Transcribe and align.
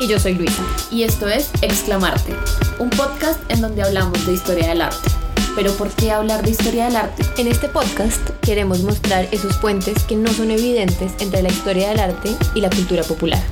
Y 0.00 0.06
yo 0.06 0.20
soy 0.20 0.34
Luisa. 0.34 0.62
Y 0.92 1.02
esto 1.02 1.26
es 1.28 1.50
Exclamarte, 1.60 2.32
un 2.78 2.88
podcast 2.90 3.40
en 3.50 3.60
donde 3.60 3.82
hablamos 3.82 4.24
de 4.26 4.32
historia 4.32 4.68
del 4.68 4.82
arte. 4.82 5.10
Pero 5.56 5.72
¿por 5.72 5.90
qué 5.90 6.12
hablar 6.12 6.44
de 6.44 6.50
historia 6.50 6.84
del 6.84 6.94
arte? 6.94 7.24
En 7.36 7.48
este 7.48 7.68
podcast 7.68 8.30
queremos 8.42 8.82
mostrar 8.82 9.26
esos 9.32 9.56
puentes 9.56 10.04
que 10.04 10.14
no 10.14 10.28
son 10.28 10.52
evidentes 10.52 11.12
entre 11.18 11.42
la 11.42 11.48
historia 11.48 11.88
del 11.88 11.98
arte 11.98 12.30
y 12.54 12.60
la 12.60 12.70
cultura 12.70 13.02
popular. 13.02 13.42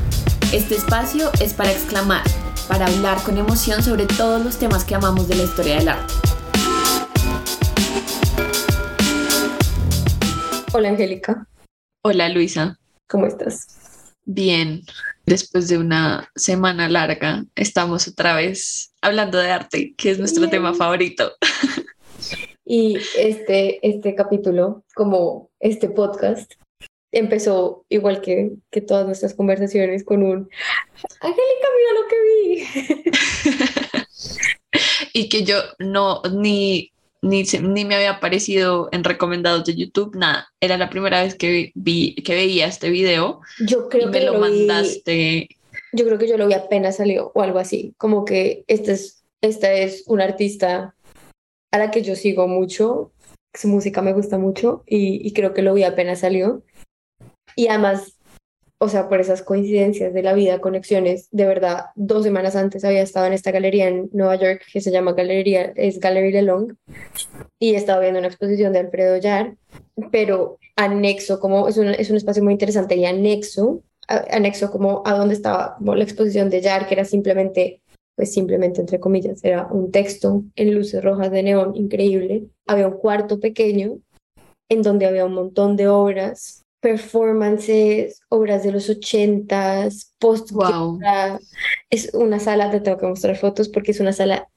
Este 0.52 0.76
espacio 0.76 1.32
es 1.40 1.52
para 1.52 1.72
exclamar, 1.72 2.22
para 2.68 2.86
hablar 2.86 3.20
con 3.24 3.38
emoción 3.38 3.82
sobre 3.82 4.06
todos 4.06 4.44
los 4.44 4.56
temas 4.56 4.84
que 4.84 4.94
amamos 4.94 5.26
de 5.26 5.34
la 5.34 5.42
historia 5.42 5.78
del 5.78 5.88
arte. 5.88 6.14
Hola 10.72 10.90
Angélica. 10.90 11.48
Hola 12.02 12.28
Luisa. 12.28 12.78
¿Cómo 13.08 13.26
estás? 13.26 13.66
Bien. 14.24 14.84
Después 15.26 15.66
de 15.66 15.76
una 15.78 16.30
semana 16.36 16.88
larga, 16.88 17.44
estamos 17.56 18.06
otra 18.06 18.36
vez 18.36 18.94
hablando 19.00 19.38
de 19.38 19.50
arte, 19.50 19.94
que 19.96 20.10
es 20.10 20.20
nuestro 20.20 20.48
tema 20.48 20.72
favorito. 20.72 21.32
Y 22.64 22.96
este, 23.18 23.78
este 23.86 24.14
capítulo, 24.14 24.84
como 24.94 25.50
este 25.60 25.88
podcast, 25.88 26.52
empezó 27.12 27.84
igual 27.88 28.20
que, 28.20 28.52
que 28.70 28.80
todas 28.80 29.06
nuestras 29.06 29.34
conversaciones 29.34 30.04
con 30.04 30.22
un 30.22 30.48
Angélica, 31.20 31.68
mira 31.76 31.92
lo 32.00 32.08
que 32.08 32.16
vi. 32.22 32.64
y 35.12 35.28
que 35.28 35.44
yo 35.44 35.56
no 35.78 36.22
ni 36.32 36.92
ni, 37.22 37.42
ni 37.42 37.84
me 37.84 37.94
había 37.96 38.12
aparecido 38.12 38.88
en 38.92 39.04
recomendados 39.04 39.64
de 39.64 39.74
YouTube, 39.76 40.14
nada. 40.16 40.48
Era 40.60 40.76
la 40.78 40.90
primera 40.90 41.22
vez 41.22 41.34
que 41.34 41.72
vi 41.74 42.14
que 42.16 42.34
veía 42.34 42.66
este 42.66 42.90
video. 42.90 43.40
Yo 43.66 43.88
creo 43.88 44.08
y 44.08 44.12
que 44.12 44.18
me 44.20 44.24
lo, 44.26 44.32
lo 44.32 44.50
vi- 44.50 44.66
mandaste. 44.66 45.48
Yo 45.92 46.04
creo 46.04 46.18
que 46.18 46.28
yo 46.28 46.36
lo 46.36 46.46
vi 46.46 46.54
apenas 46.54 46.96
salió 46.96 47.32
o 47.34 47.42
algo 47.42 47.58
así, 47.58 47.94
como 47.96 48.24
que 48.24 48.64
esta 48.66 48.92
es, 48.92 49.24
esta 49.40 49.72
es 49.72 50.04
una 50.06 50.24
artista 50.24 50.94
a 51.72 51.78
la 51.78 51.90
que 51.90 52.02
yo 52.02 52.16
sigo 52.16 52.48
mucho, 52.48 53.12
su 53.54 53.68
música 53.68 54.02
me 54.02 54.12
gusta 54.12 54.36
mucho 54.38 54.82
y, 54.86 55.26
y 55.26 55.32
creo 55.32 55.54
que 55.54 55.62
lo 55.62 55.74
vi 55.74 55.84
apenas 55.84 56.20
salió. 56.20 56.62
Y 57.54 57.68
además, 57.68 58.15
o 58.78 58.88
sea, 58.88 59.08
por 59.08 59.20
esas 59.20 59.42
coincidencias 59.42 60.12
de 60.12 60.22
la 60.22 60.34
vida, 60.34 60.60
conexiones, 60.60 61.28
de 61.30 61.46
verdad, 61.46 61.86
dos 61.94 62.24
semanas 62.24 62.56
antes 62.56 62.84
había 62.84 63.02
estado 63.02 63.26
en 63.26 63.32
esta 63.32 63.50
galería 63.50 63.88
en 63.88 64.10
Nueva 64.12 64.36
York 64.36 64.62
que 64.72 64.80
se 64.80 64.90
llama 64.90 65.14
Galería, 65.14 65.72
es 65.76 65.98
Gallery 65.98 66.32
Lelong 66.32 66.76
y 67.58 67.74
estaba 67.74 68.00
viendo 68.00 68.18
una 68.18 68.28
exposición 68.28 68.72
de 68.72 68.80
Alfredo 68.80 69.16
Yar, 69.16 69.56
pero 70.12 70.58
anexo, 70.76 71.40
como 71.40 71.68
es 71.68 71.78
un, 71.78 71.88
es 71.88 72.10
un 72.10 72.16
espacio 72.16 72.44
muy 72.44 72.52
interesante 72.52 72.96
y 72.96 73.06
anexo 73.06 73.82
anexo 74.08 74.70
como 74.70 75.02
a 75.04 75.14
donde 75.14 75.34
estaba 75.34 75.76
la 75.80 76.02
exposición 76.02 76.50
de 76.50 76.60
Yar, 76.60 76.86
que 76.86 76.94
era 76.94 77.04
simplemente, 77.04 77.82
pues 78.14 78.32
simplemente 78.32 78.80
entre 78.80 79.00
comillas, 79.00 79.42
era 79.44 79.66
un 79.70 79.90
texto 79.90 80.44
en 80.54 80.74
luces 80.74 81.02
rojas 81.02 81.30
de 81.30 81.42
neón 81.42 81.76
increíble. 81.76 82.46
Había 82.66 82.88
un 82.88 82.98
cuarto 82.98 83.40
pequeño 83.40 83.98
en 84.68 84.82
donde 84.82 85.06
había 85.06 85.24
un 85.24 85.34
montón 85.34 85.76
de 85.76 85.88
obras, 85.88 86.64
performances, 86.86 88.20
obras 88.28 88.62
de 88.62 88.70
los 88.70 88.88
ochentas, 88.88 90.14
post 90.20 90.52
Wow. 90.52 91.00
Es 91.90 92.14
una 92.14 92.38
sala, 92.38 92.70
te 92.70 92.78
tengo 92.78 92.96
que 92.96 93.08
mostrar 93.08 93.36
fotos 93.36 93.68
porque 93.68 93.90
es 93.90 93.98
una 93.98 94.12
sala 94.12 94.48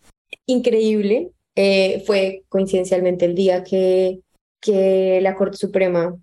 increíble. 0.45 1.31
Eh, 1.55 2.03
fue 2.05 2.43
coincidencialmente 2.47 3.25
el 3.25 3.33
día 3.33 3.63
que, 3.63 4.19
que 4.61 5.19
la 5.23 5.33
Corte 5.33 5.57
Suprema 5.57 6.15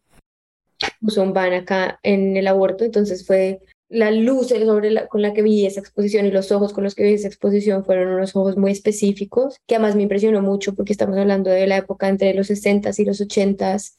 puso 1.01 1.23
un 1.25 1.33
ban 1.33 1.55
acá 1.55 1.99
en 2.05 2.37
el 2.37 2.47
aborto, 2.47 2.85
entonces 2.85 3.27
fue 3.27 3.59
la 3.89 4.13
luz 4.13 4.49
sobre 4.49 4.93
la, 4.93 5.09
con 5.09 5.23
la 5.23 5.33
que 5.33 5.43
vi 5.43 5.67
esa 5.67 5.81
exposición 5.81 6.25
y 6.25 6.31
los 6.31 6.53
ojos 6.53 6.73
con 6.73 6.85
los 6.85 6.95
que 6.95 7.03
vi 7.03 7.15
esa 7.15 7.27
exposición 7.27 7.85
fueron 7.85 8.15
unos 8.15 8.37
ojos 8.37 8.57
muy 8.57 8.71
específicos, 8.71 9.59
que 9.67 9.75
además 9.75 9.97
me 9.97 10.03
impresionó 10.03 10.41
mucho 10.41 10.77
porque 10.77 10.93
estamos 10.93 11.19
hablando 11.19 11.51
de 11.51 11.67
la 11.67 11.79
época 11.79 12.09
entre 12.09 12.33
los 12.33 12.49
60s 12.49 12.97
y 13.01 13.05
los 13.05 13.21
80s, 13.21 13.97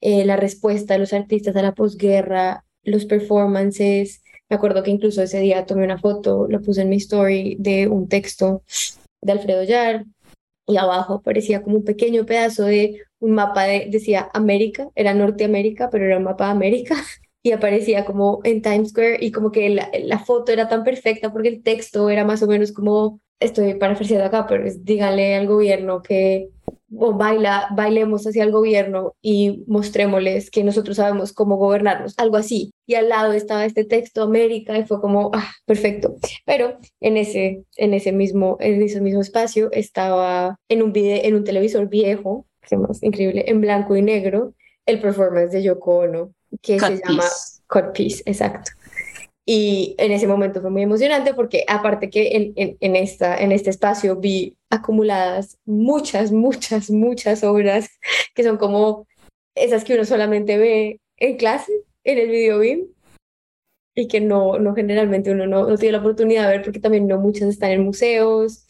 eh, 0.00 0.24
la 0.24 0.36
respuesta 0.36 0.94
de 0.94 1.00
los 1.00 1.12
artistas 1.12 1.56
a 1.56 1.62
la 1.62 1.74
posguerra, 1.74 2.64
los 2.82 3.04
performances. 3.04 4.22
Me 4.48 4.56
acuerdo 4.56 4.82
que 4.82 4.90
incluso 4.90 5.22
ese 5.22 5.40
día 5.40 5.66
tomé 5.66 5.84
una 5.84 5.98
foto, 5.98 6.46
lo 6.48 6.60
puse 6.60 6.82
en 6.82 6.88
mi 6.88 6.96
story 6.96 7.56
de 7.58 7.88
un 7.88 8.08
texto 8.08 8.62
de 9.20 9.32
Alfredo 9.32 9.62
Yar 9.64 10.04
y 10.66 10.76
abajo 10.76 11.14
aparecía 11.14 11.62
como 11.62 11.76
un 11.76 11.84
pequeño 11.84 12.24
pedazo 12.26 12.64
de 12.64 13.02
un 13.18 13.32
mapa 13.32 13.64
de, 13.64 13.88
decía 13.90 14.30
América, 14.32 14.88
era 14.94 15.14
Norteamérica, 15.14 15.90
pero 15.90 16.06
era 16.06 16.18
un 16.18 16.24
mapa 16.24 16.46
de 16.46 16.50
América 16.52 16.96
y 17.42 17.52
aparecía 17.52 18.04
como 18.04 18.40
en 18.44 18.62
Times 18.62 18.90
Square 18.90 19.18
y 19.20 19.32
como 19.32 19.52
que 19.52 19.68
la, 19.70 20.18
foto 20.20 20.52
era 20.52 20.68
tan 20.68 20.84
perfecta 20.84 21.32
porque 21.32 21.48
el 21.48 21.62
texto 21.62 22.08
era 22.10 22.24
más 22.24 22.42
o 22.42 22.46
menos 22.46 22.72
como, 22.72 23.20
estoy 23.38 23.74
parafraseando 23.74 24.26
acá, 24.26 24.46
pero 24.46 24.66
es 24.66 24.84
díganle 24.84 25.34
al 25.34 25.46
gobierno 25.46 26.02
que 26.02 26.50
o 26.96 27.14
baila, 27.14 27.68
bailemos 27.74 28.26
hacia 28.26 28.44
el 28.44 28.52
gobierno 28.52 29.14
y 29.22 29.64
mostrémosles 29.66 30.50
que 30.50 30.64
nosotros 30.64 30.96
sabemos 30.96 31.32
cómo 31.32 31.56
gobernarnos, 31.56 32.14
algo 32.18 32.36
así. 32.36 32.72
Y 32.86 32.94
al 32.94 33.08
lado 33.08 33.32
estaba 33.32 33.64
este 33.64 33.84
texto 33.84 34.22
América 34.22 34.76
y 34.78 34.84
fue 34.84 35.00
como, 35.00 35.30
ah, 35.34 35.50
perfecto. 35.66 36.16
Pero 36.44 36.78
en 37.00 37.16
ese, 37.16 37.64
en 37.76 37.94
ese 37.94 38.12
mismo, 38.12 38.56
en 38.60 38.82
ese 38.82 39.00
mismo 39.00 39.20
espacio 39.20 39.70
estaba 39.72 40.56
en 40.68 40.82
un 40.82 40.92
video, 40.92 41.20
en 41.22 41.34
un 41.34 41.44
televisor 41.44 41.88
viejo, 41.88 42.46
que 42.68 42.76
más 42.76 43.02
increíble, 43.02 43.44
en 43.46 43.60
blanco 43.60 43.96
y 43.96 44.02
negro, 44.02 44.54
el 44.86 45.00
performance 45.00 45.52
de 45.52 45.62
Yoko 45.62 45.98
Ono, 45.98 46.34
que 46.62 46.78
Cut 46.78 46.88
se 46.88 47.02
llama. 47.06 47.24
Cut 47.66 47.92
Piece, 47.92 48.22
exacto. 48.26 48.72
Y 49.46 49.94
en 49.98 50.12
ese 50.12 50.26
momento 50.26 50.60
fue 50.60 50.70
muy 50.70 50.82
emocionante 50.82 51.34
porque 51.34 51.64
aparte 51.66 52.10
que 52.10 52.36
en, 52.36 52.52
en, 52.56 52.76
en, 52.80 52.96
esta, 52.96 53.36
en 53.38 53.52
este 53.52 53.70
espacio 53.70 54.16
vi 54.16 54.56
acumuladas 54.70 55.58
muchas, 55.64 56.32
muchas, 56.32 56.90
muchas 56.90 57.44
obras 57.44 57.90
que 58.34 58.42
son 58.42 58.56
como 58.56 59.06
esas 59.54 59.84
que 59.84 59.94
uno 59.94 60.04
solamente 60.04 60.56
ve 60.58 61.00
en 61.18 61.36
clase, 61.36 61.72
en 62.04 62.18
el 62.18 62.28
video 62.28 62.60
BIM, 62.60 62.86
y 63.94 64.08
que 64.08 64.20
no, 64.20 64.58
no 64.58 64.74
generalmente 64.74 65.32
uno 65.32 65.46
no, 65.46 65.68
no 65.68 65.76
tiene 65.76 65.92
la 65.92 65.98
oportunidad 65.98 66.48
de 66.48 66.56
ver 66.56 66.64
porque 66.64 66.80
también 66.80 67.06
no 67.06 67.18
muchas 67.18 67.48
están 67.48 67.72
en 67.72 67.84
museos, 67.84 68.66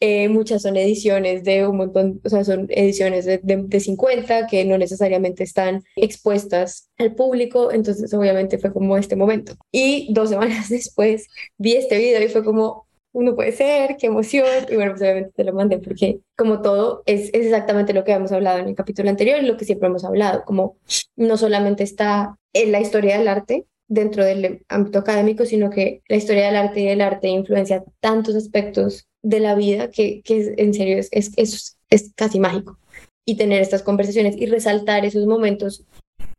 eh, 0.00 0.28
muchas 0.28 0.62
son 0.62 0.76
ediciones 0.76 1.42
de 1.44 1.66
un 1.66 1.78
montón, 1.78 2.20
o 2.22 2.28
sea, 2.28 2.44
son 2.44 2.66
ediciones 2.68 3.24
de, 3.24 3.38
de, 3.42 3.62
de, 3.62 3.80
50 3.80 4.46
que 4.46 4.64
no 4.66 4.76
necesariamente 4.76 5.42
están 5.42 5.84
expuestas 5.96 6.90
al 6.98 7.14
público, 7.14 7.72
entonces 7.72 8.12
obviamente 8.12 8.58
fue 8.58 8.72
como 8.74 8.98
este 8.98 9.16
momento. 9.16 9.54
Y 9.72 10.12
dos 10.12 10.28
semanas 10.30 10.68
después 10.68 11.28
vi 11.56 11.76
este 11.76 11.96
video 11.96 12.22
y 12.22 12.28
fue 12.28 12.44
como, 12.44 12.85
uno 13.16 13.34
puede 13.34 13.52
ser, 13.52 13.96
qué 13.96 14.08
emoción, 14.08 14.46
y 14.68 14.74
bueno, 14.74 14.92
pues 14.92 15.00
obviamente 15.00 15.32
te 15.34 15.44
lo 15.44 15.54
mandé 15.54 15.78
porque 15.78 16.20
como 16.36 16.60
todo 16.60 17.02
es, 17.06 17.30
es 17.32 17.46
exactamente 17.46 17.94
lo 17.94 18.04
que 18.04 18.12
habíamos 18.12 18.30
hablado 18.30 18.58
en 18.58 18.68
el 18.68 18.74
capítulo 18.74 19.08
anterior 19.08 19.42
y 19.42 19.46
lo 19.46 19.56
que 19.56 19.64
siempre 19.64 19.88
hemos 19.88 20.04
hablado, 20.04 20.44
como 20.44 20.76
no 21.16 21.38
solamente 21.38 21.82
está 21.82 22.36
en 22.52 22.72
la 22.72 22.80
historia 22.82 23.16
del 23.16 23.28
arte, 23.28 23.64
dentro 23.88 24.22
del 24.22 24.66
ámbito 24.68 24.98
académico, 24.98 25.46
sino 25.46 25.70
que 25.70 26.02
la 26.08 26.16
historia 26.16 26.44
del 26.44 26.56
arte 26.56 26.80
y 26.80 26.84
del 26.84 27.00
arte 27.00 27.28
influencia 27.28 27.84
tantos 28.00 28.34
aspectos 28.34 29.06
de 29.22 29.40
la 29.40 29.54
vida 29.54 29.90
que, 29.90 30.20
que 30.22 30.54
en 30.58 30.74
serio 30.74 30.98
es, 30.98 31.08
es, 31.10 31.32
es, 31.36 31.78
es 31.88 32.12
casi 32.16 32.38
mágico. 32.38 32.78
Y 33.24 33.38
tener 33.38 33.62
estas 33.62 33.82
conversaciones 33.82 34.36
y 34.36 34.44
resaltar 34.44 35.06
esos 35.06 35.24
momentos 35.26 35.86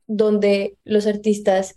donde 0.05 0.75
los 0.83 1.07
artistas 1.07 1.75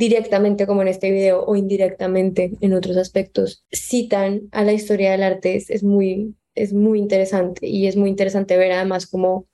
directamente 0.00 0.66
como 0.66 0.80
en 0.80 0.88
este 0.88 1.10
video 1.10 1.44
o 1.44 1.56
indirectamente 1.56 2.52
en 2.62 2.72
otros 2.72 2.96
aspectos 2.96 3.66
citan 3.70 4.48
a 4.50 4.64
la 4.64 4.72
historia 4.72 5.10
del 5.10 5.22
arte 5.22 5.56
es, 5.56 5.68
es, 5.68 5.82
muy, 5.82 6.34
es 6.54 6.72
muy 6.72 6.98
interesante 6.98 7.66
y 7.66 7.86
es 7.86 7.96
muy 7.96 8.08
interesante 8.08 8.56
ver 8.56 8.72
además 8.72 9.06
cómo 9.06 9.46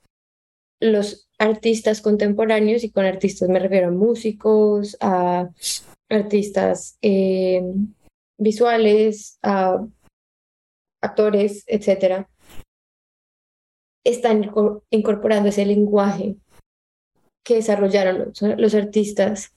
los 0.79 1.29
artistas 1.37 1.99
contemporáneos 1.99 2.85
y 2.85 2.91
con 2.91 3.03
artistas 3.03 3.49
me 3.49 3.59
refiero 3.59 3.89
a 3.89 3.91
músicos, 3.91 4.95
a 5.01 5.49
artistas 6.07 6.97
eh, 7.01 7.61
visuales, 8.37 9.39
a 9.43 9.85
actores, 11.01 11.65
etcétera, 11.67 12.29
están 14.05 14.49
incorporando 14.91 15.49
ese 15.49 15.65
lenguaje 15.65 16.37
que 17.43 17.55
desarrollaron 17.55 18.31
los 18.57 18.75
artistas 18.75 19.56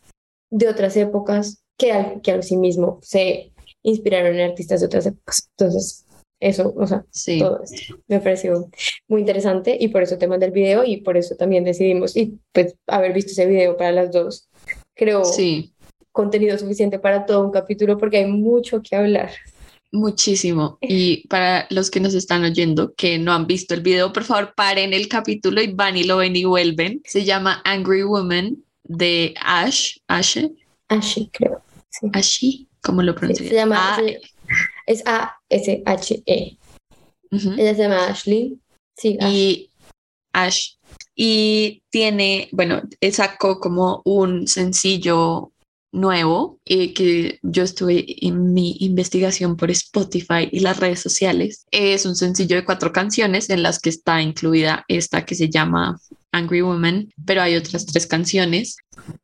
de 0.51 0.69
otras 0.69 0.97
épocas 0.97 1.63
que, 1.79 1.93
al, 1.93 2.21
que 2.21 2.33
a 2.33 2.43
sí 2.43 2.57
mismo 2.57 2.99
se 3.03 3.53
inspiraron 3.83 4.35
en 4.35 4.51
artistas 4.51 4.81
de 4.81 4.87
otras 4.87 5.07
épocas. 5.07 5.49
Entonces, 5.57 6.05
eso, 6.41 6.73
o 6.77 6.87
sea, 6.87 7.05
sí. 7.11 7.39
todo 7.39 7.63
esto 7.63 7.97
me 8.09 8.19
pareció 8.19 8.71
muy 9.09 9.21
interesante 9.21 9.77
y 9.79 9.89
por 9.89 10.03
eso 10.03 10.17
te 10.17 10.27
mandé 10.27 10.47
el 10.47 10.53
video 10.53 10.85
y 10.85 10.99
por 10.99 11.19
eso 11.19 11.37
también 11.37 11.65
decidimos 11.65 12.17
y 12.17 12.39
pues 12.53 12.75
haber 12.87 13.13
visto 13.13 13.33
ese 13.33 13.47
video 13.47 13.77
para 13.77 13.93
las 13.93 14.11
dos. 14.11 14.49
Creo 14.95 15.25
sí. 15.25 15.75
contenido 16.13 16.57
suficiente 16.59 16.99
para 16.99 17.27
todo 17.27 17.45
un 17.45 17.51
capítulo 17.51 17.99
porque 17.99 18.19
hay 18.19 18.27
mucho 18.27 18.81
que 18.83 18.97
hablar. 18.97 19.31
Muchísimo. 19.93 20.79
Y 20.81 21.27
para 21.29 21.67
los 21.69 21.91
que 21.91 22.01
nos 22.01 22.15
están 22.15 22.45
oyendo 22.45 22.95
que 22.95 23.19
no 23.19 23.33
han 23.33 23.47
visto 23.47 23.75
el 23.75 23.83
video, 23.83 24.13
por 24.13 24.25
favor 24.25 24.55
paren 24.55 24.95
el 24.95 25.09
capítulo 25.09 25.61
y 25.61 25.73
van 25.73 25.97
y 25.97 26.05
lo 26.05 26.19
ven 26.19 26.37
y 26.37 26.45
vuelven. 26.45 27.03
Se 27.05 27.25
llama 27.25 27.61
Angry 27.65 28.05
Woman 28.05 28.65
de 28.91 29.35
Ash, 29.41 29.99
Ashe. 30.09 30.51
Ashe, 30.89 31.29
creo. 31.33 31.63
Sí. 31.91 32.09
Ashe. 32.13 32.67
¿Cómo 32.83 33.03
lo 33.03 33.13
Sí, 33.13 33.19
pronuncias? 33.19 33.49
se 33.49 33.55
llama, 33.55 33.97
se- 33.97 34.21
es 34.87 35.03
A-S-H-E. 35.07 36.57
Ella 37.31 37.75
se 37.75 37.83
llama 37.83 38.07
Ashley. 38.07 38.59
Sí, 38.97 39.17
Ash. 39.21 39.33
y 39.33 39.71
Ash. 40.33 40.69
Y 41.15 41.83
tiene, 41.91 42.49
bueno, 42.53 42.83
sacó 43.13 43.61
como 43.61 44.03
un 44.05 44.49
sencillo 44.49 45.53
nuevo 45.93 46.59
eh, 46.65 46.95
que 46.95 47.39
yo 47.43 47.63
estuve 47.65 48.05
en 48.27 48.53
mi 48.53 48.77
investigación 48.81 49.57
por 49.57 49.71
Spotify 49.71 50.49
y 50.51 50.61
las 50.61 50.79
redes 50.81 51.01
sociales. 51.01 51.67
Es 51.71 52.07
un 52.07 52.17
sencillo 52.17 52.57
de 52.57 52.65
cuatro 52.65 52.93
canciones 52.93 53.51
en 53.51 53.63
las 53.63 53.79
que 53.81 53.91
está 53.91 54.21
incluida 54.23 54.85
esta 54.89 55.25
que 55.25 55.35
se 55.35 55.49
llama 55.51 56.01
Angry 56.33 56.63
Woman, 56.63 57.13
pero 57.25 57.43
hay 57.43 57.57
otras 57.57 57.87
tres 57.87 58.07
canciones. 58.07 58.77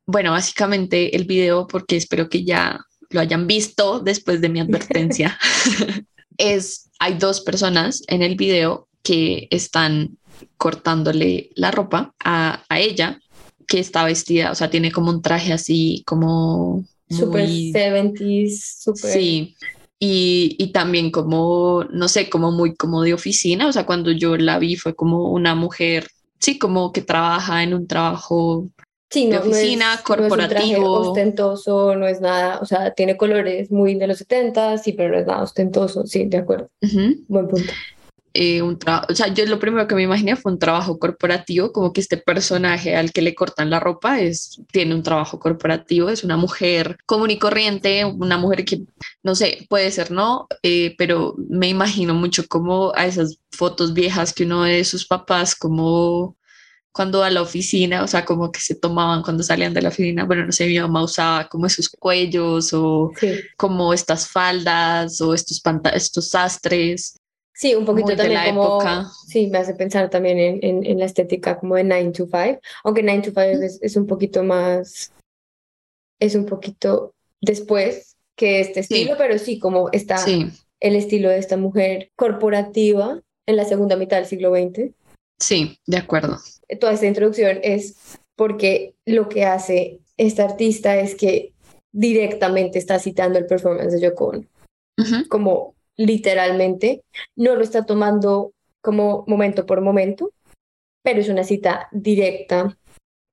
Bueno, 0.05 0.31
básicamente 0.31 1.15
el 1.15 1.25
video, 1.25 1.67
porque 1.67 1.95
espero 1.95 2.29
que 2.29 2.43
ya 2.43 2.79
lo 3.09 3.21
hayan 3.21 3.47
visto 3.47 3.99
después 3.99 4.41
de 4.41 4.49
mi 4.49 4.59
advertencia, 4.59 5.37
es, 6.37 6.89
hay 6.99 7.15
dos 7.15 7.41
personas 7.41 8.03
en 8.07 8.21
el 8.21 8.35
video 8.35 8.87
que 9.03 9.47
están 9.51 10.17
cortándole 10.57 11.49
la 11.55 11.71
ropa 11.71 12.13
a, 12.23 12.63
a 12.69 12.79
ella, 12.79 13.19
que 13.67 13.79
está 13.79 14.03
vestida, 14.05 14.51
o 14.51 14.55
sea, 14.55 14.69
tiene 14.69 14.91
como 14.91 15.09
un 15.09 15.21
traje 15.21 15.51
así 15.53 16.03
como 16.05 16.85
Super 17.09 17.47
muy... 17.47 17.71
70s, 17.71 18.79
super. 18.79 19.11
Sí. 19.11 19.55
Y, 19.99 20.55
y 20.59 20.67
también 20.71 21.09
como, 21.09 21.85
no 21.91 22.07
sé, 22.07 22.29
como 22.29 22.51
muy 22.51 22.75
como 22.75 23.01
de 23.01 23.13
oficina, 23.13 23.67
o 23.67 23.71
sea, 23.71 23.85
cuando 23.85 24.11
yo 24.11 24.37
la 24.37 24.59
vi 24.59 24.75
fue 24.75 24.95
como 24.95 25.31
una 25.31 25.55
mujer, 25.55 26.07
sí, 26.39 26.57
como 26.59 26.91
que 26.91 27.01
trabaja 27.01 27.63
en 27.63 27.73
un 27.73 27.87
trabajo, 27.87 28.67
Sí, 29.09 29.27
de 29.29 29.37
no, 29.37 29.39
no 29.39 29.45
es- 29.45 29.51
oficina, 29.51 29.85
no 29.85 29.91
es 29.91 29.99
un 29.99 30.03
traje 30.03 30.03
corporativo. 30.03 30.91
ostentoso, 30.99 31.95
no 31.95 32.07
es 32.07 32.19
nada, 32.19 32.59
o 32.59 32.65
sea, 32.65 32.91
tiene 32.93 33.15
colores 33.15 33.71
muy 33.71 33.95
de 33.95 34.07
los 34.07 34.17
70 34.17 34.77
sí, 34.77 34.91
pero 34.93 35.13
no 35.13 35.19
es 35.19 35.25
nada 35.25 35.43
ostentoso, 35.43 36.05
sí, 36.05 36.25
de 36.25 36.37
acuerdo, 36.37 36.69
buen 37.27 37.47
punto. 37.47 37.71
Eh, 38.33 38.61
un 38.61 38.77
trabajo, 38.77 39.07
o 39.09 39.15
sea, 39.15 39.33
yo 39.33 39.45
lo 39.45 39.59
primero 39.59 39.87
que 39.87 39.95
me 39.95 40.03
imaginé 40.03 40.35
fue 40.35 40.51
un 40.51 40.59
trabajo 40.59 40.99
corporativo, 40.99 41.71
como 41.71 41.93
que 41.93 42.01
este 42.01 42.17
personaje 42.17 42.95
al 42.95 43.11
que 43.11 43.21
le 43.21 43.35
cortan 43.35 43.69
la 43.69 43.79
ropa 43.79 44.19
es, 44.19 44.61
tiene 44.71 44.93
un 44.95 45.03
trabajo 45.03 45.39
corporativo, 45.39 46.09
es 46.09 46.23
una 46.23 46.37
mujer 46.37 46.97
común 47.05 47.31
y 47.31 47.39
corriente, 47.39 48.05
una 48.05 48.37
mujer 48.37 48.65
que, 48.65 48.83
no 49.23 49.35
sé, 49.35 49.65
puede 49.69 49.91
ser 49.91 50.11
no, 50.11 50.47
eh, 50.63 50.95
pero 50.97 51.35
me 51.49 51.67
imagino 51.69 52.13
mucho 52.13 52.47
como 52.47 52.93
a 52.95 53.05
esas 53.05 53.39
fotos 53.51 53.93
viejas 53.93 54.33
que 54.33 54.45
uno 54.45 54.63
de 54.63 54.83
sus 54.83 55.07
papás, 55.07 55.55
como 55.55 56.37
cuando 56.97 57.23
a 57.23 57.29
la 57.29 57.43
oficina, 57.43 58.01
o 58.01 58.07
sea, 58.07 58.25
como 58.25 58.51
que 58.51 58.59
se 58.59 58.73
tomaban 58.73 59.21
cuando 59.21 59.43
salían 59.43 59.71
de 59.71 59.83
la 59.83 59.89
oficina, 59.89 60.25
bueno, 60.25 60.47
no 60.47 60.51
sé, 60.51 60.65
mi 60.65 60.79
mamá 60.79 61.03
usaba 61.03 61.47
como 61.47 61.67
esos 61.67 61.89
cuellos 61.89 62.73
o 62.73 63.11
Sí, 63.19 63.39
como 63.55 63.93
estas 63.93 64.27
faldas 64.27 65.21
o 65.21 65.35
estos, 65.35 65.61
estos 65.93 66.29
sastres. 66.31 67.16
Sí, 67.57 67.73
un 67.75 67.85
poquito 67.85 68.07
Muy 68.07 68.15
de 68.15 68.21
también 68.23 68.41
la 68.43 68.49
como, 68.49 68.63
época. 68.81 69.09
sí, 69.27 69.47
me 69.47 69.57
hace 69.57 69.73
pensar 69.73 70.09
también 70.09 70.37
en, 70.37 70.59
en, 70.63 70.85
en 70.85 70.99
la 70.99 71.05
estética 71.05 71.59
como 71.59 71.75
de 71.75 71.83
9 71.83 72.11
to 72.11 72.25
5, 72.25 72.59
aunque 72.83 73.03
9 73.03 73.21
to 73.23 73.29
5 73.31 73.41
es, 73.41 73.79
es 73.81 73.95
un 73.95 74.05
poquito 74.07 74.43
más, 74.43 75.11
es 76.19 76.35
un 76.35 76.45
poquito 76.45 77.13
después 77.41 78.15
que 78.35 78.59
este 78.59 78.83
Sí. 78.83 78.93
estilo, 78.95 79.15
pero 79.17 79.37
sí, 79.39 79.59
como 79.59 79.89
está 79.91 80.17
Sí, 80.17 80.47
el 80.79 80.95
estilo 80.95 81.29
de 81.29 81.39
esta 81.39 81.57
mujer 81.57 82.11
corporativa 82.15 83.19
en 83.47 83.55
la 83.55 83.65
segunda 83.65 83.95
mitad 83.95 84.17
del 84.17 84.27
siglo 84.27 84.51
XX. 84.53 84.91
sí, 85.39 85.79
de 85.87 85.97
acuerdo. 85.97 86.37
toda 86.79 86.93
esta 86.93 87.05
introducción 87.07 87.59
es 87.63 87.95
porque 88.35 88.93
lo 89.05 89.29
que 89.29 89.45
hace 89.45 89.99
esta 90.17 90.43
artista 90.43 90.97
es 90.97 91.15
que 91.15 91.53
directamente 91.91 92.77
está 92.77 92.99
citando 92.99 93.39
el 93.39 93.45
performance 93.47 93.93
de 93.93 94.01
Yoko 94.01 94.25
Ono, 94.27 94.43
como 95.29 95.73
literalmente, 95.97 97.03
no 97.35 97.55
lo 97.55 97.61
está 97.61 97.85
tomando 97.85 98.53
como 98.81 99.25
momento 99.27 99.65
por 99.65 99.81
momento, 99.81 100.31
pero 101.03 101.19
es 101.19 101.29
una 101.29 101.43
cita 101.43 101.87
directa, 101.91 102.77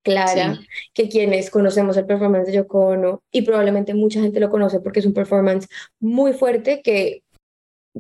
clara, 0.03 0.57
Sí. 0.57 0.67
que 0.93 1.09
quienes 1.09 1.51
conocemos 1.51 1.97
el 1.97 2.07
performance 2.07 2.47
de 2.49 2.55
Yoko 2.55 2.89
Ono, 2.89 3.23
y 3.33 3.43
probablemente 3.43 3.95
mucha 3.95 4.21
gente 4.21 4.41
lo 4.41 4.51
conoce 4.51 4.81
porque 4.81 5.01
es 5.01 5.07
un 5.07 5.15
performance 5.15 5.67
muy 6.01 6.33
fuerte 6.35 6.83
que 6.83 7.23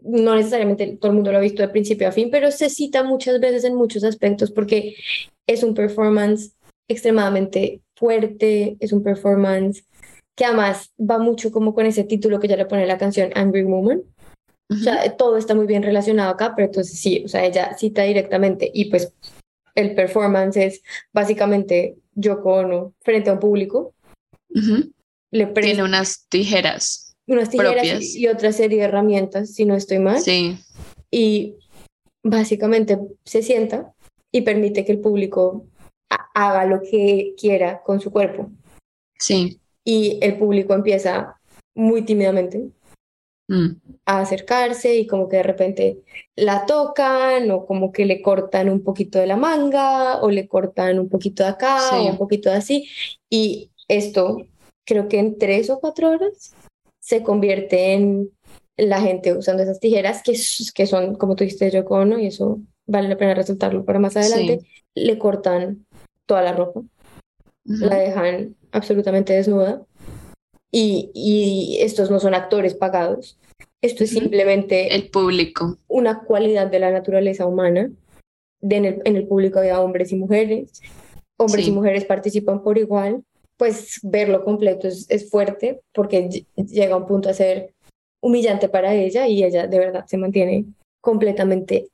no 0.02 0.34
necesariamente 0.34 0.98
todo 1.00 1.12
el 1.12 1.14
mundo 1.16 1.30
lo 1.30 1.38
ha 1.38 1.40
visto 1.40 1.62
de 1.62 1.68
principio 1.68 2.08
a 2.08 2.12
fin, 2.12 2.28
pero 2.30 2.50
se 2.50 2.68
cita 2.68 3.04
muchas 3.04 3.40
veces 3.40 3.64
en 3.64 3.76
muchos 3.76 4.04
aspectos 4.04 4.50
porque 4.50 4.96
es 5.46 5.62
un 5.62 5.72
performance 5.74 6.54
extremadamente 6.88 7.80
fuerte, 7.96 8.76
es 8.80 8.92
un 8.92 9.02
performance 9.02 9.84
que 10.36 10.44
además 10.44 10.92
va 10.98 11.18
mucho 11.18 11.52
como 11.52 11.74
con 11.74 11.86
ese 11.86 12.04
título 12.04 12.40
que 12.40 12.48
ya 12.48 12.56
le 12.56 12.66
pone 12.66 12.86
la 12.86 12.98
canción 12.98 13.30
Angry 13.34 13.62
Woman. 13.62 14.02
O 14.82 15.12
todo 15.16 15.36
está 15.36 15.54
muy 15.54 15.66
bien 15.66 15.82
relacionado 15.82 16.30
acá, 16.30 16.54
pero 16.56 16.66
entonces 16.68 16.98
sí, 16.98 17.22
o 17.24 17.28
sea, 17.28 17.44
ella 17.44 17.76
cita 17.76 18.02
directamente 18.02 18.70
y 18.72 18.86
pues 18.90 19.12
el 19.74 19.94
performance 19.94 20.56
es 20.56 20.82
básicamente 21.12 21.96
Yoko 22.14 22.54
Ono 22.54 22.94
frente 23.02 23.30
a 23.30 23.34
un 23.34 23.40
público, 23.40 23.92
le 25.30 25.46
Tiene 25.46 25.82
unas 25.82 26.26
tijeras. 26.28 27.14
unas 27.26 27.50
tijeras 27.50 27.72
propias. 27.74 28.14
y, 28.14 28.28
otra 28.28 28.52
serie 28.52 28.78
de 28.78 28.84
herramientas, 28.84 29.52
si 29.54 29.64
no 29.64 29.74
estoy 29.74 29.98
mal, 29.98 30.20
Sí, 30.20 30.58
y 31.10 31.56
básicamente 32.22 32.98
se 33.24 33.42
sienta 33.42 33.92
y 34.32 34.42
permite 34.42 34.84
que 34.84 34.92
el 34.92 35.00
público 35.00 35.66
ha- 36.10 36.28
haga 36.34 36.66
lo 36.66 36.80
que 36.80 37.34
quiera 37.38 37.82
con 37.82 38.00
su 38.00 38.10
cuerpo. 38.10 38.50
sí. 39.18 39.58
Y 39.86 40.18
el 40.22 40.38
público 40.38 40.72
empieza 40.72 41.38
muy 41.74 42.02
tímidamente 42.02 42.68
mm, 43.48 43.68
a 44.06 44.20
acercarse 44.20 44.96
y 44.96 45.06
como 45.06 45.28
que 45.28 45.38
de 45.38 45.42
repente 45.42 45.98
la 46.36 46.66
tocan 46.66 47.50
o 47.50 47.66
como 47.66 47.92
que 47.92 48.04
le 48.06 48.22
cortan 48.22 48.68
un 48.68 48.82
poquito 48.82 49.18
de 49.18 49.26
la 49.26 49.36
manga 49.36 50.20
o 50.22 50.30
le 50.30 50.48
cortan 50.48 50.98
un 50.98 51.08
poquito 51.08 51.42
de 51.42 51.50
acá 51.50 51.78
Sí. 51.90 51.96
o 51.96 52.10
un 52.10 52.18
poquito 52.18 52.50
de 52.50 52.56
así. 52.56 52.88
Y 53.30 53.70
esto 53.88 54.46
creo 54.84 55.08
que 55.08 55.18
en 55.18 55.38
tres 55.38 55.70
o 55.70 55.80
cuatro 55.80 56.10
horas 56.10 56.54
se 57.00 57.22
convierte 57.22 57.92
en 57.92 58.30
la 58.76 59.00
gente 59.00 59.32
usando 59.36 59.62
esas 59.62 59.78
tijeras 59.80 60.22
que, 60.22 60.32
que 60.74 60.86
son, 60.86 61.14
como 61.16 61.36
tú 61.36 61.44
dijiste, 61.44 61.70
Yoko 61.70 61.96
Ono, 61.96 62.18
y 62.18 62.26
eso 62.26 62.60
vale 62.86 63.08
la 63.08 63.16
pena 63.16 63.34
resaltarlo 63.34 63.84
para 63.84 63.98
más 63.98 64.16
adelante, 64.16 64.60
le 64.94 65.18
cortan 65.18 65.86
toda 66.26 66.42
la 66.42 66.52
ropa 66.52 66.82
la 67.64 67.96
dejan 67.96 68.56
absolutamente 68.72 69.32
desnuda. 69.32 69.82
Y, 70.76 71.12
y 71.14 71.78
estos 71.82 72.10
no 72.10 72.18
son 72.18 72.34
actores 72.34 72.74
pagados. 72.74 73.38
Esto 73.80 74.02
es 74.02 74.10
simplemente 74.10 74.92
El 74.94 75.08
público. 75.08 75.78
una 75.86 76.24
cualidad 76.24 76.66
de 76.66 76.80
la 76.80 76.90
naturaleza 76.90 77.46
humana. 77.46 77.92
De 78.60 78.76
en, 78.76 78.84
el, 78.86 79.02
en 79.04 79.14
el 79.16 79.28
público 79.28 79.60
había 79.60 79.80
hombres 79.80 80.10
y 80.10 80.16
mujeres. 80.16 80.80
Hombres 81.36 81.64
Sí. 81.66 81.70
y 81.70 81.74
mujeres 81.74 82.04
participan 82.06 82.62
por 82.64 82.76
igual. 82.78 83.22
Pues 83.56 84.00
verlo 84.02 84.42
completo 84.44 84.88
es, 84.88 85.06
es 85.10 85.30
fuerte 85.30 85.80
porque 85.92 86.28
ll- 86.28 86.46
llega 86.66 86.94
a 86.94 86.98
un 86.98 87.06
punto 87.06 87.28
a 87.28 87.34
ser 87.34 87.72
humillante 88.20 88.68
para 88.68 88.94
ella 88.94 89.28
y 89.28 89.44
ella 89.44 89.68
de 89.68 89.78
verdad 89.78 90.06
se 90.06 90.16
mantiene 90.16 90.64
completamente 91.00 91.88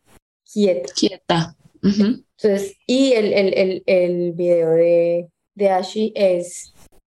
quieta. 0.50 0.90
Quieta. 0.94 1.56
Entonces, 1.82 2.76
y 2.87 3.12
el, 3.12 3.32
el, 3.34 3.52
el, 3.54 3.82
el 3.84 4.32
video 4.32 4.70
de, 4.70 5.28
de 5.54 5.68
Ashi 5.68 6.12
es 6.14 6.72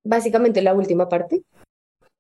básicamente 0.04 0.62
la 0.64 0.74
última 0.74 1.08
parte 1.10 1.44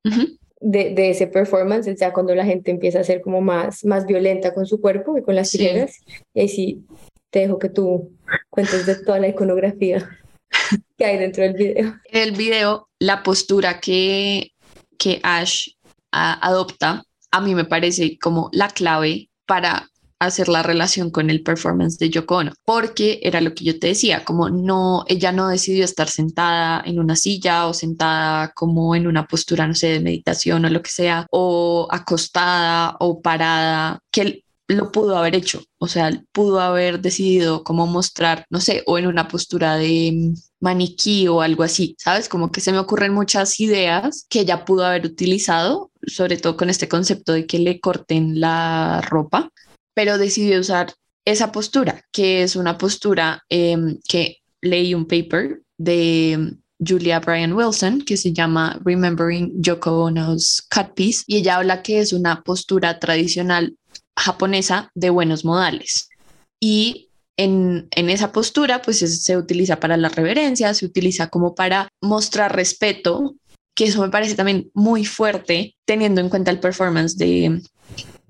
de, 0.03 0.93
de 0.93 1.10
ese 1.10 1.27
performance, 1.27 1.88
o 1.88 1.96
sea, 1.98 2.13
cuando 2.13 2.36
la 2.36 2.46
gente 2.46 2.70
empieza 2.72 3.00
a 3.00 3.03
ser 3.03 3.22
como 3.22 3.41
más, 3.41 3.84
más 3.86 4.05
violenta 4.05 4.53
con 4.53 4.65
su 4.65 4.79
cuerpo 4.79 5.17
y 5.17 5.24
con 5.24 5.36
las 5.36 5.50
Sí. 5.50 5.58
tijeras. 5.60 5.96
Y 6.34 6.41
ahí 6.41 6.48
sí 6.50 6.86
te 7.29 7.39
dejo 7.39 7.58
que 7.60 7.70
tú 7.70 8.12
cuentes 8.50 8.86
de 8.86 8.96
toda 8.96 9.20
la 9.20 9.27
iconografía 9.29 10.08
que 10.98 11.05
hay 11.05 11.17
dentro 11.17 11.43
del 11.43 11.53
video. 11.53 11.96
En 12.12 12.22
el 12.24 12.31
video, 12.34 12.89
la 13.00 13.24
postura 13.24 13.79
que, 13.79 14.51
que 14.98 15.20
Ash 15.24 15.70
a- 16.12 16.46
adopta, 16.48 17.03
a 17.31 17.41
mí 17.41 17.55
me 17.55 17.65
parece 17.65 18.17
como 18.20 18.50
la 18.51 18.67
clave 18.70 19.29
para 19.48 19.88
hacer 20.25 20.49
la 20.49 20.63
relación 20.63 21.09
con 21.09 21.29
el 21.29 21.41
performance 21.43 21.97
de 21.97 22.09
Yoko 22.09 22.37
Ono, 22.37 22.53
porque 22.63 23.19
era 23.23 23.41
lo 23.41 23.53
que 23.53 23.65
yo 23.65 23.79
te 23.79 23.87
decía, 23.87 24.23
como 24.23 24.49
no, 24.49 25.03
ella 25.07 25.31
no 25.31 25.47
decidió 25.47 25.83
estar 25.83 26.09
sentada 26.09 26.81
en 26.85 26.99
una 26.99 27.15
silla 27.15 27.67
o 27.67 27.73
sentada 27.73 28.51
como 28.53 28.95
en 28.95 29.07
una 29.07 29.27
postura, 29.27 29.67
no 29.67 29.75
sé, 29.75 29.87
de 29.87 29.99
meditación 29.99 30.65
o 30.65 30.69
lo 30.69 30.81
que 30.81 30.91
sea, 30.91 31.27
o 31.31 31.87
acostada 31.91 32.97
o 32.99 33.21
parada, 33.21 33.99
que 34.11 34.43
lo 34.67 34.91
pudo 34.91 35.17
haber 35.17 35.35
hecho, 35.35 35.63
o 35.79 35.87
sea, 35.87 36.11
pudo 36.31 36.61
haber 36.61 37.01
decidido 37.01 37.63
cómo 37.63 37.87
mostrar, 37.87 38.45
no 38.49 38.59
sé, 38.59 38.83
o 38.85 38.97
en 38.97 39.07
una 39.07 39.27
postura 39.27 39.75
de 39.75 40.11
mm, 40.13 40.33
maniquí 40.61 41.27
o 41.27 41.41
algo 41.41 41.63
así, 41.63 41.95
¿sabes? 41.97 42.29
Como 42.29 42.51
que 42.51 42.61
se 42.61 42.71
me 42.71 42.79
ocurren 42.79 43.13
muchas 43.13 43.59
ideas 43.59 44.25
que 44.29 44.41
ella 44.41 44.65
pudo 44.65 44.85
haber 44.85 45.05
utilizado, 45.05 45.91
sobre 46.05 46.37
todo 46.37 46.57
con 46.57 46.69
este 46.69 46.87
concepto 46.87 47.33
de 47.33 47.45
que 47.45 47.59
le 47.59 47.79
corten 47.79 48.39
la 48.39 49.01
ropa, 49.01 49.51
pero 49.93 50.17
decidió 50.17 50.60
usar 50.60 50.93
esa 51.25 51.51
postura, 51.51 52.03
que 52.12 52.43
es 52.43 52.55
una 52.55 52.77
postura 52.77 53.43
em, 53.50 54.00
que 54.07 54.38
leí 54.62 54.93
un 54.93 55.05
paper 55.05 55.62
de, 55.77 56.57
Julia 56.86 57.19
Bryan 57.19 57.53
Wilson 57.53 58.01
que 58.01 58.17
se 58.17 58.33
llama 58.33 58.79
Remembering 58.83 59.62
Yoko 59.62 60.05
Ono's 60.05 60.65
Cut 60.74 60.93
Piece 60.95 61.24
y 61.27 61.38
ella 61.38 61.57
habla 61.57 61.83
que 61.83 62.00
es 62.00 62.12
una 62.12 62.41
postura 62.41 63.00
tradicional 63.00 63.77
japonesa 64.17 64.89
de 64.95 65.10
buenos 65.10 65.45
modales. 65.45 66.10
Y 66.60 67.10
en, 67.38 67.88
esa 67.91 68.31
postura, 68.31 68.81
pues 68.81 69.00
se 69.00 69.38
utiliza 69.38 69.79
para 69.79 69.98
la 69.98 70.10
reverencia, 70.10 70.74
se 70.74 70.86
utiliza 70.86 71.27
como 71.27 71.55
para 71.55 71.88
mostrar 72.01 72.55
respeto, 72.55 73.36
que 73.75 73.86
eso 73.86 74.01
me 74.01 74.10
parece 74.10 74.36
también 74.36 74.69
muy 74.74 75.05
fuerte 75.05 75.75
teniendo 75.86 76.21
en 76.21 76.29
cuenta 76.29 76.51
el 76.51 76.60
performance 76.60 77.17
de, 77.17 77.62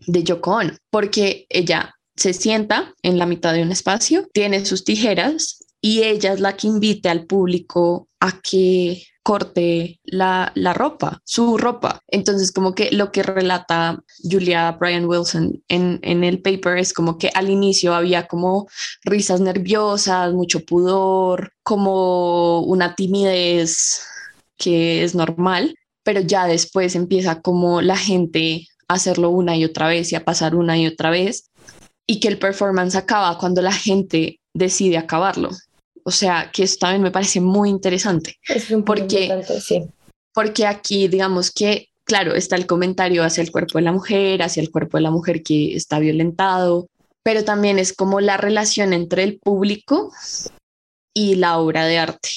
de 0.08 0.24
Yoko 0.24 0.60
porque 0.90 1.46
ella 1.50 1.96
se 2.16 2.34
sienta 2.34 2.94
en 3.02 3.18
la 3.18 3.26
mitad 3.26 3.54
de 3.54 3.64
un 3.64 3.72
espacio, 3.72 4.28
tiene 4.34 4.66
sus 4.66 4.84
tijeras 4.84 5.64
y 5.82 6.04
ella 6.04 6.34
es 6.34 6.40
la 6.40 6.56
que 6.56 6.68
invita 6.68 7.12
al 7.12 7.26
público 7.26 8.08
a 8.20 8.40
que 8.42 9.04
corte 9.24 10.00
la, 10.04 10.52
ropa, 10.76 11.22
su 11.24 11.58
ropa. 11.58 12.02
Entonces, 12.08 12.52
como 12.52 12.74
que 12.74 12.92
lo 12.92 13.12
que 13.12 13.24
relata 13.24 14.04
Julia 14.24 14.72
Brian 14.80 15.06
Wilson 15.06 15.64
en, 15.68 16.00
en 16.02 16.24
el 16.24 16.42
paper 16.42 16.78
es 16.78 16.94
como 16.94 17.18
que 17.18 17.30
al 17.34 17.50
inicio 17.50 17.94
había 17.94 18.28
como 18.28 18.68
risas 19.04 19.42
nerviosas, 19.42 20.34
mucho 20.34 20.66
pudor, 20.66 21.54
como 21.64 22.62
una 22.62 22.96
timidez 22.96 24.02
que 24.58 25.04
es 25.04 25.16
normal, 25.16 25.76
pero 26.04 26.22
ya 26.22 26.46
después 26.46 26.96
empieza 26.96 27.42
como 27.42 27.82
la 27.82 27.98
gente 27.98 28.68
hacerlo 28.94 29.30
una 29.30 29.56
y 29.56 29.66
otra 29.66 29.88
vez 29.88 30.12
y 30.12 30.16
a 30.16 30.26
pasar 30.26 30.56
una 30.56 30.78
y 30.78 30.88
otra 30.88 31.10
vez 31.10 31.50
y 32.08 32.20
que 32.20 32.28
el 32.28 32.40
performance 32.40 32.96
acaba 32.96 33.38
cuando 33.38 33.62
la 33.62 33.72
gente 33.72 34.40
decide 34.54 34.98
acabarlo. 34.98 35.50
O 36.04 36.12
sea, 36.12 36.52
que 36.52 36.64
esto 36.64 36.80
también 36.86 37.04
me 37.04 37.12
parece 37.12 37.40
muy 37.40 37.70
interesante. 37.70 38.38
Es 38.48 38.72
un 38.72 38.84
porque, 38.84 39.44
sí. 39.62 39.84
porque 40.34 40.66
aquí, 40.66 41.08
digamos 41.08 41.52
que, 41.52 41.88
claro, 42.04 42.34
está 42.34 42.56
el 42.56 42.66
comentario 42.66 43.24
hacia 43.24 43.44
el 43.44 43.52
cuerpo 43.52 43.78
de 43.78 43.84
la 43.84 43.92
mujer, 43.92 44.42
hacia 44.42 44.62
el 44.62 44.72
cuerpo 44.72 44.98
de 44.98 45.04
la 45.04 45.12
mujer 45.12 45.44
que 45.44 45.76
está 45.76 46.00
violentado, 46.00 46.88
pero 47.24 47.44
también 47.44 47.78
es 47.78 47.94
como 47.94 48.20
la 48.20 48.38
relación 48.38 48.94
entre 48.94 49.24
el 49.24 49.40
público 49.40 50.12
y 51.14 51.36
la 51.36 51.60
obra 51.60 51.86
de 51.86 52.00
arte. 52.00 52.30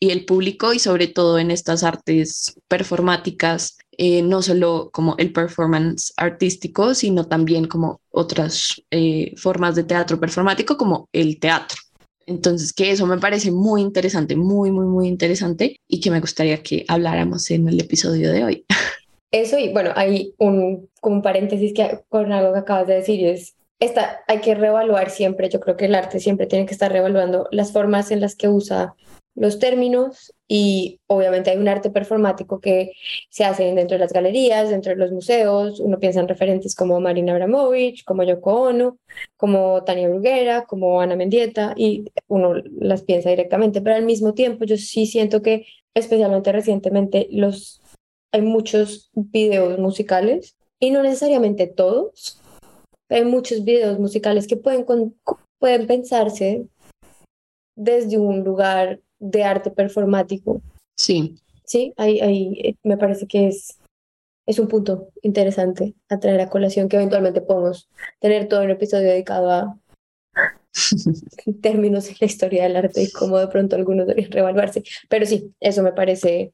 Y 0.00 0.10
el 0.10 0.24
público, 0.24 0.72
y 0.72 0.78
sobre 0.78 1.06
todo 1.06 1.38
en 1.38 1.50
estas 1.50 1.84
artes 1.84 2.54
performáticas, 2.68 3.76
eh, 3.98 4.22
no 4.22 4.40
solo 4.40 4.90
como 4.92 5.16
el 5.18 5.32
performance 5.32 6.12
artístico, 6.16 6.94
sino 6.94 7.26
también 7.26 7.66
como 7.66 8.00
otras 8.10 8.82
eh, 8.90 9.34
formas 9.36 9.74
de 9.74 9.84
teatro 9.84 10.18
performático, 10.18 10.76
como 10.76 11.08
el 11.12 11.38
teatro. 11.38 11.78
Entonces, 12.26 12.72
que 12.72 12.90
eso 12.90 13.06
me 13.06 13.18
parece 13.18 13.50
muy 13.50 13.82
interesante, 13.82 14.36
muy, 14.36 14.70
muy, 14.70 14.86
muy 14.86 15.08
interesante 15.08 15.76
y 15.88 16.00
que 16.00 16.10
me 16.10 16.20
gustaría 16.20 16.62
que 16.62 16.84
habláramos 16.88 17.50
en 17.50 17.68
el 17.68 17.80
episodio 17.80 18.32
de 18.32 18.44
hoy. 18.44 18.66
Eso 19.32 19.58
y 19.58 19.72
bueno, 19.72 19.92
hay 19.96 20.34
un, 20.38 20.90
como 21.00 21.16
un 21.16 21.22
paréntesis 21.22 21.72
que 21.72 22.00
con 22.10 22.32
algo 22.32 22.52
que 22.52 22.58
acabas 22.58 22.86
de 22.86 22.96
decir 22.96 23.26
es, 23.26 23.54
esta, 23.80 24.20
hay 24.28 24.40
que 24.40 24.54
reevaluar 24.54 25.08
siempre, 25.08 25.48
yo 25.48 25.58
creo 25.58 25.76
que 25.76 25.86
el 25.86 25.94
arte 25.94 26.20
siempre 26.20 26.46
tiene 26.46 26.66
que 26.66 26.74
estar 26.74 26.92
reevaluando 26.92 27.48
las 27.50 27.72
formas 27.72 28.10
en 28.10 28.20
las 28.20 28.36
que 28.36 28.48
usa 28.48 28.94
los 29.34 29.58
términos 29.58 30.34
y 30.46 31.00
obviamente 31.06 31.50
hay 31.50 31.56
un 31.56 31.68
arte 31.68 31.90
performático 31.90 32.60
que 32.60 32.92
se 33.30 33.44
hace 33.44 33.64
dentro 33.74 33.94
de 33.94 34.00
las 34.00 34.12
galerías, 34.12 34.68
dentro 34.68 34.90
de 34.90 34.98
los 34.98 35.10
museos, 35.10 35.80
uno 35.80 35.98
piensa 35.98 36.20
en 36.20 36.28
referentes 36.28 36.74
como 36.74 37.00
Marina 37.00 37.32
Abramovich, 37.32 38.04
como 38.04 38.24
Yoko 38.24 38.68
Ono, 38.68 38.98
como 39.36 39.82
Tania 39.84 40.08
Bruguera, 40.08 40.64
como 40.66 41.00
Ana 41.00 41.16
Mendieta 41.16 41.72
y 41.76 42.04
uno 42.28 42.54
las 42.78 43.02
piensa 43.02 43.30
directamente, 43.30 43.80
pero 43.80 43.96
al 43.96 44.04
mismo 44.04 44.34
tiempo 44.34 44.64
yo 44.64 44.76
sí 44.76 45.06
siento 45.06 45.40
que 45.40 45.66
especialmente 45.94 46.52
recientemente 46.52 47.28
los 47.30 47.80
hay 48.32 48.42
muchos 48.42 49.10
videos 49.14 49.78
musicales 49.78 50.56
y 50.80 50.90
no 50.90 51.02
necesariamente 51.02 51.66
todos, 51.66 52.40
hay 53.08 53.24
muchos 53.24 53.64
videos 53.64 53.98
musicales 53.98 54.46
que 54.46 54.56
pueden, 54.56 54.86
pueden 55.58 55.86
pensarse 55.86 56.66
desde 57.76 58.18
un 58.18 58.42
lugar 58.42 59.00
de 59.22 59.44
arte 59.44 59.70
performático. 59.70 60.60
Sí. 60.96 61.36
Sí, 61.64 61.94
ahí, 61.96 62.20
ahí 62.20 62.76
me 62.82 62.98
parece 62.98 63.26
que 63.26 63.48
es, 63.48 63.78
es 64.46 64.58
un 64.58 64.68
punto 64.68 65.08
interesante 65.22 65.94
a 66.08 66.18
traer 66.18 66.40
a 66.40 66.50
colación 66.50 66.88
que 66.88 66.96
eventualmente 66.96 67.40
podemos 67.40 67.88
tener 68.20 68.48
todo 68.48 68.62
un 68.62 68.70
episodio 68.70 69.08
dedicado 69.08 69.50
a 69.50 69.78
términos 71.62 72.08
en 72.08 72.16
la 72.20 72.26
historia 72.26 72.64
del 72.64 72.76
arte 72.76 73.02
y 73.02 73.12
cómo 73.12 73.38
de 73.38 73.46
pronto 73.46 73.76
algunos 73.76 74.06
deberían 74.06 74.32
revaluarse. 74.32 74.82
Pero 75.08 75.24
sí, 75.24 75.54
eso 75.60 75.82
me 75.82 75.92
parece, 75.92 76.52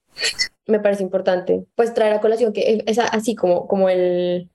me 0.67 0.79
parece 0.79 1.03
importante. 1.03 1.65
Pues 1.75 1.95
traer 1.95 2.13
a 2.13 2.21
colación 2.21 2.53
que 2.53 2.85
es 2.87 2.99
así 2.99 3.35
como, 3.35 3.67
como 3.67 3.89
el 3.89 4.51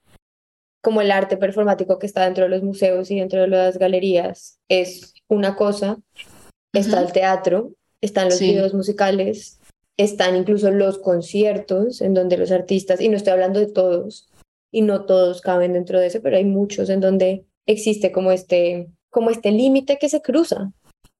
como 0.82 1.00
el 1.00 1.10
arte 1.10 1.38
performático 1.38 1.98
que 1.98 2.06
está 2.06 2.26
dentro 2.26 2.44
de 2.44 2.50
los 2.50 2.62
museos 2.62 3.10
y 3.10 3.18
dentro 3.18 3.40
de 3.40 3.48
las 3.48 3.78
galerías 3.78 4.60
es 4.68 5.14
una 5.28 5.56
cosa, 5.56 5.96
está 6.74 7.00
el 7.00 7.10
teatro 7.10 7.72
están 8.04 8.28
los 8.28 8.40
videos 8.40 8.74
musicales, 8.74 9.58
están 9.96 10.36
incluso 10.36 10.70
los 10.70 10.98
conciertos 10.98 12.00
en 12.00 12.14
donde 12.14 12.36
los 12.36 12.50
artistas, 12.50 13.00
y 13.00 13.08
no 13.08 13.16
estoy 13.16 13.32
hablando 13.32 13.60
de 13.60 13.66
todos, 13.66 14.28
y 14.70 14.82
no 14.82 15.06
todos 15.06 15.40
caben 15.40 15.72
dentro 15.72 16.00
de 16.00 16.08
eso, 16.08 16.20
pero 16.20 16.36
hay 16.36 16.44
muchos 16.44 16.90
en 16.90 17.00
donde 17.00 17.44
existe 17.66 18.12
como 18.12 18.32
este, 18.32 18.88
como 19.10 19.30
este 19.30 19.52
límite 19.52 19.98
que 19.98 20.08
se 20.08 20.20
cruza 20.20 20.72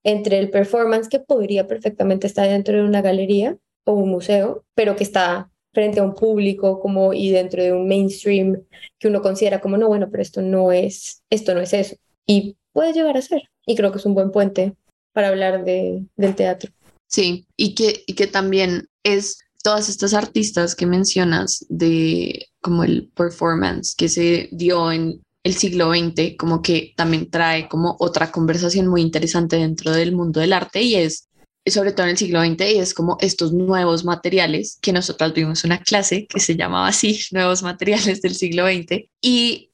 entre 0.03 0.37
el 0.37 0.49
performance 0.49 1.09
que 1.09 1.19
podría 1.19 1.67
perfectamente 1.67 2.27
estar 2.27 2.47
dentro 2.47 2.77
de 2.77 2.83
una 2.83 3.01
galería 3.01 3.57
o 3.85 3.93
un 3.93 4.09
museo, 4.09 4.63
pero 4.75 4.95
que 4.95 5.03
está 5.03 5.49
frente 5.73 5.99
a 5.99 6.03
un 6.03 6.13
público 6.13 6.79
como 6.79 7.13
y 7.13 7.31
dentro 7.31 7.63
de 7.63 7.73
un 7.73 7.87
mainstream 7.87 8.63
que 8.99 9.07
uno 9.07 9.21
considera 9.21 9.61
como 9.61 9.77
no, 9.77 9.87
bueno, 9.87 10.09
pero 10.11 10.21
esto 10.21 10.41
no 10.41 10.71
es, 10.71 11.23
esto 11.29 11.53
no 11.53 11.61
es 11.61 11.73
eso. 11.73 11.95
Y 12.27 12.57
puede 12.71 12.93
llegar 12.93 13.17
a 13.17 13.21
ser. 13.21 13.43
Y 13.65 13.75
creo 13.75 13.91
que 13.91 13.97
es 13.97 14.05
un 14.05 14.13
buen 14.13 14.31
puente 14.31 14.75
para 15.15 15.29
hablar 15.29 15.63
de, 15.63 16.03
del 16.17 16.35
teatro. 16.35 16.71
Sí, 17.07 17.47
y 17.55 17.73
que, 17.73 18.03
y 18.05 18.15
que 18.15 18.27
también 18.27 18.89
es 19.03 19.37
todas 19.63 19.87
estas 19.87 20.13
artistas 20.13 20.75
que 20.75 20.85
mencionas 20.85 21.65
de 21.69 22.47
como 22.61 22.83
el 22.83 23.09
performance 23.15 23.95
que 23.95 24.09
se 24.09 24.49
dio 24.51 24.91
en 24.91 25.21
el 25.43 25.53
siglo 25.53 25.91
XX, 25.91 26.35
como 26.37 26.61
que 26.61 26.93
también 26.97 27.29
trae 27.29 27.69
como 27.69 27.95
otra 27.99 28.29
conversación 28.29 28.87
muy 28.87 29.01
interesante 29.01 29.55
dentro 29.55 29.91
del 29.91 30.11
mundo 30.11 30.41
del 30.41 30.51
arte 30.51 30.81
y 30.81 30.95
es 30.95 31.29
sobre 31.67 31.93
todo 31.93 32.05
en 32.05 32.11
el 32.11 32.17
siglo 32.17 32.41
XX, 32.41 32.61
y 32.73 32.77
es 32.77 32.93
como 32.93 33.17
estos 33.21 33.53
nuevos 33.53 34.03
materiales 34.03 34.77
que 34.81 34.93
nosotras 34.93 35.33
vimos 35.33 35.63
una 35.63 35.79
clase 35.79 36.27
que 36.27 36.39
se 36.39 36.55
llamaba 36.55 36.89
así, 36.89 37.19
nuevos 37.31 37.63
materiales 37.63 38.21
del 38.21 38.35
siglo 38.35 38.67
XX, 38.67 39.09
y 39.21 39.71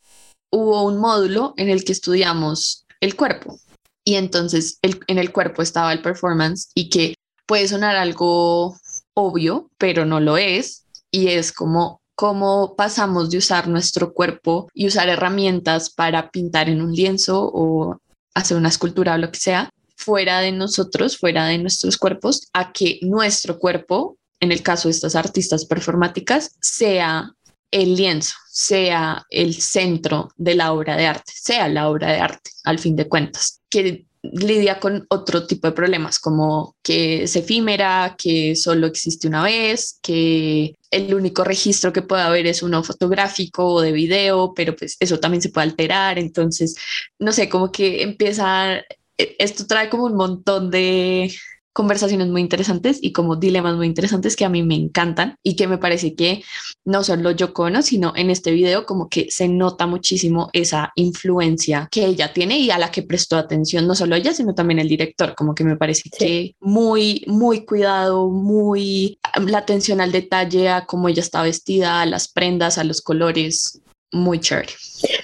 hubo 0.51 0.83
un 0.83 0.99
módulo 0.99 1.53
en 1.57 1.69
el 1.69 1.83
que 1.83 1.91
estudiamos 1.91 2.85
el 3.01 3.15
cuerpo, 3.15 3.59
y 4.03 4.15
entonces 4.15 4.79
en 4.81 5.17
el 5.17 5.31
cuerpo 5.31 5.61
estaba 5.61 5.93
el 5.93 6.01
performance 6.01 6.69
y 6.73 6.89
que 6.89 7.15
puede 7.45 7.67
sonar 7.67 7.95
algo 7.95 8.77
obvio, 9.13 9.69
pero 9.77 10.05
no 10.05 10.19
lo 10.19 10.37
es. 10.37 10.85
Y 11.11 11.27
es 11.27 11.51
como 11.51 12.01
cómo 12.15 12.75
pasamos 12.75 13.29
de 13.29 13.37
usar 13.37 13.67
nuestro 13.67 14.13
cuerpo 14.13 14.69
y 14.73 14.87
usar 14.87 15.09
herramientas 15.09 15.89
para 15.89 16.31
pintar 16.31 16.69
en 16.69 16.81
un 16.81 16.93
lienzo 16.93 17.49
o 17.53 17.99
hacer 18.33 18.57
una 18.57 18.69
escultura 18.69 19.15
o 19.15 19.17
lo 19.17 19.31
que 19.31 19.39
sea, 19.39 19.69
fuera 19.95 20.39
de 20.39 20.51
nosotros, 20.51 21.17
fuera 21.17 21.45
de 21.47 21.57
nuestros 21.57 21.97
cuerpos, 21.97 22.47
a 22.53 22.71
que 22.71 22.99
nuestro 23.01 23.59
cuerpo, 23.59 24.17
en 24.39 24.51
el 24.51 24.63
caso 24.63 24.87
de 24.87 24.93
estas 24.93 25.15
artistas 25.15 25.65
performáticas, 25.65 26.55
sea 26.61 27.31
el 27.69 27.95
lienzo, 27.95 28.35
sea 28.49 29.25
el 29.29 29.55
centro 29.55 30.29
de 30.37 30.55
la 30.55 30.73
obra 30.73 30.95
de 30.95 31.07
arte, 31.07 31.33
sea 31.35 31.67
la 31.67 31.89
obra 31.89 32.11
de 32.11 32.19
arte, 32.19 32.51
al 32.63 32.79
fin 32.79 32.95
de 32.95 33.07
cuentas 33.07 33.60
que 33.71 34.05
lidia 34.21 34.79
con 34.79 35.05
otro 35.09 35.47
tipo 35.47 35.67
de 35.67 35.73
problemas, 35.73 36.19
como 36.19 36.75
que 36.83 37.23
es 37.23 37.35
efímera, 37.35 38.15
que 38.17 38.55
solo 38.55 38.85
existe 38.87 39.27
una 39.27 39.43
vez, 39.43 39.97
que 40.01 40.75
el 40.91 41.13
único 41.15 41.43
registro 41.43 41.91
que 41.91 42.03
puede 42.03 42.21
haber 42.21 42.45
es 42.45 42.61
uno 42.61 42.83
fotográfico 42.83 43.65
o 43.65 43.81
de 43.81 43.91
video, 43.91 44.53
pero 44.53 44.75
pues 44.75 44.97
eso 44.99 45.19
también 45.19 45.41
se 45.41 45.49
puede 45.49 45.67
alterar. 45.69 46.19
Entonces, 46.19 46.75
no 47.17 47.31
sé, 47.31 47.49
como 47.49 47.71
que 47.71 48.03
empieza, 48.03 48.77
e-, 49.17 49.35
esto 49.39 49.65
trae 49.65 49.89
como 49.89 50.05
un 50.05 50.15
montón 50.15 50.69
de, 50.69 51.33
conversaciones 51.73 52.27
muy 52.27 52.41
interesantes 52.41 52.99
y 53.01 53.13
como 53.13 53.35
dilemas 53.35 53.75
muy 53.75 53.87
interesantes 53.87 54.35
que 54.35 54.45
a 54.45 54.49
mí 54.49 54.63
me 54.63 54.75
encantan 54.75 55.35
y 55.41 55.55
que 55.55 55.67
me 55.67 55.77
parece 55.77 56.15
que 56.15 56.43
no 56.85 57.03
solo 57.03 57.31
yo 57.31 57.53
conozco, 57.53 57.81
sino 57.81 58.13
en 58.15 58.29
este 58.29 58.51
video 58.51 58.85
como 58.85 59.09
que 59.09 59.31
se 59.31 59.47
nota 59.47 59.87
muchísimo 59.87 60.49
esa 60.53 60.91
influencia 60.95 61.87
que 61.91 62.05
ella 62.05 62.33
tiene 62.33 62.59
y 62.59 62.69
a 62.71 62.77
la 62.77 62.91
que 62.91 63.03
prestó 63.03 63.37
atención 63.37 63.87
no 63.87 63.95
solo 63.95 64.15
ella, 64.15 64.33
sino 64.33 64.53
también 64.53 64.79
el 64.79 64.87
director, 64.87 65.35
como 65.35 65.55
que 65.55 65.63
me 65.63 65.77
parece 65.77 66.09
que 66.09 66.55
muy, 66.59 67.23
muy 67.27 67.65
cuidado, 67.65 68.29
muy 68.29 69.17
la 69.45 69.59
atención 69.59 70.01
al 70.01 70.11
detalle, 70.11 70.69
a 70.69 70.85
cómo 70.85 71.09
ella 71.09 71.21
está 71.21 71.41
vestida, 71.41 72.01
a 72.01 72.05
las 72.05 72.27
prendas, 72.27 72.77
a 72.77 72.83
los 72.83 73.01
colores, 73.01 73.81
muy 74.11 74.39
chévere. 74.39 74.73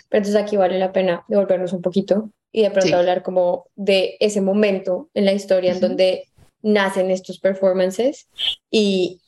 Pero 0.09 0.23
entonces 0.23 0.35
aquí 0.35 0.55
vale 0.57 0.79
la 0.79 0.91
pena 0.93 1.23
devolvernos 1.27 1.73
un 1.73 1.81
poquito 1.81 2.31
y 2.51 2.63
de 2.63 2.71
pronto 2.71 2.95
hablar 2.95 3.23
como 3.23 3.65
de 3.75 4.15
ese 4.19 4.41
momento 4.41 5.09
en 5.13 5.25
la 5.25 5.33
historia 5.33 5.73
en 5.73 5.79
donde 5.79 6.26
nacen 6.61 7.11
estos 7.11 7.39
performances 7.39 8.27
y 8.69 9.21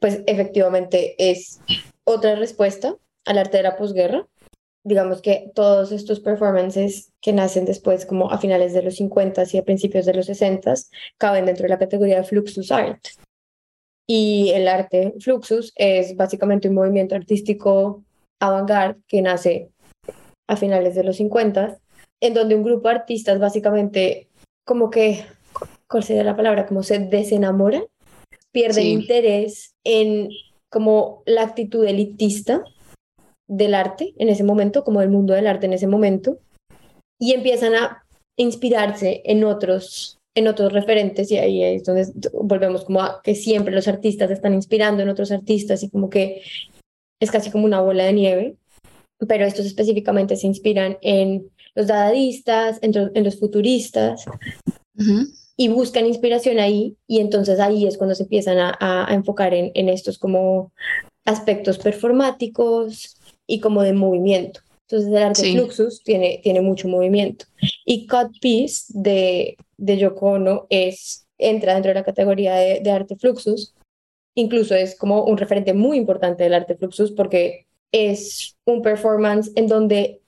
pues 0.00 0.22
efectivamente 0.26 1.14
es 1.18 1.60
otra 2.04 2.36
respuesta 2.36 2.96
al 3.24 3.38
arte 3.38 3.58
de 3.58 3.62
la 3.62 3.76
posguerra. 3.76 4.26
Digamos 4.84 5.20
que 5.20 5.50
todos 5.54 5.92
estos 5.92 6.20
performances 6.20 7.12
que 7.20 7.32
nacen 7.32 7.64
después, 7.64 8.06
como 8.06 8.30
a 8.30 8.38
finales 8.38 8.72
de 8.72 8.82
los 8.82 8.96
50 8.96 9.44
y 9.52 9.58
a 9.58 9.64
principios 9.64 10.06
de 10.06 10.14
los 10.14 10.26
60, 10.26 10.74
caben 11.18 11.46
dentro 11.46 11.64
de 11.64 11.68
la 11.68 11.78
categoría 11.78 12.16
de 12.16 12.24
Fluxus 12.24 12.70
Art. 12.72 13.04
Y 14.06 14.52
el 14.54 14.68
arte 14.68 15.14
Fluxus 15.20 15.72
es 15.76 16.16
básicamente 16.16 16.68
un 16.68 16.74
movimiento 16.74 17.14
artístico 17.14 18.02
avant-garde 18.40 19.00
que 19.06 19.20
nace 19.20 19.70
a 20.46 20.56
finales 20.56 20.94
de 20.94 21.04
los 21.04 21.16
50, 21.16 21.78
en 22.20 22.34
donde 22.34 22.54
un 22.54 22.62
grupo 22.62 22.88
de 22.88 22.94
artistas 22.94 23.38
básicamente 23.38 24.28
como 24.64 24.88
que, 24.90 25.24
¿cuál 25.88 26.04
sería 26.04 26.24
la 26.24 26.36
palabra? 26.36 26.66
Como 26.66 26.82
se 26.82 26.98
desenamora, 26.98 27.82
pierden 28.52 28.86
interés 28.86 29.74
en 29.84 30.30
como 30.70 31.22
la 31.26 31.42
actitud 31.42 31.84
elitista 31.84 32.62
del 33.48 33.74
arte 33.74 34.14
en 34.18 34.28
ese 34.28 34.44
momento, 34.44 34.84
como 34.84 35.00
del 35.00 35.08
mundo 35.08 35.34
del 35.34 35.46
arte 35.46 35.66
en 35.66 35.72
ese 35.72 35.86
momento, 35.86 36.38
y 37.18 37.32
empiezan 37.32 37.74
a 37.74 38.04
inspirarse 38.36 39.22
en 39.24 39.44
otros, 39.44 40.18
en 40.36 40.46
otros 40.46 40.72
referentes, 40.72 41.30
y 41.30 41.38
ahí 41.38 41.62
es 41.62 41.84
donde 41.84 42.06
volvemos 42.32 42.84
como 42.84 43.00
a 43.00 43.20
que 43.22 43.34
siempre 43.34 43.74
los 43.74 43.88
artistas 43.88 44.30
están 44.30 44.54
inspirando 44.54 45.02
en 45.02 45.08
otros 45.08 45.32
artistas 45.32 45.82
y 45.82 45.90
como 45.90 46.10
que 46.10 46.42
es 47.20 47.30
casi 47.30 47.50
como 47.50 47.64
una 47.64 47.80
bola 47.80 48.04
de 48.04 48.12
nieve, 48.12 48.56
pero 49.26 49.44
estos 49.44 49.66
específicamente 49.66 50.36
se 50.36 50.46
inspiran 50.46 50.98
en 51.00 51.50
los 51.74 51.86
dadaístas, 51.86 52.78
en, 52.82 53.24
los 53.24 53.38
futuristas, 53.40 54.24
y 55.60 55.66
buscan 55.66 56.06
inspiración 56.06 56.60
ahí, 56.60 56.96
y 57.08 57.18
entonces 57.18 57.58
ahí 57.58 57.84
es 57.84 57.98
cuando 57.98 58.14
se 58.14 58.22
empiezan 58.22 58.58
a, 58.58 59.08
enfocar 59.10 59.52
en, 59.52 59.72
en 59.74 59.88
estos 59.88 60.16
como 60.16 60.72
aspectos 61.24 61.78
performáticos 61.78 63.16
y 63.44 63.58
como 63.58 63.82
de 63.82 63.92
movimiento. 63.92 64.60
Entonces 64.82 65.10
el 65.10 65.22
arte 65.22 65.52
Fluxus 65.52 66.02
tiene, 66.04 66.40
tiene 66.44 66.60
mucho 66.60 66.86
movimiento. 66.86 67.46
Y 67.84 68.06
Cut 68.06 68.38
Piece 68.40 68.86
de, 68.94 69.56
de 69.76 69.98
Yoko 69.98 70.30
Ono 70.30 70.66
es, 70.70 71.26
entra 71.36 71.74
dentro 71.74 71.90
de 71.90 71.96
la 71.96 72.04
categoría 72.04 72.54
de, 72.54 72.80
de, 72.80 72.90
arte 72.92 73.16
Fluxus. 73.16 73.74
Incluso 74.36 74.76
es 74.76 74.96
como 74.96 75.24
un 75.24 75.38
referente 75.38 75.74
muy 75.74 75.98
importante 75.98 76.44
del 76.44 76.54
arte 76.54 76.76
Fluxus 76.76 77.10
porque 77.10 77.66
es 77.90 78.56
un 78.64 78.80
performance 78.80 79.50
en 79.56 79.66
donde 79.66 80.22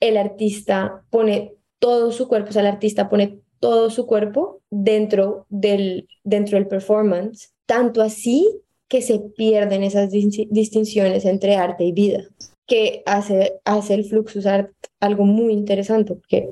el 0.00 0.16
artista 0.16 1.04
pone 1.08 1.54
todo 1.78 2.10
su 2.10 2.26
cuerpo, 2.26 2.50
o 2.50 2.52
sea, 2.52 2.62
el 2.62 2.68
artista 2.68 3.08
pone 3.08 3.42
todo 3.62 3.90
su 3.90 4.06
cuerpo 4.06 4.60
dentro 4.70 5.46
del, 5.48 6.08
dentro 6.24 6.58
del 6.58 6.66
performance, 6.66 7.52
tanto 7.64 8.02
así 8.02 8.60
que 8.88 9.02
se 9.02 9.20
pierden 9.20 9.84
esas 9.84 10.10
distinciones 10.10 11.24
entre 11.24 11.54
arte 11.54 11.84
y 11.84 11.92
vida, 11.92 12.24
que 12.66 13.04
hace, 13.06 13.60
hace 13.64 13.94
el 13.94 14.04
Fluxus 14.04 14.46
Art 14.46 14.72
algo 14.98 15.24
muy 15.24 15.52
interesante, 15.52 16.12
porque 16.16 16.50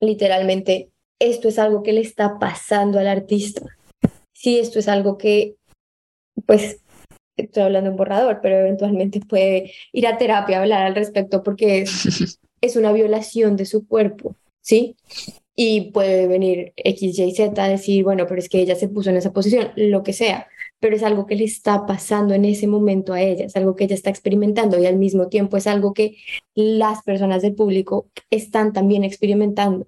literalmente 0.00 0.90
esto 1.18 1.48
es 1.48 1.58
algo 1.58 1.82
que 1.82 1.94
le 1.94 2.02
está 2.02 2.38
pasando 2.38 2.98
al 2.98 3.08
artista. 3.08 3.62
Sí, 4.34 4.58
esto 4.58 4.78
es 4.78 4.86
algo 4.86 5.16
que, 5.16 5.56
pues, 6.44 6.82
estoy 7.38 7.62
hablando 7.62 7.88
en 7.88 7.96
borrador, 7.96 8.40
pero 8.42 8.58
eventualmente 8.58 9.20
puede 9.20 9.72
ir 9.92 10.06
a 10.06 10.18
terapia 10.18 10.58
a 10.58 10.60
hablar 10.60 10.84
al 10.84 10.94
respecto 10.94 11.42
porque 11.42 11.80
es, 11.80 12.38
es 12.60 12.76
una 12.76 12.92
violación 12.92 13.56
de 13.56 13.64
su 13.64 13.88
cuerpo, 13.88 14.36
¿sí? 14.60 14.94
Y 15.60 15.90
puede 15.90 16.28
venir 16.28 16.72
X, 16.76 17.18
Y, 17.18 17.34
Z 17.34 17.64
a 17.64 17.68
decir, 17.68 18.04
bueno, 18.04 18.26
pero 18.28 18.38
es 18.38 18.48
que 18.48 18.60
ella 18.60 18.76
se 18.76 18.88
puso 18.88 19.10
en 19.10 19.16
esa 19.16 19.32
posición, 19.32 19.72
lo 19.74 20.04
que 20.04 20.12
sea, 20.12 20.46
pero 20.78 20.94
es 20.94 21.02
algo 21.02 21.26
que 21.26 21.34
le 21.34 21.42
está 21.42 21.84
pasando 21.84 22.32
en 22.32 22.44
ese 22.44 22.68
momento 22.68 23.12
a 23.12 23.20
ella, 23.20 23.46
es 23.46 23.56
algo 23.56 23.74
que 23.74 23.82
ella 23.82 23.96
está 23.96 24.08
experimentando 24.08 24.78
y 24.78 24.86
al 24.86 24.98
mismo 24.98 25.26
tiempo 25.26 25.56
es 25.56 25.66
algo 25.66 25.94
que 25.94 26.16
las 26.54 27.02
personas 27.02 27.42
del 27.42 27.56
público 27.56 28.06
están 28.30 28.72
también 28.72 29.02
experimentando. 29.02 29.84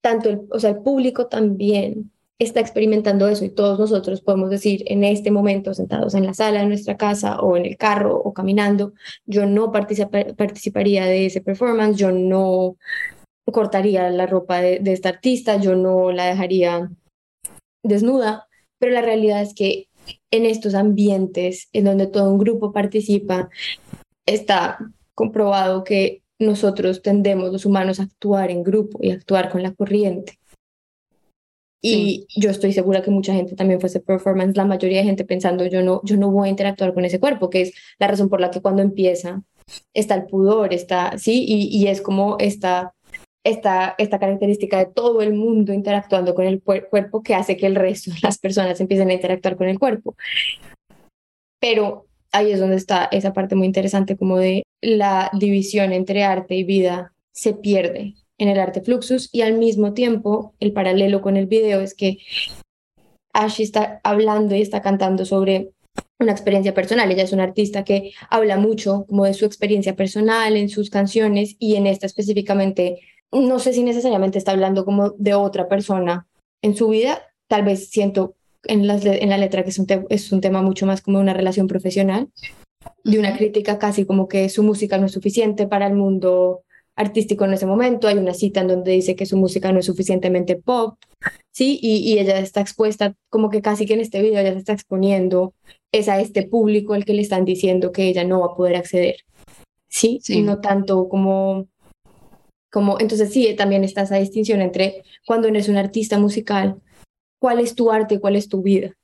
Tanto 0.00 0.28
el, 0.28 0.40
o 0.50 0.58
sea, 0.58 0.70
el 0.70 0.78
público 0.78 1.28
también 1.28 2.10
está 2.40 2.58
experimentando 2.58 3.28
eso 3.28 3.44
y 3.44 3.50
todos 3.50 3.78
nosotros 3.78 4.22
podemos 4.22 4.50
decir 4.50 4.82
en 4.86 5.04
este 5.04 5.30
momento, 5.30 5.72
sentados 5.72 6.16
en 6.16 6.26
la 6.26 6.34
sala 6.34 6.62
de 6.62 6.66
nuestra 6.66 6.96
casa 6.96 7.38
o 7.38 7.56
en 7.56 7.64
el 7.64 7.76
carro 7.76 8.16
o 8.16 8.32
caminando, 8.32 8.92
yo 9.24 9.46
no 9.46 9.70
participaría 9.70 11.04
de 11.04 11.26
ese 11.26 11.42
performance, 11.42 11.96
yo 11.96 12.10
no 12.10 12.76
cortaría 13.46 14.08
la 14.10 14.26
ropa 14.26 14.60
de, 14.60 14.78
de 14.78 14.92
esta 14.92 15.08
artista, 15.08 15.56
yo 15.56 15.74
no 15.74 16.12
la 16.12 16.26
dejaría 16.26 16.90
desnuda, 17.82 18.46
pero 18.78 18.92
la 18.92 19.02
realidad 19.02 19.42
es 19.42 19.54
que 19.54 19.88
en 20.30 20.46
estos 20.46 20.74
ambientes 20.74 21.68
en 21.72 21.84
donde 21.84 22.06
todo 22.06 22.30
un 22.30 22.38
grupo 22.38 22.72
participa, 22.72 23.50
está 24.26 24.78
comprobado 25.14 25.84
que 25.84 26.22
nosotros 26.38 27.02
tendemos 27.02 27.52
los 27.52 27.66
humanos 27.66 28.00
a 28.00 28.04
actuar 28.04 28.50
en 28.50 28.62
grupo 28.62 28.98
y 29.02 29.10
actuar 29.10 29.50
con 29.50 29.62
la 29.62 29.74
corriente. 29.74 30.38
Y 31.82 32.26
yo 32.36 32.50
estoy 32.50 32.72
segura 32.72 33.02
que 33.02 33.10
mucha 33.10 33.32
gente 33.32 33.56
también 33.56 33.80
fue 33.80 33.88
ese 33.88 34.00
performance, 34.00 34.56
la 34.56 34.66
mayoría 34.66 34.98
de 34.98 35.04
gente 35.04 35.24
pensando, 35.24 35.64
yo 35.66 35.82
no, 35.82 36.02
yo 36.04 36.18
no 36.18 36.30
voy 36.30 36.48
a 36.48 36.50
interactuar 36.50 36.92
con 36.92 37.06
ese 37.06 37.20
cuerpo, 37.20 37.48
que 37.48 37.62
es 37.62 37.72
la 37.98 38.06
razón 38.06 38.28
por 38.28 38.40
la 38.40 38.50
que 38.50 38.60
cuando 38.60 38.82
empieza 38.82 39.42
está 39.94 40.14
el 40.14 40.26
pudor, 40.26 40.74
está, 40.74 41.16
sí, 41.16 41.44
y, 41.46 41.68
y 41.68 41.86
es 41.86 42.02
como 42.02 42.36
esta, 42.38 42.94
esta, 43.44 43.94
esta 43.98 44.18
característica 44.18 44.78
de 44.78 44.86
todo 44.86 45.22
el 45.22 45.34
mundo 45.34 45.72
interactuando 45.72 46.34
con 46.34 46.44
el 46.44 46.62
cuerpo 46.62 47.22
que 47.22 47.34
hace 47.34 47.56
que 47.56 47.66
el 47.66 47.74
resto 47.74 48.10
de 48.10 48.18
las 48.22 48.38
personas 48.38 48.80
empiecen 48.80 49.10
a 49.10 49.14
interactuar 49.14 49.56
con 49.56 49.68
el 49.68 49.78
cuerpo. 49.78 50.14
Pero 51.58 52.06
ahí 52.32 52.52
es 52.52 52.60
donde 52.60 52.76
está 52.76 53.08
esa 53.10 53.32
parte 53.32 53.54
muy 53.54 53.66
interesante 53.66 54.16
como 54.16 54.38
de 54.38 54.62
la 54.80 55.30
división 55.32 55.92
entre 55.92 56.24
arte 56.24 56.54
y 56.54 56.64
vida 56.64 57.12
se 57.32 57.54
pierde 57.54 58.14
en 58.38 58.48
el 58.48 58.58
arte 58.58 58.80
Fluxus 58.80 59.28
y 59.32 59.42
al 59.42 59.58
mismo 59.58 59.92
tiempo 59.92 60.54
el 60.60 60.72
paralelo 60.72 61.20
con 61.20 61.36
el 61.36 61.46
video 61.46 61.80
es 61.80 61.94
que 61.94 62.18
Ashi 63.32 63.62
está 63.62 64.00
hablando 64.02 64.56
y 64.56 64.62
está 64.62 64.82
cantando 64.82 65.24
sobre 65.24 65.70
una 66.18 66.32
experiencia 66.32 66.74
personal. 66.74 67.10
Ella 67.10 67.22
es 67.22 67.32
una 67.32 67.44
artista 67.44 67.84
que 67.84 68.12
habla 68.28 68.56
mucho 68.56 69.06
como 69.08 69.24
de 69.24 69.34
su 69.34 69.44
experiencia 69.44 69.96
personal 69.96 70.56
en 70.56 70.68
sus 70.68 70.90
canciones 70.90 71.56
y 71.58 71.76
en 71.76 71.86
esta 71.86 72.06
específicamente, 72.06 73.00
no 73.32 73.58
sé 73.58 73.72
si 73.72 73.82
necesariamente 73.82 74.38
está 74.38 74.52
hablando 74.52 74.84
como 74.84 75.10
de 75.10 75.34
otra 75.34 75.68
persona 75.68 76.26
en 76.62 76.76
su 76.76 76.88
vida, 76.88 77.22
tal 77.48 77.64
vez 77.64 77.90
siento 77.90 78.34
en 78.64 78.86
la, 78.86 78.96
en 78.96 79.28
la 79.28 79.38
letra 79.38 79.62
que 79.62 79.70
es 79.70 79.78
un, 79.78 79.86
es 80.08 80.32
un 80.32 80.40
tema 80.40 80.62
mucho 80.62 80.86
más 80.86 81.00
como 81.00 81.18
una 81.18 81.34
relación 81.34 81.66
profesional, 81.66 82.28
de 83.04 83.18
una 83.18 83.36
crítica 83.36 83.78
casi 83.78 84.04
como 84.04 84.28
que 84.28 84.48
su 84.48 84.62
música 84.62 84.98
no 84.98 85.06
es 85.06 85.12
suficiente 85.12 85.66
para 85.66 85.86
el 85.86 85.94
mundo 85.94 86.62
artístico 86.96 87.44
en 87.44 87.54
ese 87.54 87.66
momento. 87.66 88.08
Hay 88.08 88.18
una 88.18 88.34
cita 88.34 88.60
en 88.60 88.68
donde 88.68 88.92
dice 88.92 89.16
que 89.16 89.26
su 89.26 89.36
música 89.36 89.72
no 89.72 89.80
es 89.80 89.86
suficientemente 89.86 90.56
pop, 90.56 90.98
¿sí? 91.50 91.78
Y, 91.82 92.18
ella 92.18 92.38
está 92.38 92.60
expuesta, 92.60 93.14
como 93.28 93.50
que 93.50 93.62
casi 93.62 93.86
que 93.86 93.94
en 93.94 94.00
este 94.00 94.22
video 94.22 94.40
ella 94.40 94.52
se 94.52 94.58
está 94.58 94.72
exponiendo, 94.72 95.54
es 95.92 96.08
a 96.08 96.20
este 96.20 96.42
público 96.42 96.94
al 96.94 97.04
que 97.04 97.14
le 97.14 97.22
están 97.22 97.44
diciendo 97.44 97.92
que 97.92 98.04
ella 98.04 98.24
no 98.24 98.40
va 98.40 98.46
a 98.46 98.56
poder 98.56 98.76
acceder, 98.76 99.16
¿sí? 99.88 100.20
sí. 100.22 100.42
No 100.42 100.60
tanto 100.60 101.08
como... 101.08 101.66
Como, 102.70 103.00
entonces 103.00 103.32
sí, 103.32 103.54
también 103.56 103.84
está 103.84 104.02
esa 104.02 104.16
distinción 104.16 104.60
entre 104.60 105.02
cuando 105.26 105.48
eres 105.48 105.68
un 105.68 105.76
artista 105.76 106.18
musical, 106.18 106.80
cuál 107.40 107.60
es 107.60 107.74
tu 107.74 107.90
arte, 107.90 108.20
cuál 108.20 108.36
es 108.36 108.48
tu 108.48 108.62
vida. 108.62 108.96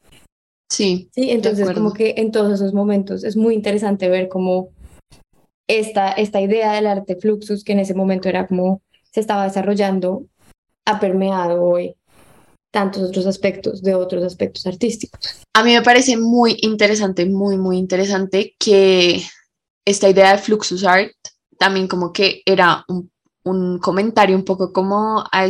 Sí. 0.71 1.09
Sí, 1.13 1.31
entonces 1.31 1.71
como 1.73 1.93
que 1.93 2.15
en 2.17 2.31
todos 2.31 2.53
esos 2.53 2.75
momentos 2.75 3.25
es 3.25 3.37
muy 3.37 3.55
interesante 3.55 4.09
ver 4.09 4.29
cómo 4.29 4.71
esta, 5.69 6.13
esta 6.13 6.41
idea 6.41 6.73
del 6.73 6.87
arte 6.87 7.17
fluxus, 7.17 7.65
que 7.65 7.73
en 7.73 7.81
ese 7.81 7.95
momento 7.95 8.29
era 8.29 8.47
como 8.47 8.83
se 9.13 9.21
estaba 9.21 9.45
desarrollando, 9.45 10.27
ha 10.85 11.01
permeado 11.01 11.63
hoy 11.63 11.97
tantos 12.71 13.03
otros 13.03 13.27
aspectos 13.27 13.83
de 13.83 13.95
otros 13.95 14.23
aspectos 14.23 14.67
artísticos. 14.67 15.43
A 15.55 15.65
mí 15.65 15.73
me 15.73 15.83
parece 15.83 16.17
muy 16.17 16.59
interesante, 16.61 17.25
muy, 17.25 17.57
muy 17.57 17.79
interesante 17.79 18.55
que 18.59 19.23
esta 19.87 20.11
idea 20.11 20.33
de 20.33 20.39
Fluxus 20.39 20.85
Art 20.85 21.13
también 21.59 21.89
como 21.89 22.13
que 22.13 22.43
era 22.45 22.85
un, 22.89 23.11
un 23.47 23.79
comentario 23.79 24.37
un 24.37 24.45
poco 24.45 24.73
como 24.73 25.25
a, 25.31 25.47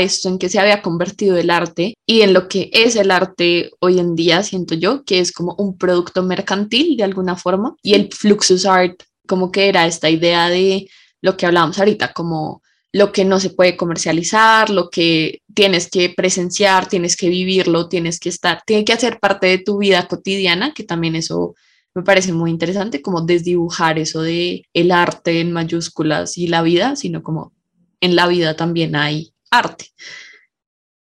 esto 0.00 0.28
en 0.28 0.38
que 0.38 0.48
se 0.48 0.60
había 0.60 0.82
convertido 0.82 1.36
el 1.36 1.50
arte 1.50 1.94
y 2.06 2.22
en 2.22 2.32
lo 2.32 2.46
que 2.48 2.70
es 2.72 2.94
el 2.94 3.10
arte 3.10 3.72
hoy 3.80 3.98
en 3.98 4.14
día, 4.14 4.44
siento 4.44 4.76
yo, 4.76 5.04
que 5.04 5.18
es 5.18 5.32
como 5.32 5.56
un 5.58 5.76
producto 5.76 6.22
mercantil 6.22 6.96
de 6.96 7.02
alguna 7.02 7.36
forma. 7.36 7.74
Y 7.82 7.94
el 7.94 8.08
Fluxus 8.12 8.66
Art 8.66 9.02
como 9.26 9.50
que 9.50 9.68
era 9.68 9.86
esta 9.86 10.08
idea 10.08 10.48
de 10.48 10.88
lo 11.22 11.36
que 11.36 11.46
hablábamos 11.46 11.78
ahorita, 11.78 12.12
como 12.12 12.62
lo 12.92 13.12
que 13.12 13.24
no 13.24 13.40
se 13.40 13.50
puede 13.50 13.76
comercializar, 13.76 14.70
lo 14.70 14.88
que 14.88 15.42
tienes 15.52 15.90
que 15.90 16.10
presenciar, 16.10 16.88
tienes 16.88 17.16
que 17.16 17.28
vivirlo, 17.28 17.88
tienes 17.88 18.20
que 18.20 18.28
estar, 18.28 18.62
tiene 18.64 18.84
que 18.84 18.92
hacer 18.92 19.18
parte 19.18 19.48
de 19.48 19.58
tu 19.58 19.78
vida 19.78 20.06
cotidiana, 20.06 20.72
que 20.72 20.84
también 20.84 21.16
eso 21.16 21.54
me 21.94 22.02
parece 22.02 22.32
muy 22.32 22.50
interesante, 22.50 23.02
como 23.02 23.22
desdibujar 23.22 23.98
eso 23.98 24.22
de 24.22 24.64
el 24.72 24.92
arte 24.92 25.40
en 25.40 25.52
mayúsculas 25.52 26.38
y 26.38 26.46
la 26.46 26.62
vida, 26.62 26.96
sino 26.96 27.22
como 27.22 27.52
en 28.00 28.16
la 28.16 28.26
vida 28.26 28.56
también 28.56 28.94
hay 28.96 29.32
arte. 29.50 29.86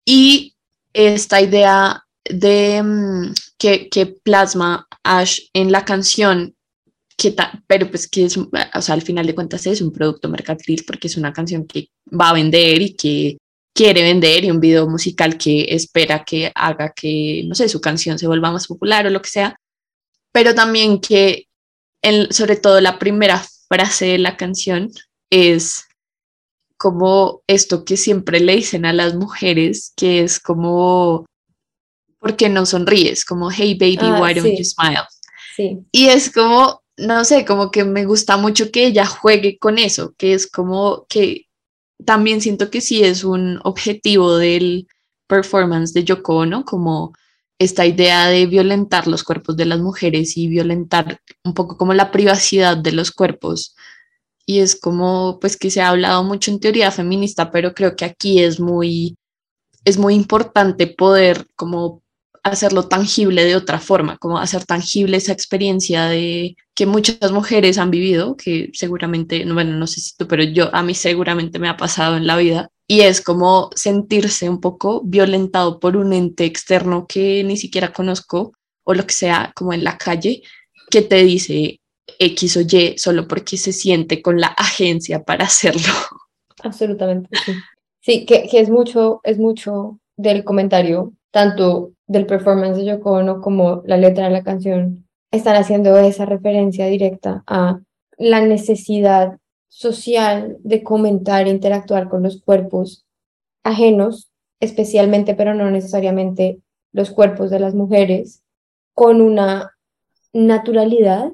Y 0.05 0.55
esta 0.93 1.41
idea 1.41 2.03
de 2.25 2.81
mm, 2.83 3.33
que, 3.57 3.89
que, 3.89 4.05
plasma 4.05 4.87
Ash 5.03 5.39
en 5.53 5.71
la 5.71 5.85
canción, 5.85 6.55
que 7.17 7.35
pero 7.67 7.89
pues 7.89 8.09
que 8.09 8.25
es, 8.25 8.37
o 8.37 8.81
sea, 8.81 8.95
al 8.95 9.01
final 9.01 9.25
de 9.25 9.35
cuentas 9.35 9.65
es 9.67 9.81
un 9.81 9.91
producto 9.91 10.29
mercantil 10.29 10.83
porque 10.85 11.07
es 11.07 11.17
una 11.17 11.33
canción 11.33 11.65
que 11.65 11.89
va 12.09 12.29
a 12.29 12.33
vender 12.33 12.81
y 12.81 12.95
que 12.95 13.37
quiere 13.73 14.03
vender 14.03 14.45
y 14.45 14.51
un 14.51 14.59
video 14.59 14.87
musical 14.87 15.37
que 15.37 15.65
espera 15.69 16.23
que 16.23 16.51
haga 16.53 16.93
que, 16.95 17.43
no 17.47 17.55
sé, 17.55 17.67
su 17.69 17.81
canción 17.81 18.19
se 18.19 18.27
vuelva 18.27 18.51
más 18.51 18.67
popular 18.67 19.07
o 19.07 19.09
lo 19.09 19.21
que 19.21 19.29
sea, 19.29 19.57
pero 20.33 20.53
también 20.53 20.99
que 20.99 21.47
sobre 22.31 22.57
todo 22.57 22.81
la 22.81 22.99
primera 22.99 23.41
frase 23.69 24.07
de 24.07 24.17
la 24.17 24.35
canción 24.35 24.91
es 25.29 25.85
como 26.77 27.43
esto 27.47 27.85
que 27.85 27.95
siempre 27.95 28.41
le 28.41 28.57
dicen 28.57 28.85
a 28.85 28.91
las 28.91 29.15
mujeres, 29.15 29.93
que 29.95 30.21
es 30.21 30.37
como, 30.37 31.25
¿por 32.19 32.35
qué 32.35 32.49
no 32.49 32.65
sonríes? 32.65 33.23
Como, 33.23 33.49
hey 33.49 33.77
baby, 33.79 33.99
ah, 34.01 34.19
why 34.21 34.33
don't 34.33 34.57
you 34.57 34.65
smile? 34.65 35.07
Sí. 35.55 35.79
Y 35.93 36.07
es 36.07 36.29
como, 36.29 36.81
no 36.97 37.23
sé, 37.23 37.45
como 37.45 37.71
que 37.71 37.85
me 37.85 38.03
gusta 38.05 38.35
mucho 38.35 38.69
que 38.69 38.87
ella 38.87 39.05
juegue 39.05 39.57
con 39.57 39.79
eso, 39.79 40.13
que 40.17 40.33
es 40.33 40.45
como 40.45 41.05
que 41.07 41.45
también 42.03 42.41
siento 42.41 42.69
que 42.69 42.81
sí 42.81 43.01
es 43.01 43.23
un 43.23 43.61
objetivo 43.63 44.35
del 44.35 44.87
performance 45.27 45.93
de 45.93 46.03
Yoko 46.03 46.35
Ono, 46.37 46.65
como 46.65 47.13
esta 47.59 47.85
idea 47.85 48.27
de 48.27 48.45
violentar 48.45 49.07
los 49.07 49.23
cuerpos 49.23 49.57
de 49.57 49.65
las 49.65 49.79
mujeres 49.79 50.37
y 50.37 50.47
violentar 50.47 51.19
un 51.43 51.53
poco 51.53 51.77
como 51.77 51.93
la 51.93 52.11
privacidad 52.11 52.77
de 52.77 52.91
los 52.91 53.11
cuerpos. 53.11 53.75
Y 54.45 54.59
es 54.59 54.75
como, 54.75 55.39
pues 55.39 55.57
que 55.57 55.69
se 55.69 55.81
ha 55.81 55.89
hablado 55.89 56.23
mucho 56.23 56.51
en 56.51 56.59
teoría 56.59 56.91
feminista, 56.91 57.51
pero 57.51 57.73
creo 57.73 57.95
que 57.95 58.05
aquí 58.05 58.43
es 58.43 58.59
muy, 58.59 59.15
es 59.85 59.97
muy 59.97 60.15
importante 60.15 60.87
poder 60.87 61.47
como 61.55 62.03
hacerlo 62.43 62.87
tangible 62.89 63.45
de 63.45 63.55
otra 63.55 63.79
forma, 63.79 64.17
como 64.17 64.37
hacer 64.37 64.65
tangible 64.65 65.17
esa 65.17 65.31
experiencia 65.31 66.05
de 66.05 66.57
que 66.75 66.85
muchas 66.85 67.31
mujeres 67.31 67.77
han 67.77 67.89
vivido, 67.89 68.35
que 68.35 68.69
seguramente, 68.73 69.45
bueno, 69.51 69.77
no 69.77 69.87
sé 69.87 70.01
si 70.01 70.15
tú, 70.17 70.27
pero 70.27 70.43
yo 70.43 70.73
a 70.75 70.83
mí 70.83 70.93
seguramente 70.93 71.57
me 71.59 71.69
ha 71.69 71.77
pasado 71.77 72.17
en 72.17 72.27
la 72.27 72.35
vida, 72.35 72.69
y 72.87 73.01
es 73.01 73.21
como 73.21 73.69
sentirse 73.75 74.49
un 74.49 74.59
poco 74.59 75.01
violentado 75.03 75.79
por 75.79 75.95
un 75.95 76.13
ente 76.13 76.45
externo 76.45 77.05
que 77.07 77.43
ni 77.43 77.57
siquiera 77.57 77.93
conozco 77.93 78.53
o 78.83 78.93
lo 78.93 79.05
que 79.05 79.13
sea, 79.13 79.51
como 79.55 79.73
en 79.73 79.83
la 79.83 79.97
calle, 79.97 80.43
que 80.89 81.01
te 81.01 81.23
dice 81.23 81.79
X 82.19 82.57
o 82.57 82.61
Y 82.61 82.97
solo 82.97 83.27
porque 83.27 83.57
se 83.57 83.71
siente 83.71 84.21
con 84.21 84.39
la 84.39 84.47
agencia 84.47 85.23
para 85.23 85.45
hacerlo. 85.45 85.93
Absolutamente, 86.63 87.29
sí. 87.45 87.53
Sí, 88.01 88.25
que, 88.25 88.49
que 88.49 88.59
es 88.59 88.69
mucho, 88.69 89.21
es 89.23 89.39
mucho 89.39 89.99
del 90.17 90.43
comentario, 90.43 91.13
tanto 91.31 91.93
del 92.05 92.25
performance 92.25 92.77
de 92.77 92.85
Yoko 92.85 93.13
Ono 93.13 93.39
como 93.39 93.81
la 93.85 93.95
letra 93.95 94.25
de 94.25 94.31
la 94.31 94.43
canción, 94.43 95.07
están 95.31 95.55
haciendo 95.55 95.97
esa 95.97 96.25
referencia 96.25 96.87
directa 96.87 97.43
a 97.47 97.79
la 98.17 98.41
necesidad 98.41 99.37
social 99.73 100.57
de 100.59 100.83
comentar 100.83 101.47
interactuar 101.47 102.07
con 102.07 102.21
los 102.21 102.39
cuerpos 102.39 103.07
ajenos, 103.63 104.31
especialmente, 104.59 105.33
pero 105.33 105.55
no 105.55 105.71
necesariamente 105.71 106.61
los 106.91 107.09
cuerpos 107.09 107.49
de 107.49 107.59
las 107.59 107.73
mujeres, 107.73 108.43
con 108.93 109.19
una 109.19 109.75
naturalidad 110.31 111.31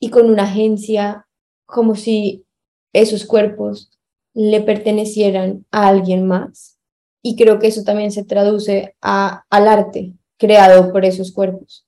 y 0.00 0.10
con 0.10 0.28
una 0.28 0.42
agencia 0.42 1.28
como 1.64 1.94
si 1.94 2.44
esos 2.92 3.24
cuerpos 3.24 3.96
le 4.34 4.60
pertenecieran 4.62 5.64
a 5.70 5.86
alguien 5.86 6.26
más. 6.26 6.76
Y 7.22 7.36
creo 7.36 7.60
que 7.60 7.68
eso 7.68 7.84
también 7.84 8.10
se 8.10 8.24
traduce 8.24 8.96
a, 9.00 9.44
al 9.48 9.68
arte 9.68 10.14
creado 10.38 10.90
por 10.90 11.04
esos 11.04 11.30
cuerpos, 11.30 11.86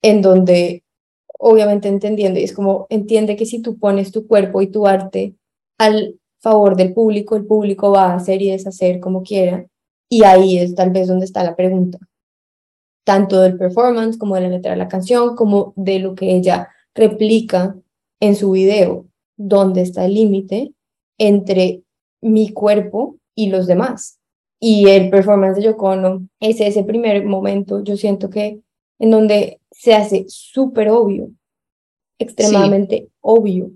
en 0.00 0.22
donde 0.22 0.83
obviamente 1.38 1.88
entendiendo, 1.88 2.40
y 2.40 2.44
es 2.44 2.52
como 2.52 2.86
entiende 2.90 3.36
que 3.36 3.46
si 3.46 3.60
tú 3.60 3.78
pones 3.78 4.12
tu 4.12 4.26
cuerpo 4.26 4.62
y 4.62 4.68
tu 4.68 4.86
arte 4.86 5.34
al 5.78 6.18
favor 6.40 6.76
del 6.76 6.92
público, 6.92 7.36
el 7.36 7.46
público 7.46 7.90
va 7.90 8.12
a 8.12 8.16
hacer 8.16 8.42
y 8.42 8.50
deshacer 8.50 9.00
como 9.00 9.22
quiera, 9.22 9.66
y 10.08 10.24
ahí 10.24 10.58
es 10.58 10.74
tal 10.74 10.90
vez 10.90 11.08
donde 11.08 11.24
está 11.24 11.42
la 11.42 11.56
pregunta, 11.56 11.98
tanto 13.04 13.40
del 13.40 13.56
performance 13.58 14.18
como 14.18 14.34
de 14.34 14.42
la 14.42 14.48
letra 14.48 14.72
de 14.72 14.78
la 14.78 14.88
canción, 14.88 15.36
como 15.36 15.72
de 15.76 15.98
lo 15.98 16.14
que 16.14 16.34
ella 16.34 16.68
replica 16.94 17.76
en 18.20 18.36
su 18.36 18.52
video, 18.52 19.06
dónde 19.36 19.82
está 19.82 20.04
el 20.04 20.14
límite 20.14 20.72
entre 21.18 21.82
mi 22.22 22.52
cuerpo 22.52 23.16
y 23.34 23.48
los 23.50 23.66
demás. 23.66 24.18
Y 24.60 24.88
el 24.88 25.10
performance 25.10 25.56
de 25.56 25.64
Yoko 25.64 25.92
es 26.40 26.60
ese 26.60 26.84
primer 26.84 27.24
momento, 27.26 27.82
yo 27.82 27.96
siento 27.96 28.30
que 28.30 28.60
en 29.04 29.10
donde 29.10 29.60
se 29.70 29.92
hace 29.92 30.24
súper 30.28 30.88
obvio, 30.88 31.30
extremadamente 32.18 33.08
obvio, 33.20 33.70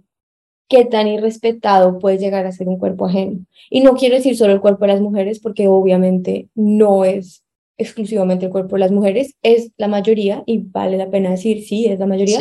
qué 0.69 0.87
tan 0.87 1.07
irrespetado 1.07 1.99
puede 1.99 2.17
llegar 2.17 2.47
a 2.47 2.53
ser 2.53 2.67
un 2.67 2.79
cuerpo 2.79 3.07
ajeno. 3.07 3.41
Y 3.69 3.83
no 3.83 3.95
quiero 3.95 4.17
decir 4.17 4.37
solo 4.37 4.55
el 4.55 4.63
cuerpo 4.63 4.87
de 4.87 4.93
las 4.93 5.03
mujeres, 5.03 5.39
porque 5.39 5.69
obviamente 5.69 6.49
no 6.55 7.05
es 7.05 7.45
exclusivamente 7.77 8.47
el 8.47 8.51
cuerpo 8.53 8.77
de 8.77 8.81
las 8.81 8.91
mujeres, 8.91 9.35
es 9.43 9.71
la 9.77 9.87
mayoría, 9.87 10.43
y 10.47 10.59
vale 10.59 10.97
la 10.97 11.11
pena 11.11 11.31
decir, 11.31 11.63
sí, 11.63 11.87
es 11.87 11.99
la 11.99 12.07
mayoría, 12.07 12.39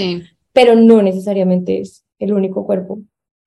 pero 0.53 0.75
no 0.75 1.01
necesariamente 1.01 1.81
es 1.81 2.05
el 2.19 2.31
único 2.31 2.65
cuerpo 2.65 2.99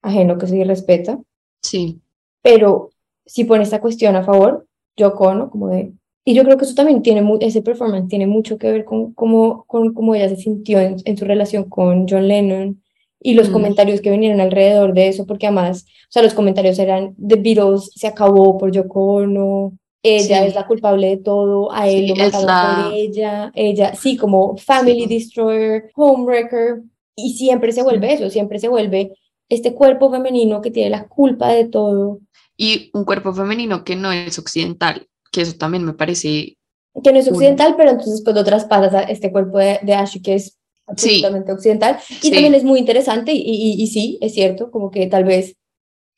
ajeno 0.02 0.36
que 0.36 0.48
se 0.48 0.58
irrespeta. 0.58 1.18
Sí. 1.62 1.98
Pero 2.42 2.90
si 3.24 3.44
pone 3.44 3.62
esta 3.62 3.80
cuestión 3.80 4.16
a 4.16 4.22
favor, 4.22 4.66
yo 4.96 5.14
cono, 5.14 5.48
como 5.50 5.68
de 5.68 5.92
y 6.24 6.34
yo 6.34 6.44
creo 6.44 6.58
que 6.58 6.64
eso 6.64 6.74
también 6.74 7.02
tiene, 7.02 7.22
ese 7.40 7.62
performance 7.62 8.08
tiene 8.08 8.26
mucho 8.26 8.58
que 8.58 8.70
ver 8.70 8.84
con 8.84 9.12
cómo, 9.14 9.64
con 9.66 9.94
cómo 9.94 10.14
ella 10.14 10.28
se 10.28 10.36
sintió 10.36 10.78
en, 10.78 11.16
su 11.16 11.24
relación 11.24 11.64
con 11.64 12.06
John 12.08 12.28
Lennon 12.28 12.82
y 13.20 13.34
los 13.34 13.48
mm. 13.48 13.52
comentarios 13.52 14.00
que 14.00 14.10
vinieron 14.10 14.40
alrededor 14.40 14.92
de 14.92 15.08
eso, 15.08 15.26
porque 15.26 15.46
además, 15.46 15.86
o 15.86 16.12
sea, 16.12 16.22
los 16.22 16.34
comentarios 16.34 16.78
eran, 16.78 17.14
The 17.16 17.36
Beatles 17.36 17.90
se 17.94 18.06
acabó 18.06 18.58
por 18.58 18.70
Yoko 18.70 19.14
Ono, 19.14 19.72
ella 20.02 20.46
es 20.46 20.54
la 20.54 20.66
culpable 20.66 21.08
de 21.08 21.16
todo, 21.18 21.72
a 21.72 21.88
él 21.88 22.08
lo 22.08 22.16
mataron 22.16 22.84
por 22.84 22.94
ella, 22.94 23.52
ella, 23.54 23.94
sí, 23.94 24.16
como 24.16 24.56
Family 24.56 25.06
Destroyer, 25.06 25.90
Homewrecker, 25.94 26.82
y 27.16 27.34
siempre 27.34 27.72
se 27.72 27.82
vuelve 27.82 28.14
eso, 28.14 28.30
siempre 28.30 28.58
se 28.58 28.68
vuelve 28.68 29.12
este 29.48 29.74
cuerpo 29.74 30.10
femenino 30.10 30.62
que 30.62 30.70
tiene 30.70 30.90
la 30.90 31.08
culpa 31.08 31.48
de 31.48 31.66
todo. 31.66 32.20
Y 32.56 32.90
un 32.94 33.04
cuerpo 33.04 33.32
femenino 33.32 33.84
que 33.84 33.96
no 33.96 34.12
es 34.12 34.38
occidental, 34.38 35.08
que 35.30 35.42
eso 35.42 35.56
también 35.56 35.84
me 35.84 35.94
parece... 35.94 36.56
Que 37.02 37.12
no 37.12 37.18
es 37.18 37.28
occidental, 37.28 37.76
pero 37.76 37.90
entonces 37.90 38.22
pues 38.24 38.36
otras 38.36 38.64
pasas 38.64 38.94
a 38.94 39.02
este 39.02 39.30
cuerpo 39.30 39.58
de, 39.58 39.78
de 39.82 39.94
Ashley 39.94 40.22
que 40.22 40.34
es 40.34 40.58
absolutamente 40.86 41.52
occidental. 41.52 41.98
Y 42.22 42.30
también 42.30 42.54
es 42.54 42.64
muy 42.64 42.80
interesante 42.80 43.32
y, 43.32 43.76
y, 43.78 43.86
sí, 43.86 44.18
es 44.20 44.34
cierto, 44.34 44.70
como 44.70 44.90
que 44.90 45.06
tal 45.06 45.24
vez 45.24 45.56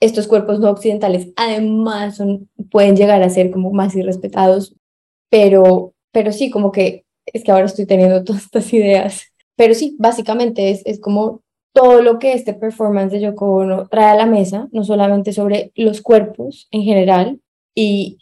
estos 0.01 0.27
cuerpos 0.27 0.59
no 0.59 0.71
occidentales 0.71 1.29
además 1.37 2.17
son, 2.17 2.49
pueden 2.71 2.97
llegar 2.97 3.23
a 3.23 3.31
ser 3.31 3.51
como 3.51 3.71
más 3.73 3.95
irrespetados, 3.95 4.75
pero, 5.31 5.95
pero 6.11 6.33
sí, 6.33 6.51
como 6.51 6.73
que 6.73 7.05
es 7.27 7.45
que 7.45 7.53
ahora 7.53 7.67
estoy 7.67 7.87
teniendo 7.87 8.25
todas 8.25 8.45
estas 8.45 8.73
ideas. 8.73 9.23
Pero 9.57 9.75
sí, 9.75 9.97
básicamente 9.99 10.71
es, 10.71 10.83
es 10.87 11.01
como 11.01 11.43
todo 11.75 12.03
lo 12.03 12.19
que 12.19 12.33
este 12.33 12.55
performance 12.55 13.13
de 13.13 13.21
Yoko 13.21 13.53
Ono 13.57 13.89
trae 13.89 14.11
a 14.11 14.17
la 14.17 14.27
mesa, 14.27 14.69
no 14.73 14.85
solamente 14.85 15.33
sobre 15.33 15.73
los 15.75 16.03
cuerpos 16.03 16.69
en 16.71 16.83
general 16.83 17.41
y, 17.75 18.19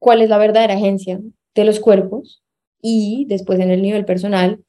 cuál 0.00 0.22
es 0.22 0.28
la 0.28 0.38
verdadera 0.38 0.74
agencia 0.74 1.20
de 1.54 1.64
los 1.64 1.78
cuerpos 1.78 2.42
y 2.82 3.26
después 3.28 3.60
en 3.60 3.70
el 3.70 3.82
nivel 3.82 4.04
personal, 4.04 4.64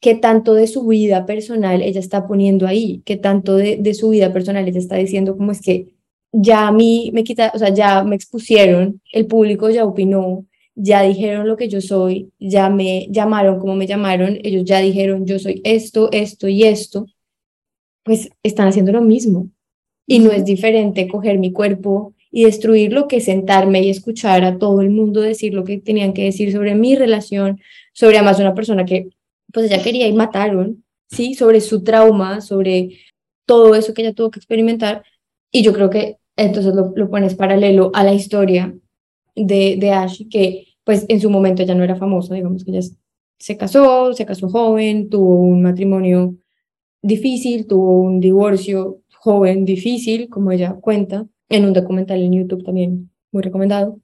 qué 0.00 0.14
tanto 0.14 0.54
de 0.54 0.66
su 0.66 0.86
vida 0.86 1.26
personal 1.26 1.82
ella 1.82 2.00
está 2.00 2.26
poniendo 2.26 2.66
ahí, 2.66 3.02
qué 3.04 3.16
tanto 3.16 3.56
de, 3.56 3.76
de 3.76 3.92
su 3.92 4.08
vida 4.10 4.32
personal 4.32 4.66
ella 4.66 4.78
está 4.78 4.96
diciendo 4.96 5.36
como 5.36 5.52
es 5.52 5.60
que 5.60 5.96
ya 6.32 6.68
a 6.68 6.72
mí 6.72 7.10
me 7.12 7.24
quita, 7.24 7.52
o 7.54 7.58
sea, 7.58 7.70
ya 7.70 8.04
me 8.04 8.16
expusieron, 8.16 9.00
el 9.12 9.26
público 9.26 9.70
ya 9.70 9.84
opinó, 9.84 10.46
ya 10.74 11.02
dijeron 11.02 11.48
lo 11.48 11.56
que 11.56 11.68
yo 11.68 11.80
soy, 11.80 12.30
ya 12.38 12.68
me 12.68 13.08
llamaron 13.10 13.58
como 13.58 13.74
me 13.74 13.86
llamaron, 13.86 14.38
ellos 14.42 14.64
ya 14.64 14.80
dijeron 14.80 15.26
yo 15.26 15.38
soy 15.38 15.60
esto, 15.64 16.10
esto 16.12 16.48
y 16.48 16.64
esto, 16.64 17.06
pues 18.04 18.30
están 18.42 18.68
haciendo 18.68 18.92
lo 18.92 19.02
mismo. 19.02 19.48
Y 20.06 20.20
no 20.20 20.30
es 20.30 20.44
diferente 20.44 21.08
coger 21.08 21.38
mi 21.38 21.52
cuerpo 21.52 22.14
y 22.36 22.44
destruir 22.44 22.92
lo 22.92 23.08
que 23.08 23.22
sentarme 23.22 23.82
y 23.82 23.88
escuchar 23.88 24.44
a 24.44 24.58
todo 24.58 24.82
el 24.82 24.90
mundo 24.90 25.22
decir 25.22 25.54
lo 25.54 25.64
que 25.64 25.78
tenían 25.78 26.12
que 26.12 26.24
decir 26.24 26.52
sobre 26.52 26.74
mi 26.74 26.94
relación, 26.94 27.62
sobre 27.94 28.18
además 28.18 28.38
una 28.38 28.52
persona 28.52 28.84
que 28.84 29.08
pues 29.54 29.70
ella 29.70 29.82
quería 29.82 30.06
y 30.06 30.12
mataron, 30.12 30.84
¿sí? 31.08 31.32
Sobre 31.32 31.62
su 31.62 31.82
trauma, 31.82 32.42
sobre 32.42 32.98
todo 33.46 33.74
eso 33.74 33.94
que 33.94 34.02
ella 34.02 34.12
tuvo 34.12 34.30
que 34.30 34.38
experimentar. 34.38 35.02
Y 35.50 35.62
yo 35.62 35.72
creo 35.72 35.88
que 35.88 36.18
entonces 36.36 36.74
lo, 36.74 36.92
lo 36.94 37.08
pones 37.08 37.34
paralelo 37.36 37.90
a 37.94 38.04
la 38.04 38.12
historia 38.12 38.76
de, 39.34 39.78
de 39.80 39.92
Ash, 39.92 40.28
que 40.28 40.66
pues 40.84 41.06
en 41.08 41.22
su 41.22 41.30
momento 41.30 41.62
ya 41.62 41.74
no 41.74 41.84
era 41.84 41.96
famosa, 41.96 42.34
digamos 42.34 42.64
que 42.64 42.70
ella 42.70 42.86
se 43.38 43.56
casó, 43.56 44.12
se 44.12 44.26
casó 44.26 44.50
joven, 44.50 45.08
tuvo 45.08 45.40
un 45.40 45.62
matrimonio 45.62 46.34
difícil, 47.00 47.66
tuvo 47.66 48.02
un 48.02 48.20
divorcio 48.20 49.00
joven, 49.20 49.64
difícil, 49.64 50.28
como 50.28 50.52
ella 50.52 50.74
cuenta, 50.74 51.26
en 51.48 51.64
un 51.64 51.72
documental 51.72 52.20
en 52.22 52.32
YouTube 52.32 52.64
también 52.64 53.10
muy 53.32 53.42
recomendado. 53.42 53.98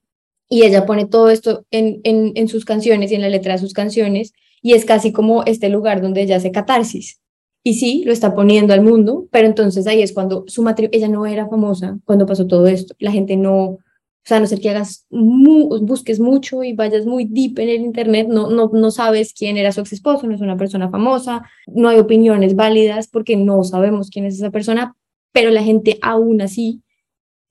y 0.48 0.64
ella 0.64 0.85
pone 0.85 1.07
todo 1.07 1.31
esto 1.31 1.64
en, 1.70 2.00
en, 2.05 2.33
en 2.35 2.48
sus 2.48 2.64
canciones 2.64 3.11
y 3.11 3.14
en 3.14 3.22
la 3.22 3.31
letra 3.31 3.55
de 3.55 3.59
sus 3.59 3.72
canciones 3.72 4.33
y 4.62 4.74
es 4.74 4.85
casi 4.85 5.12
como 5.12 5.42
este 5.44 5.68
lugar 5.68 6.00
donde 6.00 6.22
ella 6.22 6.37
hace 6.37 6.52
catarsis. 6.52 7.20
Y 7.64 7.74
sí, 7.74 8.02
lo 8.05 8.12
está 8.12 8.35
poniendo 8.35 8.74
al 8.74 8.83
mundo, 8.83 9.28
pero 9.31 9.46
entonces 9.46 9.87
ahí 9.87 10.02
es 10.02 10.12
cuando 10.12 10.44
su 10.48 10.62
matrimonio, 10.62 10.98
ella 10.98 11.09
no 11.09 11.26
era 11.26 11.48
famosa 11.48 11.98
cuando 12.05 12.26
pasó 12.26 12.46
todo 12.46 12.66
esto. 12.66 12.94
La 12.98 13.12
gente 13.12 13.37
no, 13.37 13.62
o 13.64 13.78
sea, 14.24 14.38
a 14.38 14.40
no 14.40 14.46
ser 14.46 14.61
que 14.61 14.70
hagas, 14.70 15.07
busques 15.11 16.18
mucho 16.18 16.62
y 16.64 16.72
vayas 16.74 17.07
muy 17.07 17.24
deep 17.24 17.59
en 17.59 17.68
el 17.68 17.81
internet, 17.83 18.28
no, 18.28 18.50
no, 18.50 18.70
no 18.72 18.90
sabes 18.90 19.33
quién 19.33 19.57
era 19.57 19.72
su 19.72 19.81
ex 19.81 19.92
esposo, 19.92 20.26
no 20.26 20.35
es 20.35 20.40
una 20.40 20.57
persona 20.57 20.90
famosa, 20.90 21.48
no 21.66 21.88
hay 21.88 21.98
opiniones 21.98 22.57
válidas 22.57 23.09
porque 23.09 23.37
no 23.37 23.62
sabemos 23.64 24.11
quién 24.11 24.24
es 24.24 24.35
esa 24.35 24.50
persona, 24.50 24.96
pero 25.33 25.50
la 25.50 25.62
gente 25.62 25.98
aún 26.02 26.40
así 26.40 26.83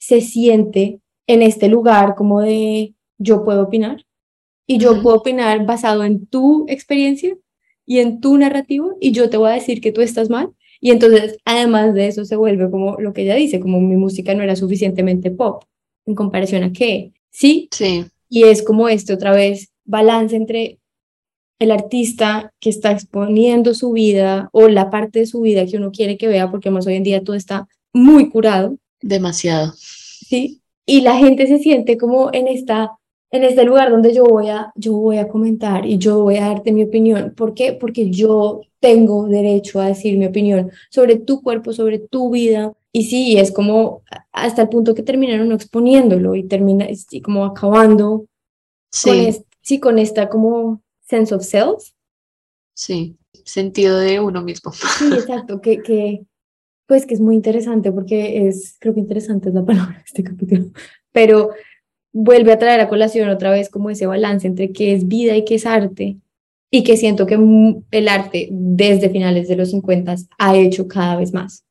se 0.02 0.20
siente 0.20 1.00
en 1.28 1.44
este 1.44 1.70
lugar 1.70 2.16
como 2.16 2.42
de 2.42 2.96
yo 3.20 3.44
puedo 3.46 3.62
opinar 3.62 4.04
y 4.66 4.80
yo 4.80 5.02
puedo 5.02 5.18
opinar 5.18 5.66
basado 5.66 6.04
en 6.04 6.26
tu 6.26 6.66
experiencia 6.68 7.38
y 7.86 8.00
en 8.00 8.20
tu 8.20 8.36
narrativo 8.38 8.98
y 9.00 9.12
yo 9.12 9.30
te 9.30 9.38
voy 9.38 9.52
a 9.52 9.54
decir 9.54 9.80
que 9.80 9.92
tú 9.92 10.02
estás 10.02 10.30
mal. 10.30 10.50
Y 10.80 10.90
entonces, 10.90 11.38
además 11.46 11.94
de 11.94 12.08
eso, 12.08 12.26
se 12.26 12.36
vuelve 12.36 12.72
como 12.72 12.96
lo 13.00 13.14
que 13.14 13.22
ella 13.22 13.36
dice, 13.36 13.60
como 13.60 13.80
mi 13.80 13.96
música 13.96 14.34
no 14.34 14.42
era 14.42 14.56
suficientemente 14.56 15.30
pop 15.30 15.64
en 16.08 16.16
comparación 16.16 16.64
a 16.64 16.72
qué. 16.72 17.14
Sí. 17.30 17.70
Sí. 17.72 18.06
Y 18.28 18.44
es 18.44 18.64
como 18.64 18.90
este 18.90 19.14
otra 19.14 19.32
vez 19.34 19.70
balance 19.86 20.36
entre 20.36 20.80
el 21.60 21.70
artista 21.70 22.52
que 22.60 22.72
está 22.72 22.92
exponiendo 22.92 23.76
su 23.76 23.92
vida 23.92 24.50
o 24.52 24.68
la 24.68 24.90
parte 24.90 25.20
de 25.20 25.28
su 25.28 25.42
vida 25.42 25.68
que 25.68 25.78
uno 25.78 25.92
quiere 25.92 26.18
que 26.18 26.28
vea, 26.28 26.50
porque 26.50 26.72
más 26.72 26.88
hoy 26.88 26.96
en 26.96 27.04
día 27.04 27.24
todo 27.24 27.36
está 27.36 27.68
muy 27.94 28.30
curado. 28.30 28.78
Demasiado. 29.02 29.74
Sí. 29.78 30.62
Y 30.86 31.02
la 31.02 31.16
gente 31.16 31.48
se 31.48 31.60
siente 31.60 31.98
como 31.98 32.30
en 32.34 32.48
esta 32.48 32.98
en 33.32 33.46
este 33.46 33.64
lugar 33.64 33.90
donde 33.90 34.14
yo 34.14 34.26
voy 34.26 34.50
a, 34.50 34.74
yo 34.76 34.94
voy 34.94 35.18
a 35.18 35.30
comentar 35.30 35.86
y 35.86 35.98
yo 35.98 36.22
voy 36.22 36.36
a 36.38 36.48
darte 36.48 36.74
mi 36.74 36.84
opinión. 36.84 37.34
¿Por 37.36 37.54
qué? 37.54 37.72
Porque 37.72 38.12
yo 38.12 38.62
tengo 38.82 39.28
derecho 39.28 39.80
a 39.80 39.88
decir 39.88 40.18
mi 40.18 40.26
opinión 40.26 40.70
sobre 40.90 41.16
tu 41.16 41.42
cuerpo, 41.42 41.72
sobre 41.72 42.00
tu 42.00 42.30
vida. 42.30 42.74
Y 42.92 43.06
sí, 43.06 43.38
es 43.38 43.54
como 43.54 44.04
hasta 44.34 44.64
el 44.64 44.70
punto 44.70 44.94
que 44.94 45.02
terminaron 45.02 45.52
exponiéndolo 45.54 46.36
y 46.36 46.44
termina 46.44 46.88
y 46.90 47.22
como 47.22 47.46
acabando 47.46 48.26
sí. 48.92 49.10
con, 49.10 49.46
sí, 49.62 49.80
con 49.80 49.98
esta 49.98 50.28
como 50.28 50.82
sense 51.00 51.34
of 51.34 51.44
self. 51.44 51.82
Sí, 52.74 53.16
sentido 53.46 53.98
de 53.98 54.20
uno 54.20 54.42
mismo. 54.42 54.74
Sí, 54.74 55.06
exacto, 55.14 55.62
que, 55.62 55.82
que 55.82 56.26
pues 56.92 57.06
que 57.06 57.14
es 57.14 57.22
muy 57.22 57.36
interesante 57.36 57.90
porque 57.94 58.50
es, 58.50 58.76
creo 58.78 58.94
que 58.94 59.00
interesante 59.00 59.48
es 59.48 59.56
la 59.56 59.64
palabra 59.66 59.96
de 59.96 60.04
este 60.06 60.26
capítulo, 60.26 60.72
pero 61.14 61.52
vuelve 62.12 62.52
a 62.52 62.60
traer 62.60 62.82
a 62.82 62.90
colación 62.90 63.30
otra 63.30 63.50
vez 63.50 63.70
como 63.70 63.90
ese 63.90 64.08
balance 64.08 64.46
entre 64.46 64.74
qué 64.74 64.94
es 64.94 65.08
vida 65.08 65.38
y 65.38 65.46
qué 65.46 65.56
es 65.56 65.66
arte, 65.66 66.18
y 66.70 66.84
que 66.84 66.98
siento 66.98 67.26
que 67.26 67.40
el 67.92 68.08
arte 68.10 68.50
desde 68.52 69.10
finales 69.10 69.48
de 69.48 69.56
los 69.56 69.72
50 69.72 70.18
ha 70.38 70.58
hecho 70.58 70.90
cada 70.90 71.16
vez 71.16 71.32
más. 71.32 71.64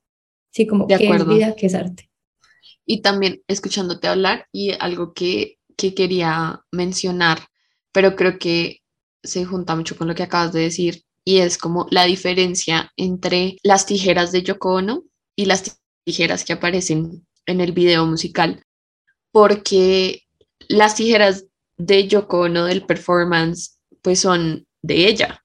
Sí, 0.52 0.66
como 0.66 0.86
qué 0.86 0.94
es 0.94 1.28
vida, 1.28 1.54
qué 1.54 1.66
es 1.66 1.74
arte. 1.74 2.08
Y 2.86 3.02
también 3.02 3.42
escuchándote 3.46 4.08
hablar 4.08 4.46
y 4.52 4.70
algo 4.80 5.12
que, 5.12 5.58
que 5.76 5.92
quería 5.92 6.62
mencionar, 6.72 7.40
pero 7.92 8.16
creo 8.16 8.38
que 8.38 8.78
se 9.22 9.44
junta 9.44 9.76
mucho 9.76 9.98
con 9.98 10.08
lo 10.08 10.14
que 10.14 10.22
acabas 10.22 10.54
de 10.54 10.60
decir, 10.60 11.02
y 11.26 11.40
es 11.40 11.58
como 11.58 11.86
la 11.90 12.06
diferencia 12.06 12.90
entre 12.96 13.58
las 13.62 13.84
tijeras 13.84 14.32
de 14.32 14.44
Yoko 14.44 14.76
Ono 14.76 15.09
y 15.40 15.46
las 15.46 15.80
tijeras 16.04 16.44
que 16.44 16.52
aparecen 16.52 17.26
en 17.46 17.60
el 17.62 17.72
video 17.72 18.04
musical, 18.04 18.62
porque 19.32 20.24
las 20.68 20.94
tijeras 20.96 21.46
de 21.78 22.06
Yoko 22.06 22.40
Ono 22.40 22.66
del 22.66 22.84
performance 22.84 23.78
pues 24.02 24.20
son 24.20 24.66
de 24.82 25.08
ella, 25.08 25.42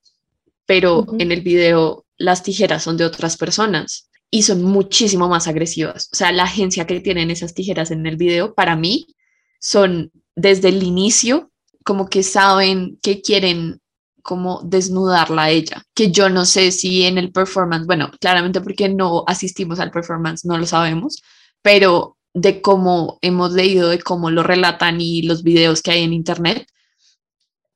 pero 0.66 1.06
en 1.18 1.32
el 1.32 1.42
video 1.42 2.06
las 2.18 2.44
tijeras 2.44 2.84
son 2.84 2.98
de 2.98 3.06
otras 3.06 3.38
personas 3.38 4.10
y 4.30 4.44
son 4.44 4.64
muchísimo 4.64 5.30
más 5.30 5.48
agresivas. 5.48 6.10
O 6.12 6.16
sea, 6.18 6.34
la 6.34 6.44
agencia 6.44 6.86
que 6.86 7.00
tienen 7.00 7.32
esas 7.32 7.54
tijeras 7.54 7.90
en 7.92 8.06
el 8.06 8.18
video 8.18 8.54
para 8.54 8.76
mí 8.76 9.08
son 9.62 10.12
desde 10.36 10.70
el 10.70 10.84
inicio 10.84 11.52
como 11.86 12.10
que 12.10 12.22
saben 12.22 13.00
que 13.02 13.22
quieren 13.22 13.80
como 14.26 14.62
desnudarla 14.64 15.44
a 15.44 15.50
ella, 15.52 15.84
que 15.94 16.12
yo 16.12 16.30
no 16.30 16.46
sé 16.46 16.72
si 16.72 17.04
en 17.04 17.20
el 17.20 17.32
performance, 17.32 17.86
bueno, 17.86 18.10
claramente 18.20 18.60
porque 18.60 18.90
no 18.90 19.24
asistimos 19.28 19.80
al 19.80 19.92
performance, 19.92 20.46
no 20.46 20.58
lo 20.58 20.66
sabemos, 20.66 21.22
pero 21.62 22.18
de 22.34 22.60
cómo 22.60 23.20
hemos 23.22 23.52
leído, 23.54 23.90
de 23.90 24.00
cómo 24.00 24.32
lo 24.32 24.42
relatan 24.42 25.00
y 25.00 25.22
los 25.22 25.44
videos 25.44 25.84
que 25.84 25.92
hay 25.92 26.04
en 26.04 26.14
internet, 26.14 26.68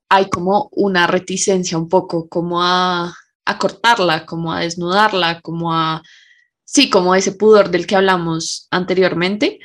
hay 0.09 0.27
como 0.31 0.69
una 0.71 1.05
reticencia 1.05 1.77
un 1.77 1.87
poco 1.87 2.27
como 2.27 2.63
a, 2.63 3.13
a 3.45 3.57
cortarla, 3.59 4.25
como 4.25 4.51
a 4.51 4.61
desnudarla, 4.61 5.41
como 5.41 5.71
a, 5.71 6.01
sí, 6.65 6.89
como 6.89 7.13
ese 7.13 7.33
pudor 7.33 7.69
del 7.69 7.85
que 7.85 7.95
hablamos 7.95 8.67
anteriormente. 8.71 9.59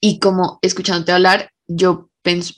Y 0.00 0.20
como 0.20 0.58
escuchándote 0.62 1.12
hablar, 1.12 1.50
yo 1.66 2.08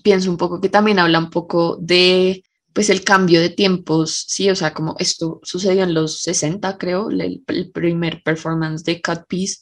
pienso, 0.02 0.30
un 0.30 0.36
poco 0.36 0.60
que 0.60 0.68
también 0.68 0.98
habla 0.98 1.18
un 1.18 1.30
poco 1.30 1.76
de 1.80 2.42
pues 2.78 2.90
el 2.90 3.02
cambio 3.02 3.40
de 3.40 3.50
tiempos, 3.50 4.26
sí, 4.28 4.48
o 4.50 4.54
sea, 4.54 4.72
como 4.72 4.94
esto 5.00 5.40
sucedió 5.42 5.82
en 5.82 5.94
los 5.94 6.20
60, 6.22 6.78
creo, 6.78 7.10
el, 7.10 7.42
primer 7.74 8.22
performance 8.22 8.84
de 8.84 9.02
Cut 9.02 9.26
Piece, 9.26 9.56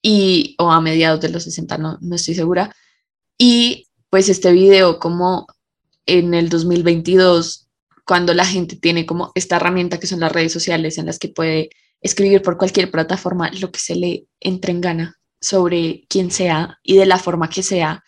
y, 0.00 0.56
o 0.58 0.70
a 0.70 0.80
mediados 0.80 1.20
de 1.20 1.28
los 1.28 1.42
60, 1.42 1.76
no, 1.76 1.98
no 2.00 2.16
estoy 2.16 2.34
segura. 2.34 2.74
Y 3.36 3.88
pues 4.08 4.30
este 4.30 4.50
video 4.52 4.98
como 4.98 5.46
en 6.06 6.32
el 6.32 6.48
2022, 6.48 7.68
cuando 8.06 8.32
la 8.32 8.46
gente 8.46 8.76
tiene 8.76 9.04
como 9.04 9.30
esta 9.34 9.56
herramienta 9.56 10.00
que 10.00 10.06
son 10.06 10.20
las 10.20 10.32
redes 10.32 10.54
sociales 10.54 10.96
en 10.96 11.04
las 11.04 11.18
que 11.18 11.28
puede 11.28 11.68
escribir 12.00 12.40
por 12.40 12.56
cualquier 12.56 12.90
plataforma 12.90 13.50
lo 13.60 13.70
que 13.70 13.80
se 13.80 13.94
le 13.94 14.26
entre 14.40 14.72
en 14.72 14.80
gana 14.80 15.20
sobre 15.38 16.06
quién 16.08 16.30
sea 16.30 16.78
y 16.82 16.96
de 16.96 17.04
la 17.04 17.18
forma 17.18 17.50
que 17.50 17.62
sea, 17.62 18.02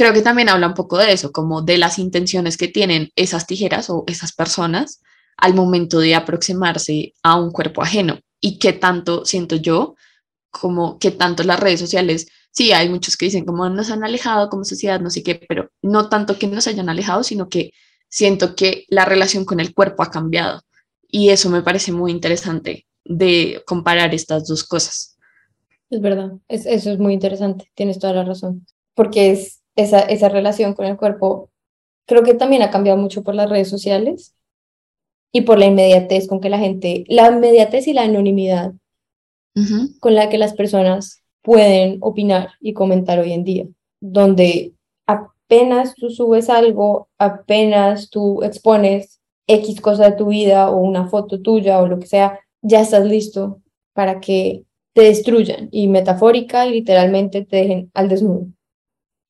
creo 0.00 0.14
que 0.14 0.22
también 0.22 0.48
habla 0.48 0.66
un 0.66 0.72
poco 0.72 0.96
de 0.96 1.12
eso, 1.12 1.30
como 1.30 1.60
de 1.60 1.76
las 1.76 1.98
intenciones 1.98 2.56
que 2.56 2.68
tienen 2.68 3.10
esas 3.16 3.46
tijeras 3.46 3.90
o 3.90 4.04
esas 4.06 4.32
personas 4.32 5.02
al 5.36 5.52
momento 5.52 5.98
de 5.98 6.14
aproximarse 6.14 7.12
a 7.22 7.38
un 7.38 7.50
cuerpo 7.50 7.82
ajeno 7.82 8.18
y 8.40 8.58
qué 8.58 8.72
tanto 8.72 9.26
siento 9.26 9.56
yo 9.56 9.96
como 10.48 10.98
que 10.98 11.10
tanto 11.10 11.42
las 11.42 11.60
redes 11.60 11.80
sociales, 11.80 12.28
sí, 12.50 12.72
hay 12.72 12.88
muchos 12.88 13.18
que 13.18 13.26
dicen 13.26 13.44
como 13.44 13.68
nos 13.68 13.90
han 13.90 14.02
alejado 14.02 14.48
como 14.48 14.64
sociedad, 14.64 15.00
no 15.00 15.10
sé 15.10 15.22
qué, 15.22 15.34
pero 15.34 15.70
no 15.82 16.08
tanto 16.08 16.38
que 16.38 16.46
nos 16.46 16.66
hayan 16.66 16.88
alejado, 16.88 17.22
sino 17.22 17.50
que 17.50 17.72
siento 18.08 18.56
que 18.56 18.86
la 18.88 19.04
relación 19.04 19.44
con 19.44 19.60
el 19.60 19.74
cuerpo 19.74 20.02
ha 20.02 20.10
cambiado. 20.10 20.62
Y 21.08 21.28
eso 21.28 21.50
me 21.50 21.60
parece 21.60 21.92
muy 21.92 22.10
interesante 22.10 22.86
de 23.04 23.62
comparar 23.66 24.14
estas 24.14 24.48
dos 24.48 24.64
cosas. 24.64 25.18
Es 25.90 26.00
verdad, 26.00 26.32
es, 26.48 26.64
eso 26.64 26.90
es 26.90 26.98
muy 26.98 27.12
interesante, 27.12 27.70
tienes 27.74 27.98
toda 27.98 28.14
la 28.14 28.24
razón, 28.24 28.64
porque 28.94 29.32
es 29.32 29.59
esa, 29.80 30.00
esa 30.00 30.28
relación 30.28 30.74
con 30.74 30.86
el 30.86 30.96
cuerpo, 30.96 31.50
creo 32.06 32.22
que 32.22 32.34
también 32.34 32.62
ha 32.62 32.70
cambiado 32.70 32.98
mucho 32.98 33.22
por 33.22 33.34
las 33.34 33.48
redes 33.48 33.68
sociales 33.68 34.34
y 35.32 35.42
por 35.42 35.58
la 35.58 35.66
inmediatez 35.66 36.26
con 36.28 36.40
que 36.40 36.50
la 36.50 36.58
gente, 36.58 37.04
la 37.08 37.28
inmediatez 37.28 37.86
y 37.86 37.92
la 37.92 38.02
anonimidad 38.02 38.72
con 40.00 40.14
la 40.14 40.30
que 40.30 40.38
las 40.38 40.54
personas 40.54 41.22
pueden 41.42 41.98
opinar 42.00 42.50
y 42.60 42.72
comentar 42.72 43.18
hoy 43.18 43.32
en 43.32 43.44
día, 43.44 43.66
donde 44.00 44.72
apenas 45.06 45.94
tú 45.94 46.10
subes 46.10 46.48
algo, 46.48 47.08
apenas 47.18 48.10
tú 48.10 48.42
expones 48.42 49.20
X 49.46 49.80
cosa 49.80 50.10
de 50.10 50.16
tu 50.16 50.26
vida 50.28 50.70
o 50.70 50.78
una 50.78 51.08
foto 51.08 51.40
tuya 51.40 51.80
o 51.80 51.88
lo 51.88 51.98
que 51.98 52.06
sea, 52.06 52.40
ya 52.62 52.80
estás 52.80 53.04
listo 53.04 53.60
para 53.92 54.20
que 54.20 54.64
te 54.94 55.02
destruyan 55.02 55.68
y 55.72 55.88
metafórica 55.88 56.66
y 56.66 56.72
literalmente 56.72 57.44
te 57.44 57.56
dejen 57.56 57.90
al 57.94 58.08
desnudo. 58.08 58.46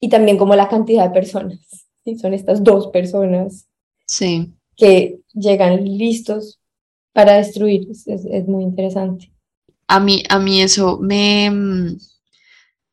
Y 0.00 0.08
también 0.08 0.38
como 0.38 0.56
la 0.56 0.68
cantidad 0.68 1.04
de 1.04 1.14
personas, 1.14 1.60
¿sí? 2.04 2.18
son 2.18 2.34
estas 2.34 2.64
dos 2.64 2.88
personas 2.88 3.68
sí. 4.06 4.52
que 4.76 5.20
llegan 5.34 5.84
listos 5.84 6.58
para 7.12 7.34
destruir, 7.36 7.88
es 7.90 8.48
muy 8.48 8.62
interesante 8.62 9.30
a 9.90 9.98
mí, 9.98 10.22
a 10.28 10.38
mí 10.38 10.62
eso 10.62 10.98
me, 11.02 11.50
mm, 11.50 11.98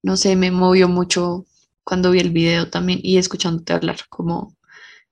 no 0.03 0.17
sé, 0.17 0.35
me 0.35 0.49
movió 0.49 0.89
mucho 0.89 1.45
cuando 1.83 2.11
vi 2.11 2.19
el 2.19 2.31
video 2.31 2.69
también 2.71 2.99
y 3.03 3.17
escuchándote 3.17 3.73
hablar, 3.73 3.97
como 4.09 4.55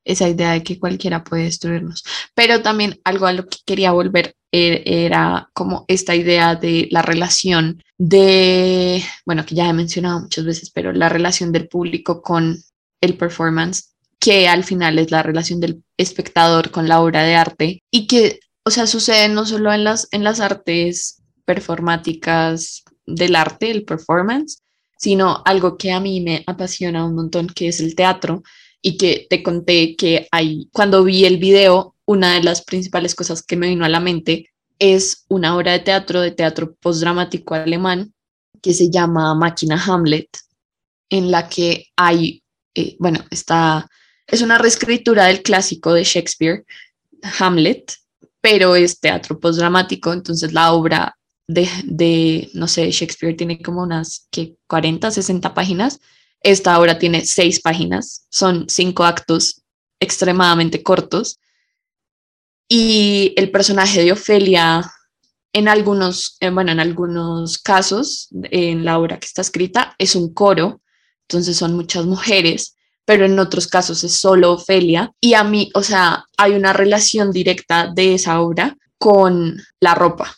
esa 0.04 0.28
idea 0.28 0.54
de 0.54 0.64
que 0.64 0.80
cualquiera 0.80 1.24
puede 1.24 1.44
destruirnos. 1.44 2.04
Pero 2.34 2.64
también 2.64 3.00
algo 3.04 3.28
a 3.28 3.34
lo 3.34 3.46
que 3.48 3.60
quería 3.66 3.92
volver 3.92 4.36
era 4.56 5.50
como 5.54 5.86
esta 5.88 6.16
idea 6.16 6.56
de 6.56 6.88
la 6.92 7.02
relación 7.02 7.82
de, 7.98 9.04
bueno, 9.26 9.46
que 9.46 9.56
ya 9.56 9.70
he 9.70 9.74
mencionado 9.74 10.22
muchas 10.22 10.46
veces, 10.46 10.70
pero 10.72 10.92
la 10.92 11.10
relación 11.10 11.52
del 11.52 11.68
público 11.68 12.22
con 12.22 12.58
el 13.02 13.18
performance, 13.18 13.96
que 14.20 14.48
al 14.48 14.64
final 14.64 15.00
es 15.00 15.12
la 15.12 15.24
relación 15.24 15.60
del 15.60 15.84
espectador 15.98 16.72
con 16.72 16.88
la 16.88 17.02
obra 17.02 17.24
de 17.24 17.36
arte 17.36 17.84
y 17.92 18.08
que, 18.08 18.40
o 18.64 18.72
sea, 18.72 18.88
sucede 18.88 19.30
no 19.30 19.46
solo 19.46 19.72
en 19.74 19.84
las, 19.84 20.08
en 20.12 20.24
las 20.24 20.40
artes 20.40 21.22
performáticas 21.46 22.84
del 23.06 23.36
arte, 23.36 23.72
el 23.72 23.86
performance, 23.86 24.62
sino 24.98 25.42
algo 25.46 25.78
que 25.78 25.92
a 25.92 26.00
mí 26.00 26.22
me 26.22 26.44
apasiona 26.48 27.06
un 27.06 27.16
montón, 27.16 27.48
que 27.48 27.68
es 27.68 27.80
el 27.80 27.96
teatro 27.96 28.44
y 28.82 28.98
que 28.98 29.28
te 29.30 29.44
conté 29.44 29.96
que 29.96 30.28
hay, 30.32 30.70
cuando 30.72 31.04
vi 31.04 31.26
el 31.26 31.38
video, 31.38 31.95
una 32.06 32.36
de 32.36 32.44
las 32.44 32.64
principales 32.64 33.16
cosas 33.16 33.44
que 33.44 33.56
me 33.56 33.68
vino 33.68 33.86
a 33.86 33.90
la 33.90 34.00
mente 34.00 34.52
es 34.80 35.26
una 35.28 35.56
obra 35.56 35.72
de 35.72 35.80
teatro, 35.80 36.22
de 36.22 36.32
teatro 36.32 36.76
postdramático 36.76 37.56
alemán, 37.56 38.14
que 38.62 38.74
se 38.74 38.90
llama 38.90 39.34
Máquina 39.36 39.82
Hamlet, 39.84 40.30
en 41.10 41.32
la 41.32 41.48
que 41.48 41.88
hay, 41.96 42.44
eh, 42.74 42.96
bueno, 43.00 43.24
está, 43.32 43.88
es 44.28 44.42
una 44.42 44.58
reescritura 44.58 45.26
del 45.26 45.42
clásico 45.42 45.94
de 45.94 46.04
Shakespeare, 46.04 46.66
Hamlet, 47.40 47.94
pero 48.42 48.76
es 48.76 49.00
teatro 49.00 49.40
postdramático, 49.40 50.14
entonces 50.14 50.54
la 50.54 50.74
obra 50.74 51.18
de, 51.48 51.70
de, 51.86 52.50
no 52.54 52.68
sé, 52.68 52.90
Shakespeare 52.92 53.36
tiene 53.36 53.62
como 53.62 53.84
unas 53.84 54.28
que 54.32 54.56
40, 54.68 55.12
60 55.12 55.54
páginas, 55.54 56.00
esta 56.42 56.80
obra 56.80 57.00
tiene 57.00 57.26
seis 57.26 57.62
páginas, 57.62 58.26
son 58.30 58.66
cinco 58.70 59.04
actos 59.04 59.64
extremadamente 60.00 60.84
cortos 60.84 61.40
y 62.68 63.34
el 63.38 63.52
personaje 63.52 64.04
de 64.04 64.12
Ofelia 64.12 64.92
en 65.54 65.68
algunos, 65.68 66.38
eh, 66.42 66.50
bueno, 66.50 66.72
en 66.72 66.80
algunos 66.80 67.58
casos, 67.60 68.28
en 68.44 68.84
la 68.84 69.00
obra 69.00 69.20
que 69.20 69.26
está 69.26 69.42
escrita, 69.42 69.96
es 69.98 70.16
un 70.16 70.34
coro, 70.34 70.82
entonces 71.22 71.56
son 71.56 71.76
muchas 71.76 72.06
mujeres, 72.06 72.76
pero 73.06 73.26
en 73.26 73.40
otros 73.40 73.68
casos 73.68 74.04
es 74.04 74.18
solo 74.18 74.54
Ofelia. 74.54 75.14
Y 75.22 75.34
a 75.34 75.44
mí, 75.44 75.72
o 75.74 75.84
sea, 75.84 76.26
hay 76.38 76.54
una 76.54 76.74
relación 76.74 77.32
directa 77.32 77.92
de 77.94 78.16
esa 78.16 78.42
obra 78.42 78.76
con 78.98 79.58
la 79.80 79.96
ropa. 79.96 80.36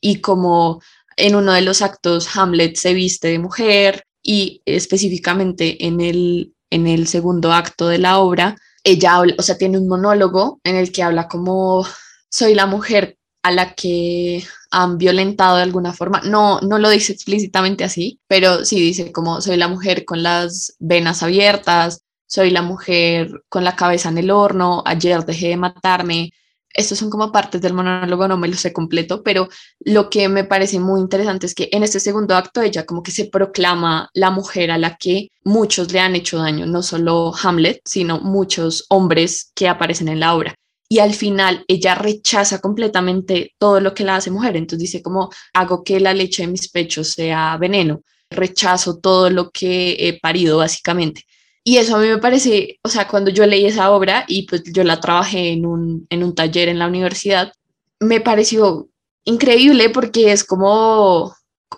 Y 0.00 0.20
como 0.20 0.80
en 1.16 1.34
uno 1.34 1.52
de 1.52 1.62
los 1.62 1.82
actos 1.82 2.36
Hamlet 2.36 2.76
se 2.76 2.94
viste 2.94 3.28
de 3.28 3.38
mujer 3.38 4.04
y 4.22 4.62
específicamente 4.64 5.86
en 5.86 6.00
el, 6.00 6.54
en 6.70 6.86
el 6.86 7.08
segundo 7.08 7.52
acto 7.52 7.88
de 7.88 7.98
la 7.98 8.18
obra, 8.18 8.56
ella 8.84 9.20
o 9.20 9.42
sea, 9.42 9.58
tiene 9.58 9.78
un 9.78 9.88
monólogo 9.88 10.60
en 10.64 10.76
el 10.76 10.92
que 10.92 11.02
habla 11.02 11.28
como 11.28 11.86
soy 12.30 12.54
la 12.54 12.66
mujer 12.66 13.18
a 13.42 13.52
la 13.52 13.74
que 13.74 14.44
han 14.70 14.98
violentado 14.98 15.56
de 15.56 15.62
alguna 15.62 15.92
forma. 15.92 16.22
No, 16.24 16.60
no 16.60 16.78
lo 16.78 16.88
dice 16.90 17.12
explícitamente 17.12 17.84
así, 17.84 18.20
pero 18.28 18.64
sí 18.64 18.80
dice 18.80 19.12
como 19.12 19.40
soy 19.40 19.56
la 19.56 19.68
mujer 19.68 20.04
con 20.04 20.22
las 20.22 20.76
venas 20.78 21.22
abiertas, 21.22 22.02
soy 22.26 22.50
la 22.50 22.62
mujer 22.62 23.42
con 23.48 23.64
la 23.64 23.76
cabeza 23.76 24.08
en 24.08 24.18
el 24.18 24.30
horno, 24.30 24.82
ayer 24.86 25.24
dejé 25.24 25.48
de 25.48 25.56
matarme. 25.56 26.32
Estos 26.74 26.98
son 26.98 27.10
como 27.10 27.32
partes 27.32 27.60
del 27.60 27.74
monólogo, 27.74 28.28
no 28.28 28.36
me 28.36 28.48
lo 28.48 28.54
sé 28.54 28.72
completo, 28.72 29.22
pero 29.22 29.48
lo 29.80 30.10
que 30.10 30.28
me 30.28 30.44
parece 30.44 30.80
muy 30.80 31.00
interesante 31.00 31.46
es 31.46 31.54
que 31.54 31.68
en 31.72 31.82
este 31.82 32.00
segundo 32.00 32.34
acto 32.34 32.62
ella 32.62 32.86
como 32.86 33.02
que 33.02 33.10
se 33.10 33.26
proclama 33.26 34.08
la 34.14 34.30
mujer 34.30 34.70
a 34.70 34.78
la 34.78 34.96
que 34.96 35.28
muchos 35.44 35.92
le 35.92 36.00
han 36.00 36.16
hecho 36.16 36.38
daño, 36.38 36.66
no 36.66 36.82
solo 36.82 37.32
Hamlet, 37.42 37.80
sino 37.84 38.20
muchos 38.20 38.86
hombres 38.88 39.52
que 39.54 39.68
aparecen 39.68 40.08
en 40.08 40.20
la 40.20 40.34
obra 40.34 40.54
y 40.92 40.98
al 40.98 41.14
final 41.14 41.64
ella 41.68 41.94
rechaza 41.94 42.60
completamente 42.60 43.54
todo 43.56 43.80
lo 43.80 43.94
que 43.94 44.04
la 44.04 44.16
hace 44.16 44.30
mujer. 44.30 44.58
Entonces 44.58 44.90
dice 44.90 45.02
como 45.02 45.30
hago 45.54 45.82
que 45.82 45.98
la 46.00 46.12
leche 46.12 46.42
de 46.42 46.48
mis 46.48 46.68
pechos 46.70 47.08
sea 47.12 47.56
veneno, 47.56 48.02
rechazo 48.28 48.98
todo 48.98 49.30
lo 49.30 49.50
que 49.50 49.96
he 49.98 50.20
parido 50.20 50.58
básicamente. 50.58 51.24
Y 51.64 51.76
eso 51.76 51.96
a 51.96 52.00
mí 52.00 52.08
me 52.08 52.18
parece, 52.18 52.80
o 52.82 52.88
sea, 52.88 53.06
cuando 53.06 53.30
yo 53.30 53.46
leí 53.46 53.66
esa 53.66 53.90
obra 53.92 54.24
y 54.26 54.46
pues 54.48 54.64
yo 54.64 54.82
la 54.82 55.00
trabajé 55.00 55.52
en 55.52 55.64
un, 55.64 56.06
en 56.10 56.24
un 56.24 56.34
taller 56.34 56.68
en 56.68 56.78
la 56.78 56.88
universidad, 56.88 57.52
me 58.00 58.20
pareció 58.20 58.88
increíble 59.24 59.90
porque 59.90 60.32
es 60.32 60.42
como, 60.42 61.32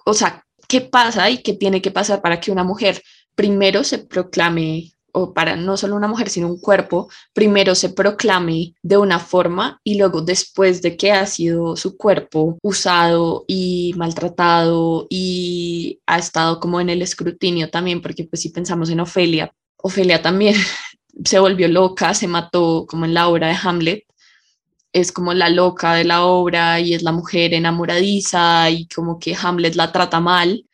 o 0.06 0.14
sea, 0.14 0.44
¿qué 0.68 0.80
pasa 0.80 1.28
y 1.28 1.42
qué 1.42 1.52
tiene 1.52 1.82
que 1.82 1.90
pasar 1.90 2.22
para 2.22 2.40
que 2.40 2.50
una 2.50 2.64
mujer 2.64 3.02
primero 3.34 3.84
se 3.84 3.98
proclame 3.98 4.94
o 5.12 5.32
para 5.32 5.54
no 5.54 5.76
solo 5.76 5.94
una 5.94 6.08
mujer, 6.08 6.28
sino 6.28 6.48
un 6.48 6.58
cuerpo, 6.58 7.08
primero 7.32 7.76
se 7.76 7.90
proclame 7.90 8.74
de 8.82 8.96
una 8.96 9.20
forma 9.20 9.80
y 9.84 9.96
luego 9.96 10.22
después 10.22 10.82
de 10.82 10.96
que 10.96 11.12
ha 11.12 11.24
sido 11.26 11.76
su 11.76 11.96
cuerpo 11.96 12.58
usado 12.62 13.44
y 13.46 13.94
maltratado 13.96 15.06
y 15.08 16.00
ha 16.06 16.18
estado 16.18 16.58
como 16.58 16.80
en 16.80 16.90
el 16.90 17.00
escrutinio 17.00 17.70
también, 17.70 18.02
porque 18.02 18.24
pues 18.24 18.42
si 18.42 18.48
pensamos 18.48 18.90
en 18.90 19.00
Ofelia, 19.00 19.54
Ofelia 19.84 20.22
también 20.22 20.54
se 21.24 21.38
volvió 21.38 21.68
loca, 21.68 22.14
se 22.14 22.26
mató 22.26 22.86
como 22.88 23.04
en 23.04 23.12
la 23.12 23.28
obra 23.28 23.48
de 23.48 23.58
Hamlet, 23.62 24.04
es 24.92 25.12
como 25.12 25.34
la 25.34 25.50
loca 25.50 25.94
de 25.94 26.04
la 26.04 26.24
obra 26.24 26.80
y 26.80 26.94
es 26.94 27.02
la 27.02 27.12
mujer 27.12 27.52
enamoradiza 27.52 28.70
y 28.70 28.88
como 28.88 29.18
que 29.18 29.36
Hamlet 29.40 29.74
la 29.74 29.92
trata 29.92 30.20
mal 30.20 30.64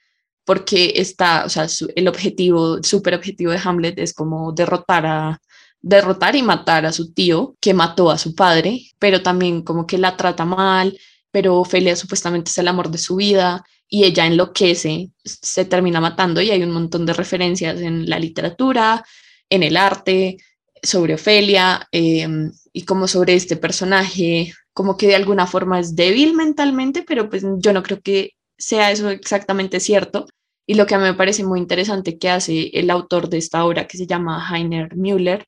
porque 0.44 0.92
está, 0.96 1.44
o 1.44 1.48
sea, 1.48 1.66
el 1.96 2.08
objetivo, 2.08 2.82
súper 2.82 3.14
objetivo 3.14 3.52
de 3.52 3.60
Hamlet 3.62 3.98
es 3.98 4.14
como 4.14 4.52
derrotar 4.52 5.06
a, 5.06 5.40
derrotar 5.80 6.36
y 6.36 6.42
matar 6.42 6.86
a 6.86 6.92
su 6.92 7.12
tío 7.12 7.56
que 7.60 7.74
mató 7.74 8.10
a 8.10 8.18
su 8.18 8.34
padre, 8.34 8.82
pero 8.98 9.22
también 9.22 9.62
como 9.62 9.86
que 9.86 9.98
la 9.98 10.16
trata 10.16 10.44
mal, 10.44 10.96
pero 11.30 11.58
Ofelia 11.58 11.96
supuestamente 11.96 12.50
es 12.50 12.58
el 12.58 12.68
amor 12.68 12.90
de 12.90 12.98
su 12.98 13.16
vida 13.16 13.64
y 13.90 14.04
ella 14.04 14.26
enloquece, 14.26 15.10
se 15.24 15.64
termina 15.64 16.00
matando 16.00 16.40
y 16.40 16.50
hay 16.50 16.62
un 16.62 16.70
montón 16.70 17.04
de 17.04 17.12
referencias 17.12 17.80
en 17.80 18.08
la 18.08 18.20
literatura, 18.20 19.04
en 19.50 19.64
el 19.64 19.76
arte, 19.76 20.38
sobre 20.82 21.14
Ofelia 21.14 21.88
em, 21.92 22.52
y 22.72 22.84
como 22.84 23.08
sobre 23.08 23.34
este 23.34 23.56
personaje, 23.56 24.54
como 24.72 24.96
que 24.96 25.08
de 25.08 25.16
alguna 25.16 25.46
forma 25.46 25.80
es 25.80 25.96
débil 25.96 26.34
mentalmente, 26.34 27.02
pero 27.02 27.28
pues 27.28 27.44
yo 27.58 27.72
no 27.72 27.82
creo 27.82 28.00
que 28.00 28.30
sea 28.56 28.92
eso 28.92 29.10
exactamente 29.10 29.80
cierto, 29.80 30.26
y 30.66 30.74
lo 30.74 30.86
que 30.86 30.94
a 30.94 30.98
mí 30.98 31.04
me 31.04 31.14
parece 31.14 31.42
muy 31.44 31.58
interesante 31.58 32.16
que 32.16 32.30
hace 32.30 32.70
el 32.74 32.90
autor 32.90 33.28
de 33.28 33.38
esta 33.38 33.64
obra, 33.64 33.88
que 33.88 33.98
se 33.98 34.06
llama 34.06 34.46
Heiner 34.48 34.94
Müller, 34.94 35.44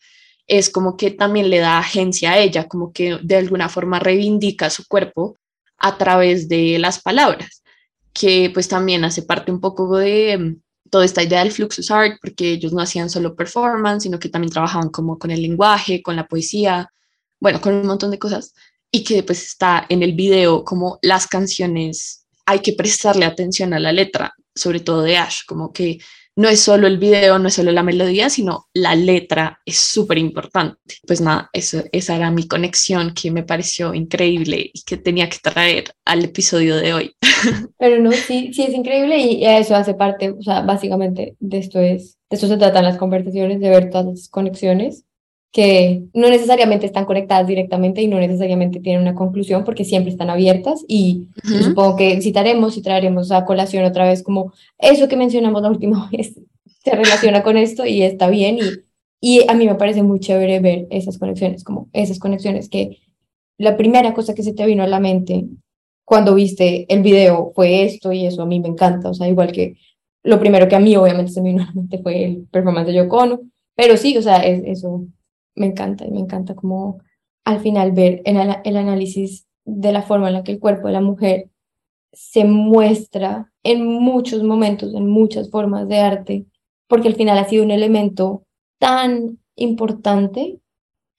es 0.48 0.68
como 0.68 0.96
que 0.96 1.12
también 1.12 1.48
le 1.48 1.58
da 1.58 1.78
agencia 1.78 2.32
a 2.32 2.38
ella, 2.38 2.66
como 2.66 2.92
que 2.92 3.18
de 3.22 3.36
alguna 3.36 3.68
forma 3.68 4.00
reivindica 4.00 4.68
su 4.68 4.84
cuerpo 4.88 5.36
a 5.78 5.96
través 5.96 6.48
de 6.48 6.78
las 6.80 7.00
palabras, 7.00 7.61
que 8.12 8.50
pues 8.52 8.68
también 8.68 9.04
hace 9.04 9.22
parte 9.22 9.52
un 9.52 9.60
poco 9.60 9.96
de 9.96 10.38
mm, 10.38 10.90
toda 10.90 11.04
esta 11.04 11.22
idea 11.22 11.40
del 11.42 11.52
Fluxus 11.52 11.90
Art, 11.90 12.18
porque 12.20 12.52
ellos 12.52 12.72
no 12.72 12.82
hacían 12.82 13.10
solo 13.10 13.34
performance, 13.34 14.02
sino 14.02 14.18
que 14.18 14.28
también 14.28 14.52
trabajaban 14.52 14.90
como 14.90 15.18
con 15.18 15.30
el 15.30 15.42
lenguaje, 15.42 16.02
con 16.02 16.16
la 16.16 16.26
poesía, 16.26 16.90
bueno, 17.40 17.60
con 17.60 17.74
un 17.74 17.86
montón 17.86 18.10
de 18.10 18.18
cosas, 18.18 18.54
y 18.90 19.02
que 19.04 19.22
pues 19.22 19.42
está 19.42 19.86
en 19.88 20.02
el 20.02 20.12
video 20.12 20.64
como 20.64 20.98
las 21.02 21.26
canciones, 21.26 22.26
hay 22.44 22.60
que 22.60 22.74
prestarle 22.74 23.24
atención 23.24 23.72
a 23.72 23.80
la 23.80 23.92
letra, 23.92 24.34
sobre 24.54 24.80
todo 24.80 25.02
de 25.02 25.16
Ash, 25.16 25.40
como 25.46 25.72
que 25.72 25.98
no 26.36 26.48
es 26.48 26.60
solo 26.60 26.86
el 26.86 26.98
video, 26.98 27.38
no 27.38 27.48
es 27.48 27.54
solo 27.54 27.72
la 27.72 27.82
melodía, 27.82 28.30
sino 28.30 28.66
la 28.74 28.94
letra 28.94 29.60
es 29.66 29.76
súper 29.76 30.18
importante. 30.18 30.96
Pues 31.06 31.20
nada, 31.20 31.50
eso, 31.52 31.82
esa 31.92 32.16
era 32.16 32.30
mi 32.30 32.46
conexión 32.48 33.12
que 33.14 33.30
me 33.30 33.42
pareció 33.42 33.94
increíble 33.94 34.70
y 34.72 34.82
que 34.82 34.96
tenía 34.96 35.28
que 35.28 35.38
traer 35.42 35.84
al 36.04 36.24
episodio 36.24 36.76
de 36.76 36.94
hoy. 36.94 37.16
Pero 37.78 38.02
no, 38.02 38.12
sí, 38.12 38.52
sí 38.52 38.62
es 38.62 38.74
increíble 38.74 39.18
y 39.18 39.44
eso 39.44 39.74
hace 39.74 39.94
parte, 39.94 40.30
o 40.30 40.42
sea, 40.42 40.62
básicamente 40.62 41.36
de 41.40 41.58
esto 41.58 41.80
es, 41.80 42.18
de 42.30 42.36
esto 42.36 42.48
se 42.48 42.56
tratan 42.56 42.84
las 42.84 42.96
conversaciones, 42.96 43.60
de 43.60 43.68
ver 43.70 43.90
todas 43.90 44.06
las 44.06 44.28
conexiones 44.28 45.04
que 45.52 46.04
no 46.14 46.30
necesariamente 46.30 46.86
están 46.86 47.04
conectadas 47.04 47.46
directamente 47.46 48.00
y 48.00 48.08
no 48.08 48.18
necesariamente 48.18 48.80
tienen 48.80 49.02
una 49.02 49.14
conclusión 49.14 49.64
porque 49.64 49.84
siempre 49.84 50.10
están 50.10 50.30
abiertas 50.30 50.82
y 50.88 51.28
supongo 51.44 51.96
que 51.96 52.22
citaremos 52.22 52.78
y 52.78 52.82
traeremos 52.82 53.30
a 53.30 53.44
colación 53.44 53.84
otra 53.84 54.08
vez 54.08 54.22
como 54.22 54.54
eso 54.78 55.08
que 55.08 55.16
mencionamos 55.16 55.60
la 55.60 55.68
última 55.68 56.08
vez 56.12 56.40
se 56.82 56.90
relaciona 56.90 57.42
con 57.42 57.58
esto 57.58 57.84
y 57.84 58.02
está 58.02 58.28
bien 58.30 58.58
y, 59.20 59.40
y 59.40 59.48
a 59.48 59.54
mí 59.54 59.66
me 59.66 59.74
parece 59.74 60.02
muy 60.02 60.20
chévere 60.20 60.58
ver 60.60 60.86
esas 60.90 61.18
conexiones, 61.18 61.64
como 61.64 61.90
esas 61.92 62.18
conexiones 62.18 62.70
que 62.70 62.98
la 63.58 63.76
primera 63.76 64.14
cosa 64.14 64.34
que 64.34 64.42
se 64.42 64.54
te 64.54 64.64
vino 64.64 64.82
a 64.82 64.88
la 64.88 65.00
mente 65.00 65.44
cuando 66.04 66.34
viste 66.34 66.86
el 66.92 67.02
video 67.02 67.52
fue 67.54 67.84
esto 67.84 68.10
y 68.10 68.24
eso 68.24 68.42
a 68.42 68.46
mí 68.46 68.58
me 68.58 68.68
encanta, 68.68 69.10
o 69.10 69.14
sea, 69.14 69.28
igual 69.28 69.52
que 69.52 69.76
lo 70.24 70.40
primero 70.40 70.66
que 70.66 70.76
a 70.76 70.80
mí 70.80 70.96
obviamente 70.96 71.30
se 71.30 71.42
me 71.42 71.50
vino 71.50 71.62
a 71.62 71.66
la 71.66 71.72
mente 71.72 71.98
fue 71.98 72.24
el 72.24 72.48
performance 72.50 72.86
de 72.86 72.94
Yoko 72.94 73.40
pero 73.74 73.96
sí, 73.98 74.16
o 74.16 74.22
sea, 74.22 74.38
es, 74.38 74.62
eso 74.64 75.06
me 75.54 75.66
encanta 75.66 76.06
y 76.06 76.10
me 76.10 76.20
encanta 76.20 76.54
como 76.54 77.00
al 77.44 77.60
final 77.60 77.92
ver 77.92 78.22
en 78.24 78.36
el, 78.36 78.76
análisis 78.76 79.46
de 79.64 79.92
la 79.92 80.02
forma 80.02 80.28
en 80.28 80.34
la 80.34 80.44
que 80.44 80.52
el 80.52 80.60
cuerpo 80.60 80.86
de 80.86 80.92
la 80.92 81.00
mujer 81.00 81.50
se 82.12 82.44
muestra 82.44 83.52
en 83.62 83.86
muchos 83.86 84.42
momentos, 84.42 84.94
en 84.94 85.06
muchas 85.08 85.50
formas 85.50 85.88
de 85.88 85.98
arte, 85.98 86.46
porque 86.88 87.08
al 87.08 87.14
final 87.14 87.38
ha 87.38 87.48
sido 87.48 87.64
un 87.64 87.70
elemento 87.70 88.44
tan 88.78 89.38
importante 89.56 90.60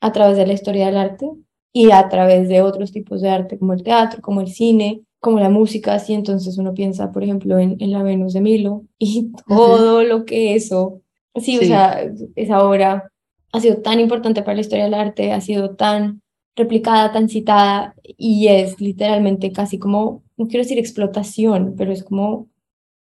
a 0.02 0.12
través 0.12 0.38
de 0.38 0.46
la 0.46 0.54
historia 0.54 0.86
del 0.86 0.98
arte 0.98 1.30
y 1.72 1.92
a 1.92 2.08
través 2.10 2.48
de 2.48 2.62
otros 2.62 2.92
tipos 2.92 3.22
de 3.22 3.30
arte 3.30 3.58
como 3.58 3.74
el 3.74 3.84
teatro, 3.84 4.22
como 4.22 4.42
el 4.42 4.48
cine, 4.48 5.02
como 5.20 5.40
la 5.40 5.50
música, 5.50 5.94
así 5.96 6.14
entonces 6.14 6.58
uno 6.58 6.74
piensa, 6.74 7.12
por 7.12 7.24
ejemplo, 7.24 7.58
en, 7.58 7.78
en 7.80 7.92
la 7.92 8.04
Venus 8.04 8.34
de 8.34 8.42
Milo 8.42 8.84
y 9.00 9.32
todo 9.48 10.04
lo 10.04 10.26
que 10.26 10.56
eso, 10.56 11.02
sí, 11.36 11.58
sí, 11.58 11.60
o 11.60 11.62
sea, 11.64 12.12
esa 12.36 12.64
obra 12.64 13.13
ha 13.54 13.60
sido 13.60 13.78
tan 13.78 14.00
importante 14.00 14.42
para 14.42 14.56
la 14.56 14.62
historia 14.62 14.86
del 14.86 14.96
arte, 14.96 15.32
ha 15.32 15.40
sido 15.40 15.76
tan 15.76 16.22
replicada, 16.56 17.12
tan 17.12 17.30
citada 17.30 17.96
y 18.04 18.48
es 18.48 18.82
literalmente 18.82 19.52
casi 19.52 19.78
como, 19.78 20.24
no 20.38 20.48
quiero 20.48 20.64
decir 20.64 20.80
explotación, 20.80 21.76
pero 21.78 21.92
es 21.92 22.04
como 22.04 22.50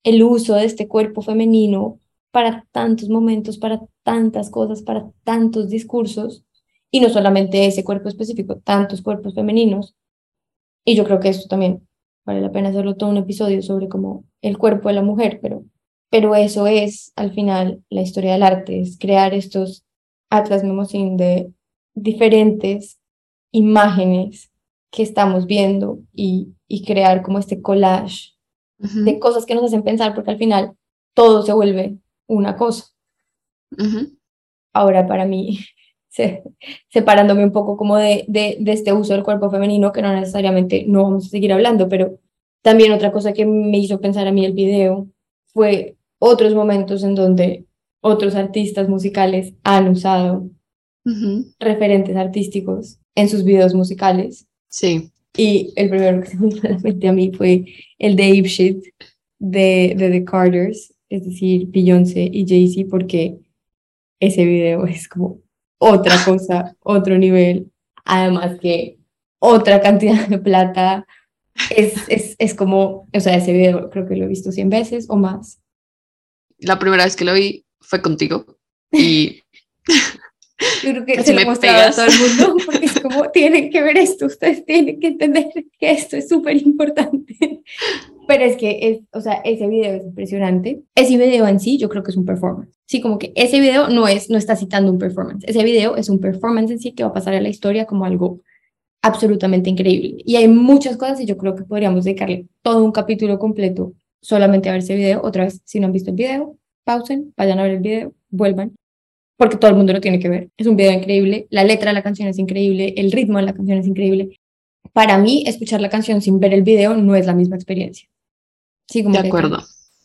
el 0.03 0.22
uso 0.22 0.55
de 0.55 0.64
este 0.64 0.88
cuerpo 0.88 1.22
femenino 1.22 2.01
para 2.32 2.66
tantos 2.72 3.09
momentos, 3.09 3.57
para 3.57 3.80
tantas 4.03 4.51
cosas, 4.51 4.82
para 4.82 5.09
tantos 5.22 5.68
discursos, 5.68 6.45
y 6.90 7.01
no 7.01 7.09
solamente 7.09 7.66
ese 7.66 7.84
cuerpo 7.84 8.09
específico, 8.09 8.57
tantos 8.57 9.01
cuerpos 9.01 9.34
femeninos. 9.34 9.95
Y 10.84 10.97
yo 10.97 11.05
creo 11.05 11.20
que 11.20 11.28
esto 11.28 11.47
también 11.49 11.86
vale 12.24 12.40
la 12.40 12.51
pena 12.51 12.70
hacerlo 12.70 12.97
todo 12.97 13.11
un 13.11 13.16
episodio 13.16 13.62
sobre 13.62 13.88
como 13.88 14.24
el 14.40 14.59
cuerpo 14.59 14.88
de 14.88 14.97
la 14.97 15.03
mujer, 15.03 15.38
pero, 15.40 15.64
pero 16.11 16.34
eso 16.34 16.66
es 16.66 17.12
al 17.14 17.32
final 17.32 17.84
la 17.90 18.03
historia 18.03 18.32
del 18.32 18.43
arte, 18.43 18.80
es 18.80 18.99
crear 18.99 19.34
estos 19.34 19.84
atlas 20.33 20.64
memosin 20.64 21.16
de 21.16 21.53
diferentes 21.95 22.99
imágenes 23.53 24.51
que 24.91 25.03
estamos 25.03 25.47
viendo 25.47 26.01
y, 26.12 26.55
y 26.66 26.85
crear 26.85 27.22
como 27.22 27.39
este 27.39 27.61
collage 27.61 28.33
de 28.78 29.20
cosas 29.20 29.47
que 29.47 29.55
nos 29.55 29.64
hacen 29.64 29.85
pensar, 29.85 30.12
porque 30.12 30.33
al 30.33 30.39
final 30.39 30.72
todo 31.14 31.43
se 31.43 31.53
vuelve 31.53 31.99
una 32.26 32.57
cosa. 32.57 32.87
Ahora 34.72 35.07
para 35.07 35.24
mí, 35.24 35.61
separándome 36.89 37.45
un 37.45 37.53
poco 37.53 37.76
como 37.76 37.97
de, 37.97 38.24
de, 38.26 38.57
de, 38.59 38.72
este 38.72 38.93
uso 38.93 39.12
del 39.12 39.22
cuerpo 39.22 39.51
femenino, 39.51 39.93
que 39.93 40.03
no 40.03 40.12
necesariamente 40.12 40.85
no 40.89 41.05
vamos 41.05 41.26
a 41.26 41.28
seguir 41.28 41.53
hablando, 41.53 41.89
pero 41.89 42.18
también 42.62 42.93
otra 42.93 43.12
cosa 43.12 43.33
que 43.33 43.47
me 43.47 43.78
hizo 43.78 44.01
pensar 44.01 44.26
a 44.26 44.33
mí 44.33 44.45
el 44.45 44.53
video 44.53 45.07
fue 45.53 45.97
otros 46.18 46.55
momentos 46.55 47.05
en 47.05 47.14
donde 47.14 47.66
otros 48.03 48.35
artistas 48.35 48.89
musicales 48.89 49.55
han 49.63 49.89
usado 49.89 50.51
referentes 51.59 52.15
artísticos 52.17 52.99
en 53.15 53.29
sus 53.29 53.45
videos 53.45 53.75
musicales. 53.75 54.47
Sí. 54.69 55.11
Y 55.37 55.73
el 55.77 55.89
primero 55.89 56.21
que 56.21 56.29
se 56.29 56.37
me 56.37 57.09
a 57.09 57.13
mí 57.13 57.33
fue 57.33 57.65
el 57.99 58.17
de 58.17 58.25
Ape 58.25 58.49
Shit 58.49 58.85
de, 59.39 59.95
de 59.97 60.11
The 60.11 60.25
Carters, 60.25 60.95
es 61.09 61.25
decir, 61.25 61.67
Beyoncé 61.69 62.29
y 62.31 62.47
Jay-Z, 62.47 62.89
porque 62.91 63.39
ese 64.21 64.45
video 64.45 64.85
es 64.87 65.09
como 65.09 65.41
otra 65.79 66.17
cosa, 66.25 66.77
otro 66.81 67.17
nivel, 67.19 67.71
además 68.05 68.59
que 68.61 68.99
otra 69.39 69.81
cantidad 69.81 70.29
de 70.29 70.39
plata. 70.39 71.07
Es, 71.77 72.09
es, 72.09 72.35
es 72.39 72.55
como, 72.55 73.09
o 73.13 73.21
sea, 73.21 73.37
ese 73.37 73.53
video 73.53 73.91
creo 73.91 74.07
que 74.09 74.17
lo 74.17 74.25
he 74.25 74.29
visto 74.29 74.53
100 74.53 74.71
veces 74.71 75.07
o 75.09 75.17
más. 75.17 75.61
La 76.59 76.79
primera 76.79 77.05
vez 77.05 77.15
que 77.15 77.25
lo 77.25 77.35
vi 77.35 77.65
fue 77.83 78.01
contigo 78.01 78.59
y 78.93 79.43
Yo 80.83 80.91
creo 80.93 81.05
que 81.05 81.22
se 81.22 81.35
lo 81.35 81.41
he 81.41 81.45
mostrado 81.45 81.89
a 81.89 81.91
todo 81.91 82.07
el 82.07 82.18
mundo 82.18 82.57
porque 82.64 82.87
es 82.87 83.01
como, 83.01 83.30
tienen 83.30 83.70
que 83.70 83.83
ver 83.83 83.99
esto, 83.99 84.26
ustedes 84.26 84.64
tienen 84.64 85.01
que 85.01 85.09
entender 85.09 85.49
que 85.78 85.91
esto 85.91 86.16
es 86.16 86.28
súper 86.28 86.57
importante. 86.57 87.37
Pero 88.28 88.45
es 88.45 88.57
que, 88.57 88.78
es, 88.83 89.01
o 89.12 89.20
sea, 89.20 89.35
ese 89.45 89.66
video 89.66 89.95
es 89.95 90.05
impresionante. 90.05 90.83
Ese 90.95 91.16
video 91.16 91.47
en 91.49 91.59
sí 91.59 91.76
yo 91.76 91.89
creo 91.89 92.03
que 92.03 92.12
es 92.12 92.16
un 92.16 92.24
performance. 92.24 92.72
Sí, 92.87 93.01
como 93.01 93.18
que 93.18 93.33
ese 93.35 93.59
video 93.59 93.89
no, 93.89 94.07
es, 94.07 94.30
no 94.30 94.39
está 94.39 94.55
citando 94.55 94.93
un 94.93 94.99
performance. 94.99 95.45
Ese 95.47 95.64
video 95.64 95.97
es 95.97 96.09
un 96.09 96.20
performance 96.20 96.70
en 96.70 96.78
sí 96.78 96.93
que 96.93 97.03
va 97.03 97.11
a 97.11 97.14
pasar 97.14 97.35
a 97.35 97.41
la 97.41 97.49
historia 97.49 97.87
como 97.87 98.05
algo 98.05 98.41
absolutamente 99.03 99.70
increíble. 99.70 100.16
Y 100.24 100.37
hay 100.37 100.47
muchas 100.47 100.97
cosas 100.97 101.20
y 101.20 101.26
yo 101.26 101.37
creo 101.37 101.57
que 101.57 101.64
podríamos 101.64 102.05
dedicarle 102.05 102.47
todo 102.62 102.85
un 102.85 102.93
capítulo 102.93 103.39
completo 103.39 103.93
solamente 104.20 104.68
a 104.68 104.72
ver 104.72 104.83
ese 104.83 104.95
video. 104.95 105.20
Otra 105.22 105.45
vez, 105.45 105.61
si 105.64 105.80
no 105.80 105.87
han 105.87 105.93
visto 105.93 106.11
el 106.11 106.16
video, 106.16 106.57
pausen, 106.85 107.33
vayan 107.37 107.59
a 107.59 107.62
ver 107.64 107.72
el 107.72 107.80
video, 107.80 108.14
vuelvan 108.30 108.74
porque 109.43 109.57
todo 109.57 109.72
el 109.72 109.76
mundo 109.76 109.93
lo 109.93 110.01
tiene 110.01 110.20
que 110.20 110.28
ver. 110.28 110.51
Es 110.57 110.68
un 110.68 110.76
video 110.76 110.93
increíble, 110.93 111.49
la 111.51 111.64
letra 111.64 111.91
de 111.91 111.95
la 111.95 112.03
canción 112.05 112.28
es 112.28 112.39
increíble, 112.39 112.95
el 112.97 113.11
ritmo 113.11 113.39
de 113.39 113.45
la 113.45 113.53
canción 113.53 113.76
es 113.76 113.89
increíble. 113.89 114.39
Para 114.93 115.18
mí, 115.18 115.43
escuchar 115.47 115.80
la 115.80 115.91
canción 115.91 116.22
sin 116.22 116.39
ver 116.39 116.55
el 116.55 116.62
video 116.62 116.97
no 116.97 117.16
es 117.16 117.26
la 117.26 117.35
misma 117.35 117.57
experiencia. 117.57 118.09
Sí, 118.89 119.03
como 119.03 119.20
de 119.20 119.26
acuerdo. 119.26 119.59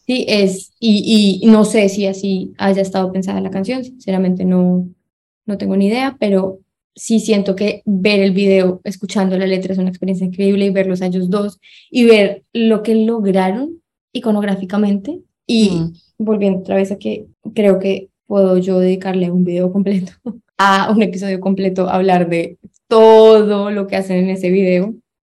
sí, 0.07 0.25
es, 0.28 0.71
y, 0.80 1.39
y 1.41 1.45
no 1.45 1.65
sé 1.65 1.88
si 1.89 2.07
así 2.07 2.53
haya 2.57 2.82
estado 2.82 3.11
pensada 3.11 3.39
la 3.39 3.51
canción, 3.51 3.84
sinceramente 3.84 4.43
no, 4.43 4.89
no 5.45 5.57
tengo 5.59 5.78
ni 5.78 5.86
idea, 5.86 6.17
pero 6.19 6.61
sí 6.95 7.19
siento 7.19 7.55
que 7.55 7.84
ver 7.86 8.21
el 8.21 8.32
video 8.32 8.82
escuchando 8.86 9.38
la 9.38 9.45
letra 9.45 9.73
es 9.73 9.78
una 9.78 9.89
experiencia 9.89 10.25
increíble 10.25 10.65
y 10.65 10.71
verlos 10.71 11.03
a 11.03 11.05
ellos 11.05 11.30
dos 11.30 11.59
y 11.91 12.05
ver 12.05 12.43
lo 12.53 12.82
que 12.82 12.95
lograron 12.95 13.84
iconográficamente 14.13 15.21
y 15.48 15.70
mm. 15.72 15.93
volviendo 16.20 16.60
otra 16.60 16.76
vez 16.76 16.91
a 16.91 16.98
que 16.98 17.26
creo 17.56 17.80
que 17.80 18.10
puedo 18.28 18.58
yo 18.58 18.80
dedicarle 18.80 19.32
un 19.32 19.45
video 19.45 19.72
completo 19.72 20.12
a 20.58 20.91
un 20.91 21.02
episodio 21.02 21.39
completo, 21.39 21.89
hablar 21.89 22.30
de 22.30 22.58
todo 22.88 23.72
lo 23.72 23.88
que 23.88 23.95
hacen 23.95 24.18
en 24.18 24.30
ese 24.30 24.50
video. 24.50 24.93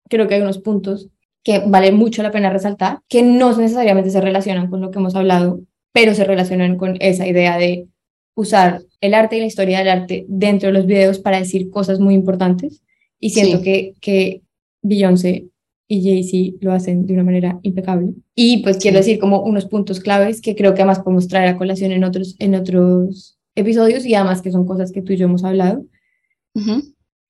Creo 0.10 0.28
que 0.28 0.36
hay 0.36 0.42
unos 0.42 0.60
puntos 0.60 1.10
que 1.44 1.60
vale 1.60 1.92
mucho 1.92 2.24
la 2.24 2.32
pena 2.32 2.50
resaltar, 2.50 3.00
que 3.08 3.22
no 3.22 3.56
necesariamente 3.56 4.10
se 4.10 4.22
relacionan 4.22 4.70
con 4.70 4.82
lo 4.82 4.92
que 4.92 5.00
hemos 5.00 5.16
hablado, 5.16 5.62
pero 5.94 6.14
se 6.14 6.26
relacionan 6.26 6.78
con 6.78 6.98
esa 7.00 7.28
idea 7.28 7.58
de 7.58 7.88
usar 8.36 8.82
el 9.02 9.14
arte 9.14 9.38
y 9.38 9.40
la 9.42 9.46
historia 9.46 9.80
del 9.80 9.90
arte 9.90 10.26
dentro 10.28 10.68
de 10.68 10.74
los 10.74 10.86
videos 10.86 11.20
para 11.20 11.40
decir 11.40 11.70
cosas 11.70 12.00
muy 12.00 12.14
importantes. 12.14 12.82
Y 13.20 13.32
siento 13.32 13.62
que, 13.62 13.96
que 14.00 14.42
Beyoncé 14.82 15.48
y 15.92 16.04
Jay-Z 16.04 16.58
lo 16.62 16.72
hacen 16.72 17.08
de 17.08 17.14
una 17.14 17.24
manera 17.24 17.60
impecable. 17.64 18.14
Y 18.36 18.62
pues 18.62 18.78
quiero 18.78 18.98
decir 18.98 19.20
como 19.20 19.42
unos 19.42 19.66
puntos 19.66 20.00
claves 20.00 20.40
que 20.40 20.56
creo 20.56 20.76
que 20.76 20.82
además 20.82 21.00
podemos 21.00 21.28
traer 21.28 21.50
a 21.50 21.58
colación 21.58 21.92
en 21.92 22.04
otros, 22.04 22.36
en 22.38 22.54
otros 22.54 23.40
episodios 23.56 24.06
y 24.06 24.14
además 24.14 24.44
que 24.44 24.52
son 24.52 24.68
cosas 24.68 24.92
que 24.92 25.02
tú 25.02 25.14
y 25.14 25.18
yo 25.18 25.26
hemos 25.26 25.44
hablado. 25.44 25.84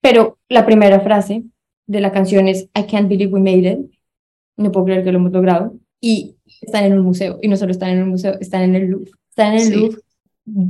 Pero 0.01 0.37
la 0.49 0.65
primera 0.65 0.99
frase 0.99 1.45
de 1.87 2.01
la 2.01 2.11
canción 2.11 2.49
es 2.49 2.63
I 2.77 2.83
can't 2.83 3.07
believe 3.07 3.33
we 3.33 3.39
made 3.39 3.71
it. 3.71 3.79
No 4.57 4.73
puedo 4.73 4.87
creer 4.87 5.05
que 5.05 5.13
lo 5.13 5.19
hemos 5.19 5.31
logrado. 5.31 5.73
Y 6.01 6.35
están 6.61 6.83
en 6.83 6.93
un 6.93 7.05
museo. 7.05 7.39
Y 7.41 7.47
no 7.47 7.55
solo 7.55 7.71
están 7.71 7.91
en 7.91 8.03
un 8.03 8.09
museo, 8.09 8.35
están 8.41 8.63
en 8.63 8.75
el 8.75 8.87
Louvre. 8.87 9.11
Están 9.29 9.53
en 9.53 9.59
el 9.59 9.79
Louvre 9.79 10.01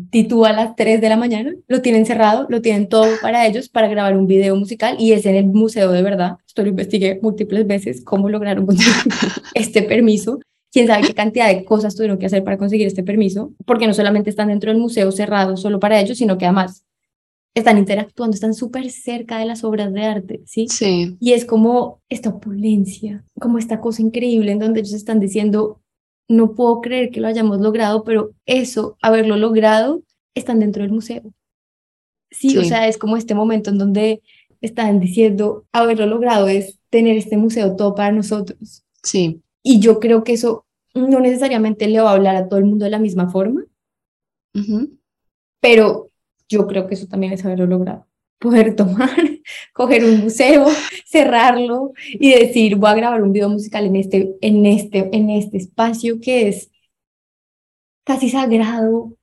titúa 0.10 0.50
a 0.50 0.54
las 0.54 0.76
3 0.76 1.02
de 1.02 1.10
la 1.10 1.18
mañana, 1.18 1.54
lo 1.68 1.82
tienen 1.82 2.06
cerrado, 2.06 2.48
lo 2.50 2.62
tienen 2.62 2.88
todo 2.90 3.08
para 3.22 3.46
ellos 3.46 3.70
para 3.70 3.88
grabar 3.88 4.18
un 4.18 4.28
video 4.28 4.56
musical 4.56 4.96
y 5.00 5.14
es 5.14 5.26
en 5.26 5.36
el 5.36 5.46
museo 5.46 5.92
de 5.92 6.02
verdad. 6.02 6.38
Esto 6.48 6.64
lo 6.64 6.70
investigué 6.70 7.20
múltiples 7.22 7.68
veces, 7.68 8.04
cómo 8.04 8.30
lograron 8.30 8.66
conseguir 8.66 8.94
este 9.54 9.84
permiso. 9.84 10.40
Quién 10.72 10.88
sabe 10.88 11.08
qué 11.08 11.14
cantidad 11.16 11.48
de 11.48 11.66
cosas 11.66 11.96
tuvieron 11.96 12.20
que 12.20 12.28
hacer 12.28 12.44
para 12.44 12.58
conseguir 12.58 12.86
este 12.86 13.04
permiso, 13.04 13.54
porque 13.66 13.88
no 13.88 13.94
solamente 13.94 14.30
están 14.30 14.50
dentro 14.50 14.72
del 14.72 14.80
museo 14.80 15.12
cerrado 15.12 15.58
solo 15.58 15.80
para 15.80 16.00
ellos, 16.00 16.18
sino 16.18 16.38
que 16.38 16.46
además 16.46 16.84
están 17.56 17.78
interactuando, 17.78 18.36
están 18.36 18.54
súper 18.54 18.92
cerca 18.92 19.40
de 19.40 19.46
las 19.46 19.64
obras 19.64 19.92
de 19.94 20.04
arte, 20.04 20.42
¿sí? 20.46 20.68
Sí. 20.70 21.18
Y 21.20 21.34
es 21.34 21.46
como 21.46 22.02
esta 22.10 22.30
opulencia, 22.30 23.24
como 23.40 23.58
esta 23.58 23.80
cosa 23.80 24.02
increíble 24.02 24.52
en 24.52 24.60
donde 24.60 24.82
ellos 24.82 24.94
están 24.94 25.20
diciendo, 25.20 25.82
no 26.30 26.54
puedo 26.54 26.80
creer 26.80 27.10
que 27.10 27.20
lo 27.20 27.28
hayamos 27.28 27.60
logrado, 27.60 28.04
pero 28.04 28.32
eso, 28.46 28.98
haberlo 29.02 29.36
logrado, 29.36 30.04
están 30.36 30.60
dentro 30.60 30.84
del 30.84 30.92
museo. 30.92 31.24
Sí, 32.32 32.56
o 32.58 32.64
sea, 32.64 32.88
es 32.88 32.98
como 32.98 33.18
este 33.18 33.34
momento 33.34 33.72
en 33.72 33.80
donde 33.80 34.22
están 34.62 35.00
diciendo, 35.00 35.66
haberlo 35.72 36.06
logrado 36.06 36.48
es 36.48 36.80
tener 36.90 37.18
este 37.18 37.36
museo 37.36 37.76
todo 37.76 37.96
para 37.96 38.12
nosotros. 38.12 38.86
Sí. 39.04 39.42
Y 39.64 39.80
yo 39.80 40.00
creo 40.00 40.24
que 40.24 40.34
eso 40.34 40.66
no 40.94 41.20
necesariamente 41.20 41.88
le 41.88 42.00
va 42.00 42.12
a 42.12 42.14
hablar 42.14 42.36
a 42.36 42.48
todo 42.48 42.60
el 42.60 42.66
mundo 42.66 42.86
de 42.86 42.92
la 42.92 43.00
misma 43.00 43.30
forma, 43.30 43.66
pero 45.60 46.12
yo 46.48 46.68
creo 46.68 46.88
que 46.88 46.96
eso 46.96 47.08
también 47.08 47.34
es 47.34 47.44
haberlo 47.46 47.66
logrado. 47.66 48.08
Poder 48.40 48.76
tomar, 48.76 49.10
coger 49.80 50.04
un 50.04 50.20
museo, 50.20 50.66
cerrarlo 51.06 51.94
y 52.12 52.34
decir, 52.34 52.76
voy 52.76 52.90
a 52.90 52.96
grabar 52.96 53.24
un 53.24 53.32
video 53.32 53.48
musical 53.48 53.86
en 53.86 53.96
este, 53.96 54.36
en 54.42 54.66
este, 54.66 55.10
en 55.14 55.30
este 55.30 55.56
espacio 55.56 56.20
que 56.20 56.50
es 56.50 56.70
casi 58.04 58.30
sagrado, 58.30 59.14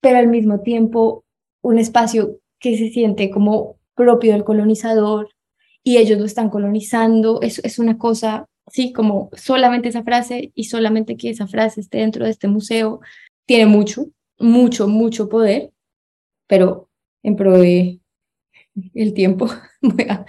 pero 0.00 0.18
al 0.18 0.26
mismo 0.26 0.62
tiempo 0.62 1.24
un 1.62 1.78
espacio 1.78 2.40
que 2.58 2.76
se 2.76 2.88
siente 2.88 3.30
como 3.30 3.76
propio 3.94 4.32
del 4.32 4.42
colonizador 4.42 5.28
y 5.84 5.98
ellos 5.98 6.18
lo 6.18 6.24
están 6.24 6.50
colonizando. 6.50 7.40
Es, 7.40 7.60
es 7.60 7.78
una 7.78 7.96
cosa, 7.96 8.48
sí, 8.66 8.92
como 8.92 9.30
solamente 9.34 9.90
esa 9.90 10.02
frase 10.02 10.50
y 10.56 10.64
solamente 10.64 11.16
que 11.16 11.30
esa 11.30 11.46
frase 11.46 11.82
esté 11.82 11.98
dentro 11.98 12.24
de 12.24 12.32
este 12.32 12.48
museo 12.48 12.98
tiene 13.46 13.66
mucho, 13.66 14.06
mucho, 14.40 14.88
mucho 14.88 15.28
poder, 15.28 15.70
pero 16.48 16.88
en 17.22 17.36
pro 17.36 17.58
de 17.58 18.00
el 18.94 19.14
tiempo 19.14 19.46
voy 19.96 20.06
a 20.08 20.24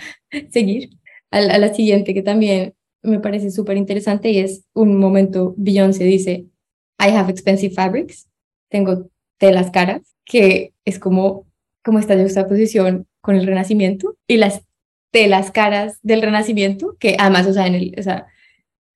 seguir 0.52 0.90
a, 1.32 1.42
la 1.42 1.74
siguiente 1.74 2.14
que 2.14 2.22
también 2.22 2.76
me 3.02 3.20
parece 3.20 3.52
súper 3.52 3.78
interesante 3.78 4.32
y 4.32 4.40
es 4.40 4.66
un 4.74 4.98
momento, 4.98 5.54
Beyoncé 5.58 6.04
dice, 6.04 6.48
I 7.00 7.10
have 7.10 7.32
expensive 7.32 7.74
fabrics, 7.74 8.28
tengo 8.70 9.10
telas 9.38 9.72
caras, 9.72 10.16
que 10.26 10.74
es 10.86 11.00
como, 11.00 11.46
como 11.84 12.00
esta 12.00 12.48
posición 12.48 13.08
con 13.22 13.36
el 13.36 13.46
renacimiento 13.46 14.18
y 14.28 14.38
las 14.38 14.64
telas 15.12 15.52
caras 15.52 16.00
del 16.02 16.22
renacimiento, 16.22 16.96
que 17.00 17.16
además, 17.20 17.48
o 17.48 17.54
sea, 17.54 17.68
en 17.68 17.76
el, 17.76 17.96
o 17.98 18.04
sea, 18.04 18.28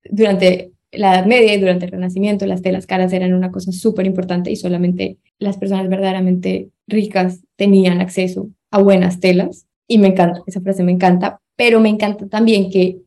durante 0.03 0.73
la 0.91 1.13
Edad 1.13 1.25
Media 1.25 1.53
y 1.53 1.59
durante 1.59 1.85
el 1.85 1.91
Renacimiento, 1.91 2.45
las 2.45 2.61
telas 2.61 2.87
caras 2.87 3.13
eran 3.13 3.33
una 3.33 3.51
cosa 3.51 3.71
súper 3.71 4.05
importante 4.05 4.51
y 4.51 4.55
solamente 4.55 5.17
las 5.37 5.57
personas 5.57 5.87
verdaderamente 5.87 6.69
ricas 6.87 7.41
tenían 7.55 8.01
acceso 8.01 8.49
a 8.71 8.81
buenas 8.81 9.19
telas. 9.19 9.67
Y 9.91 9.97
me 9.97 10.09
encanta, 10.09 10.43
esa 10.45 10.61
frase 10.61 10.83
me 10.83 10.91
encanta, 10.91 11.41
pero 11.55 11.79
me 11.79 11.89
encanta 11.89 12.27
también 12.27 12.69
que 12.69 13.01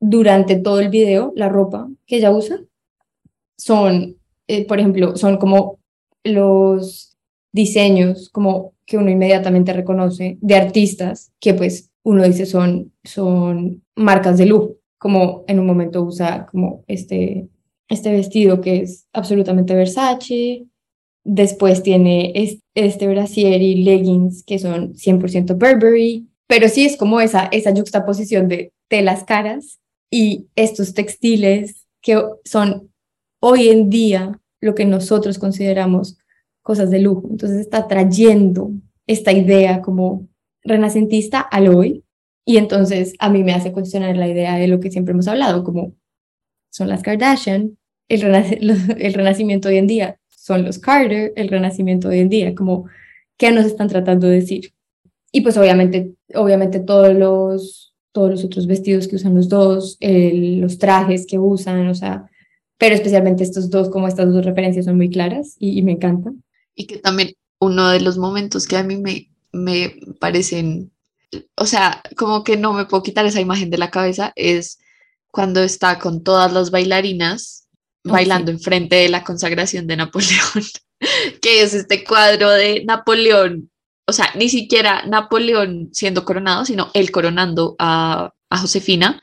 durante 0.00 0.56
todo 0.56 0.80
el 0.80 0.88
video 0.88 1.32
la 1.36 1.50
ropa 1.50 1.88
que 2.06 2.16
ella 2.16 2.30
usa 2.30 2.58
son, 3.56 4.16
eh, 4.48 4.66
por 4.66 4.80
ejemplo, 4.80 5.16
son 5.16 5.36
como 5.36 5.78
los 6.24 7.16
diseños 7.52 8.30
como 8.30 8.72
que 8.86 8.96
uno 8.96 9.10
inmediatamente 9.10 9.74
reconoce 9.74 10.38
de 10.40 10.54
artistas 10.54 11.32
que 11.38 11.52
pues 11.52 11.90
uno 12.02 12.24
dice 12.24 12.46
son, 12.46 12.92
son 13.04 13.84
marcas 13.94 14.38
de 14.38 14.46
lujo, 14.46 14.76
como 14.98 15.44
en 15.46 15.60
un 15.60 15.66
momento 15.66 16.02
usa 16.02 16.46
como 16.46 16.82
este, 16.88 17.46
este 17.88 18.10
vestido 18.10 18.62
que 18.62 18.80
es 18.80 19.06
absolutamente 19.12 19.74
Versace, 19.74 20.64
después 21.24 21.82
tiene 21.82 22.32
este 22.74 23.06
brasier 23.08 23.60
y 23.60 23.82
leggings 23.82 24.44
que 24.44 24.58
son 24.58 24.94
100% 24.94 25.54
Burberry, 25.54 26.28
pero 26.46 26.68
sí 26.68 26.84
es 26.84 26.96
como 26.96 27.20
esa, 27.20 27.46
esa 27.46 27.72
juxtaposición 27.72 28.48
de 28.48 28.72
telas 28.88 29.24
caras 29.24 29.80
y 30.10 30.48
estos 30.56 30.94
textiles 30.94 31.86
que 32.02 32.22
son 32.44 32.92
hoy 33.40 33.68
en 33.68 33.90
día 33.90 34.38
lo 34.60 34.74
que 34.74 34.84
nosotros 34.84 35.38
consideramos 35.38 36.18
cosas 36.62 36.90
de 36.90 37.00
lujo. 37.00 37.26
Entonces 37.30 37.58
está 37.58 37.88
trayendo 37.88 38.70
esta 39.06 39.32
idea 39.32 39.82
como 39.82 40.28
renacentista 40.62 41.40
al 41.40 41.68
hoy 41.68 42.04
y 42.44 42.56
entonces 42.56 43.14
a 43.18 43.28
mí 43.28 43.42
me 43.42 43.52
hace 43.52 43.72
cuestionar 43.72 44.16
la 44.16 44.28
idea 44.28 44.56
de 44.56 44.68
lo 44.68 44.80
que 44.80 44.90
siempre 44.90 45.12
hemos 45.12 45.28
hablado, 45.28 45.64
como 45.64 45.94
son 46.70 46.88
las 46.88 47.02
Kardashian, 47.02 47.78
el, 48.08 48.24
el 48.98 49.14
renacimiento 49.14 49.68
hoy 49.68 49.76
en 49.76 49.86
día, 49.86 50.20
son 50.42 50.64
los 50.64 50.80
Carter, 50.80 51.32
el 51.36 51.48
renacimiento 51.48 52.08
hoy 52.08 52.18
en 52.18 52.28
día, 52.28 52.52
como 52.56 52.88
qué 53.36 53.52
nos 53.52 53.64
están 53.64 53.86
tratando 53.86 54.26
de 54.26 54.40
decir. 54.40 54.74
Y 55.30 55.42
pues 55.42 55.56
obviamente, 55.56 56.14
obviamente 56.34 56.80
todos 56.80 57.14
los, 57.14 57.94
todos 58.10 58.30
los 58.32 58.44
otros 58.44 58.66
vestidos 58.66 59.06
que 59.06 59.14
usan 59.14 59.36
los 59.36 59.48
dos, 59.48 59.98
los 60.00 60.78
trajes 60.78 61.26
que 61.28 61.38
usan, 61.38 61.86
o 61.86 61.94
sea, 61.94 62.28
pero 62.76 62.96
especialmente 62.96 63.44
estos 63.44 63.70
dos, 63.70 63.88
como 63.88 64.08
estas 64.08 64.32
dos 64.32 64.44
referencias 64.44 64.86
son 64.86 64.96
muy 64.96 65.10
claras 65.10 65.54
y, 65.60 65.78
y 65.78 65.82
me 65.82 65.92
encantan. 65.92 66.42
Y 66.74 66.86
que 66.86 66.98
también 66.98 67.34
uno 67.60 67.90
de 67.90 68.00
los 68.00 68.18
momentos 68.18 68.66
que 68.66 68.76
a 68.76 68.82
mí 68.82 68.96
me, 68.96 69.30
me 69.52 69.94
parecen, 70.18 70.90
o 71.56 71.66
sea, 71.66 72.02
como 72.16 72.42
que 72.42 72.56
no 72.56 72.72
me 72.72 72.86
puedo 72.86 73.04
quitar 73.04 73.24
esa 73.26 73.40
imagen 73.40 73.70
de 73.70 73.78
la 73.78 73.92
cabeza, 73.92 74.32
es 74.34 74.80
cuando 75.30 75.62
está 75.62 76.00
con 76.00 76.24
todas 76.24 76.52
las 76.52 76.72
bailarinas 76.72 77.61
bailando 78.04 78.50
enfrente 78.50 78.96
de 78.96 79.08
la 79.08 79.24
consagración 79.24 79.86
de 79.86 79.96
Napoleón, 79.96 80.64
que 81.42 81.62
es 81.62 81.74
este 81.74 82.04
cuadro 82.04 82.50
de 82.50 82.84
Napoleón, 82.84 83.70
o 84.06 84.12
sea, 84.12 84.30
ni 84.34 84.48
siquiera 84.48 85.04
Napoleón 85.06 85.90
siendo 85.92 86.24
coronado, 86.24 86.64
sino 86.64 86.90
él 86.94 87.10
coronando 87.10 87.76
a, 87.78 88.32
a 88.50 88.58
Josefina, 88.58 89.22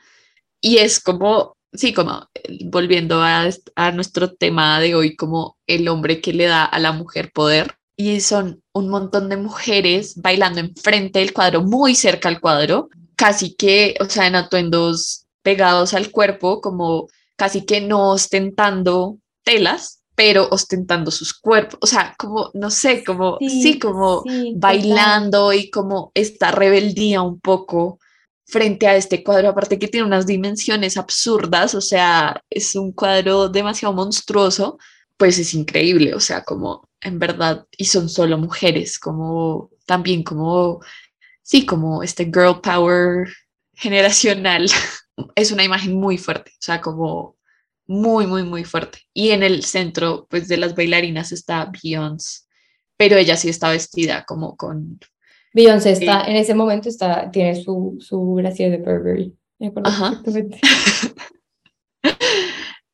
y 0.60 0.78
es 0.78 1.00
como, 1.00 1.56
sí, 1.72 1.92
como 1.92 2.28
volviendo 2.66 3.22
a, 3.22 3.48
a 3.76 3.92
nuestro 3.92 4.34
tema 4.34 4.80
de 4.80 4.94
hoy, 4.94 5.16
como 5.16 5.58
el 5.66 5.88
hombre 5.88 6.20
que 6.20 6.32
le 6.32 6.46
da 6.46 6.64
a 6.64 6.78
la 6.78 6.92
mujer 6.92 7.32
poder, 7.32 7.74
y 7.96 8.20
son 8.20 8.62
un 8.72 8.88
montón 8.88 9.28
de 9.28 9.36
mujeres 9.36 10.14
bailando 10.16 10.60
enfrente 10.60 11.18
del 11.18 11.34
cuadro, 11.34 11.62
muy 11.62 11.94
cerca 11.94 12.30
al 12.30 12.40
cuadro, 12.40 12.88
casi 13.14 13.54
que, 13.54 13.94
o 14.00 14.06
sea, 14.06 14.26
en 14.26 14.36
atuendos 14.36 15.26
pegados 15.42 15.92
al 15.92 16.10
cuerpo, 16.10 16.62
como 16.62 17.08
casi 17.40 17.64
que 17.64 17.80
no 17.80 18.10
ostentando 18.10 19.16
telas, 19.42 20.02
pero 20.14 20.46
ostentando 20.50 21.10
sus 21.10 21.32
cuerpos, 21.32 21.78
o 21.80 21.86
sea, 21.86 22.14
como, 22.18 22.50
no 22.52 22.70
sé, 22.70 23.02
como, 23.02 23.38
sí, 23.40 23.78
como 23.78 24.22
bailando 24.56 25.50
y 25.54 25.70
como 25.70 26.12
esta 26.12 26.50
rebeldía 26.50 27.22
un 27.22 27.40
poco 27.40 27.98
frente 28.44 28.86
a 28.86 28.94
este 28.94 29.24
cuadro, 29.24 29.48
aparte 29.48 29.78
que 29.78 29.88
tiene 29.88 30.06
unas 30.06 30.26
dimensiones 30.26 30.98
absurdas, 30.98 31.74
o 31.74 31.80
sea, 31.80 32.42
es 32.50 32.74
un 32.74 32.92
cuadro 32.92 33.48
demasiado 33.48 33.94
monstruoso, 33.94 34.76
pues 35.16 35.38
es 35.38 35.54
increíble, 35.54 36.12
o 36.12 36.20
sea, 36.20 36.44
como 36.44 36.90
en 37.00 37.18
verdad, 37.18 37.66
y 37.74 37.86
son 37.86 38.10
solo 38.10 38.36
mujeres, 38.36 38.98
como 38.98 39.70
también 39.86 40.24
como, 40.24 40.80
sí, 41.42 41.64
como 41.64 42.02
este 42.02 42.26
girl 42.26 42.60
power 42.60 43.30
generacional. 43.72 44.66
es 45.34 45.52
una 45.52 45.64
imagen 45.64 45.94
muy 45.94 46.18
fuerte, 46.18 46.52
o 46.52 46.62
sea, 46.62 46.80
como 46.80 47.36
muy, 47.86 48.26
muy, 48.26 48.42
muy 48.42 48.64
fuerte. 48.64 49.00
Y 49.12 49.30
en 49.30 49.42
el 49.42 49.64
centro, 49.64 50.26
pues, 50.30 50.48
de 50.48 50.56
las 50.56 50.74
bailarinas 50.74 51.32
está 51.32 51.70
Beyoncé, 51.70 52.42
pero 52.96 53.16
ella 53.16 53.36
sí 53.36 53.48
está 53.48 53.70
vestida 53.70 54.24
como 54.24 54.56
con... 54.56 54.98
Beyoncé 55.52 55.92
está, 55.92 56.24
en 56.24 56.36
ese 56.36 56.54
momento 56.54 56.88
está, 56.88 57.30
tiene 57.30 57.60
su, 57.60 57.96
su 57.98 58.36
de 58.36 58.78
Burberry. 58.78 59.36
Ajá. 59.84 60.22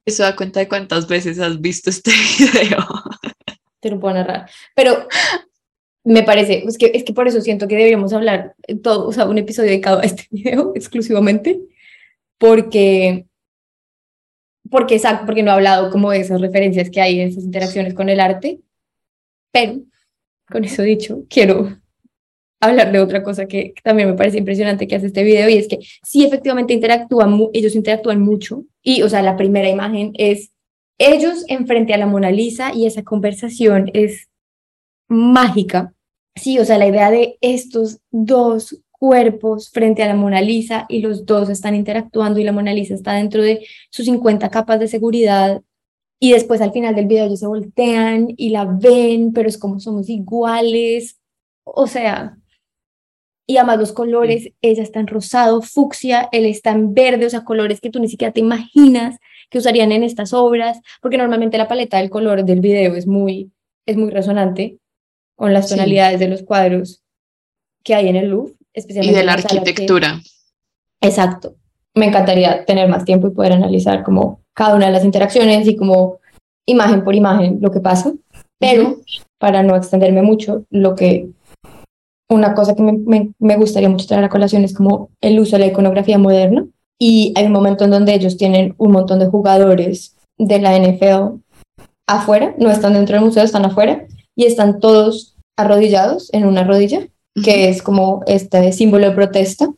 Eso 0.06 0.22
da 0.22 0.36
cuenta 0.36 0.60
de 0.60 0.68
cuántas 0.68 1.06
veces 1.08 1.38
has 1.40 1.60
visto 1.60 1.90
este 1.90 2.12
video 2.52 2.86
te 3.80 3.94
lo 3.94 4.00
puedo 4.00 4.14
narrar. 4.14 4.48
Pero 4.74 5.08
me 6.04 6.22
parece, 6.22 6.64
es 6.66 6.78
que, 6.78 6.92
es 6.94 7.04
que 7.04 7.12
por 7.12 7.26
eso 7.26 7.40
siento 7.40 7.66
que 7.68 7.76
deberíamos 7.76 8.12
hablar 8.12 8.54
todo, 8.82 9.08
o 9.08 9.12
sea, 9.12 9.26
un 9.26 9.38
episodio 9.38 9.70
dedicado 9.70 10.00
a 10.00 10.04
este 10.04 10.26
video 10.30 10.72
exclusivamente, 10.74 11.60
porque, 12.38 13.26
porque, 14.70 14.96
exacto, 14.96 15.26
porque 15.26 15.42
no 15.42 15.50
he 15.50 15.54
hablado 15.54 15.90
como 15.90 16.10
de 16.10 16.20
esas 16.20 16.40
referencias 16.40 16.90
que 16.90 17.00
hay 17.00 17.20
en 17.20 17.28
esas 17.28 17.44
interacciones 17.44 17.94
con 17.94 18.08
el 18.08 18.20
arte, 18.20 18.60
pero 19.52 19.80
con 20.50 20.64
eso 20.64 20.82
dicho, 20.82 21.24
quiero 21.28 21.78
hablar 22.60 22.92
de 22.92 23.00
otra 23.00 23.22
cosa 23.22 23.46
que, 23.46 23.74
también 23.82 24.08
me 24.08 24.16
parece 24.16 24.38
impresionante 24.38 24.86
que 24.86 24.96
hace 24.96 25.06
este 25.06 25.22
video 25.22 25.48
y 25.48 25.58
es 25.58 25.68
que 25.68 25.78
sí 26.02 26.24
efectivamente 26.24 26.74
interactúan, 26.74 27.38
ellos 27.52 27.74
interactúan 27.74 28.20
mucho 28.20 28.64
y, 28.82 29.02
o 29.02 29.08
sea, 29.08 29.22
la 29.22 29.36
primera 29.36 29.68
imagen 29.68 30.12
es 30.14 30.52
ellos 30.98 31.44
enfrente 31.48 31.92
a 31.92 31.98
la 31.98 32.06
Mona 32.06 32.30
Lisa 32.30 32.72
y 32.74 32.86
esa 32.86 33.02
conversación 33.02 33.90
es 33.92 34.28
mágica. 35.08 35.92
Sí, 36.34 36.58
o 36.58 36.64
sea, 36.64 36.78
la 36.78 36.86
idea 36.86 37.10
de 37.10 37.38
estos 37.40 38.00
dos 38.10 38.82
cuerpos 38.98 39.70
frente 39.70 40.02
a 40.02 40.08
la 40.08 40.14
Mona 40.14 40.40
Lisa 40.40 40.86
y 40.88 41.00
los 41.00 41.26
dos 41.26 41.48
están 41.48 41.74
interactuando 41.74 42.40
y 42.40 42.44
la 42.44 42.52
Mona 42.52 42.72
Lisa 42.74 42.94
está 42.94 43.14
dentro 43.14 43.42
de 43.42 43.66
sus 43.90 44.06
50 44.06 44.50
capas 44.50 44.80
de 44.80 44.88
seguridad 44.88 45.62
y 46.18 46.32
después 46.32 46.60
al 46.60 46.72
final 46.72 46.94
del 46.94 47.06
video 47.06 47.26
ellos 47.26 47.40
se 47.40 47.46
voltean 47.46 48.28
y 48.36 48.50
la 48.50 48.64
ven, 48.64 49.32
pero 49.32 49.48
es 49.48 49.58
como 49.58 49.80
somos 49.80 50.08
iguales. 50.08 51.20
O 51.64 51.86
sea, 51.86 52.38
y 53.46 53.58
además 53.58 53.78
los 53.78 53.92
colores, 53.92 54.50
ella 54.60 54.82
está 54.82 55.00
en 55.00 55.06
rosado, 55.06 55.62
fucsia, 55.62 56.28
él 56.32 56.46
está 56.46 56.72
en 56.72 56.94
verde, 56.94 57.26
o 57.26 57.30
sea, 57.30 57.44
colores 57.44 57.80
que 57.80 57.90
tú 57.90 58.00
ni 58.00 58.08
siquiera 58.08 58.32
te 58.32 58.40
imaginas 58.40 59.18
que 59.50 59.58
usarían 59.58 59.92
en 59.92 60.02
estas 60.02 60.32
obras, 60.32 60.80
porque 61.00 61.18
normalmente 61.18 61.58
la 61.58 61.68
paleta 61.68 61.98
del 61.98 62.10
color 62.10 62.44
del 62.44 62.60
video 62.60 62.96
es 62.96 63.06
muy, 63.06 63.52
es 63.86 63.96
muy 63.96 64.10
resonante 64.10 64.78
con 65.36 65.52
las 65.52 65.68
tonalidades 65.68 66.18
de 66.18 66.28
los 66.28 66.42
cuadros 66.42 67.04
que 67.84 67.94
hay 67.94 68.08
en 68.08 68.16
el 68.16 68.30
Louvre, 68.30 68.55
especialmente. 68.76 69.12
Y 69.12 69.20
de 69.20 69.24
la 69.24 69.32
arquitectura. 69.32 70.20
Exacto. 71.00 71.56
Me 71.94 72.06
encantaría 72.06 72.64
tener 72.64 72.88
más 72.88 73.04
tiempo 73.04 73.26
y 73.26 73.30
poder 73.30 73.52
analizar 73.52 74.04
como 74.04 74.40
cada 74.54 74.76
una 74.76 74.86
de 74.86 74.92
las 74.92 75.04
interacciones 75.04 75.66
y 75.66 75.76
como 75.76 76.20
imagen 76.66 77.02
por 77.02 77.14
imagen 77.14 77.58
lo 77.60 77.70
que 77.70 77.80
pasa, 77.80 78.12
pero 78.58 78.98
para 79.38 79.62
no 79.62 79.76
extenderme 79.76 80.22
mucho, 80.22 80.64
lo 80.70 80.94
que 80.94 81.28
una 82.28 82.54
cosa 82.54 82.74
que 82.74 82.82
me, 82.82 83.32
me, 83.38 83.56
gustaría 83.56 83.88
mucho 83.88 84.06
traer 84.06 84.24
a 84.24 84.28
colación 84.28 84.64
es 84.64 84.74
como 84.74 85.10
el 85.20 85.38
uso 85.38 85.56
de 85.56 85.60
la 85.60 85.66
iconografía 85.66 86.18
moderna 86.18 86.66
y 86.98 87.32
hay 87.36 87.46
un 87.46 87.52
momento 87.52 87.84
en 87.84 87.90
donde 87.90 88.14
ellos 88.14 88.36
tienen 88.36 88.74
un 88.78 88.92
montón 88.92 89.20
de 89.20 89.26
jugadores 89.26 90.16
de 90.38 90.58
la 90.60 90.76
NFL 90.76 91.38
afuera, 92.08 92.54
no 92.58 92.70
están 92.70 92.94
dentro 92.94 93.16
del 93.16 93.24
museo, 93.24 93.44
están 93.44 93.64
afuera 93.64 94.06
y 94.34 94.46
están 94.46 94.80
todos 94.80 95.36
arrodillados 95.56 96.32
en 96.32 96.46
una 96.46 96.64
rodilla, 96.64 97.06
que 97.42 97.68
es 97.68 97.82
como 97.82 98.22
este 98.26 98.72
símbolo 98.72 99.08
de 99.08 99.14
protesta 99.14 99.68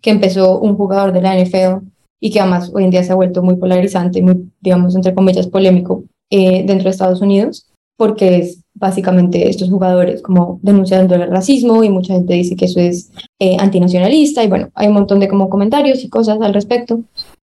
que 0.00 0.10
empezó 0.10 0.58
un 0.60 0.76
jugador 0.76 1.12
de 1.12 1.22
la 1.22 1.36
NFL 1.36 1.86
y 2.20 2.30
que 2.30 2.40
además 2.40 2.70
hoy 2.74 2.84
en 2.84 2.90
día 2.90 3.02
se 3.04 3.12
ha 3.12 3.16
vuelto 3.16 3.42
muy 3.42 3.56
polarizante, 3.56 4.22
muy, 4.22 4.50
digamos, 4.60 4.94
entre 4.94 5.14
comillas, 5.14 5.46
polémico 5.48 6.04
eh, 6.30 6.62
dentro 6.64 6.84
de 6.84 6.90
Estados 6.90 7.20
Unidos, 7.20 7.66
porque 7.96 8.38
es 8.38 8.62
básicamente 8.74 9.48
estos 9.48 9.70
jugadores 9.70 10.22
como 10.22 10.58
denunciando 10.62 11.14
el 11.14 11.30
racismo 11.30 11.84
y 11.84 11.90
mucha 11.90 12.14
gente 12.14 12.34
dice 12.34 12.56
que 12.56 12.66
eso 12.66 12.80
es 12.80 13.10
eh, 13.38 13.56
antinacionalista 13.58 14.42
y 14.42 14.48
bueno, 14.48 14.70
hay 14.74 14.88
un 14.88 14.94
montón 14.94 15.20
de 15.20 15.28
como 15.28 15.48
comentarios 15.48 16.02
y 16.04 16.08
cosas 16.08 16.40
al 16.40 16.54
respecto, 16.54 17.00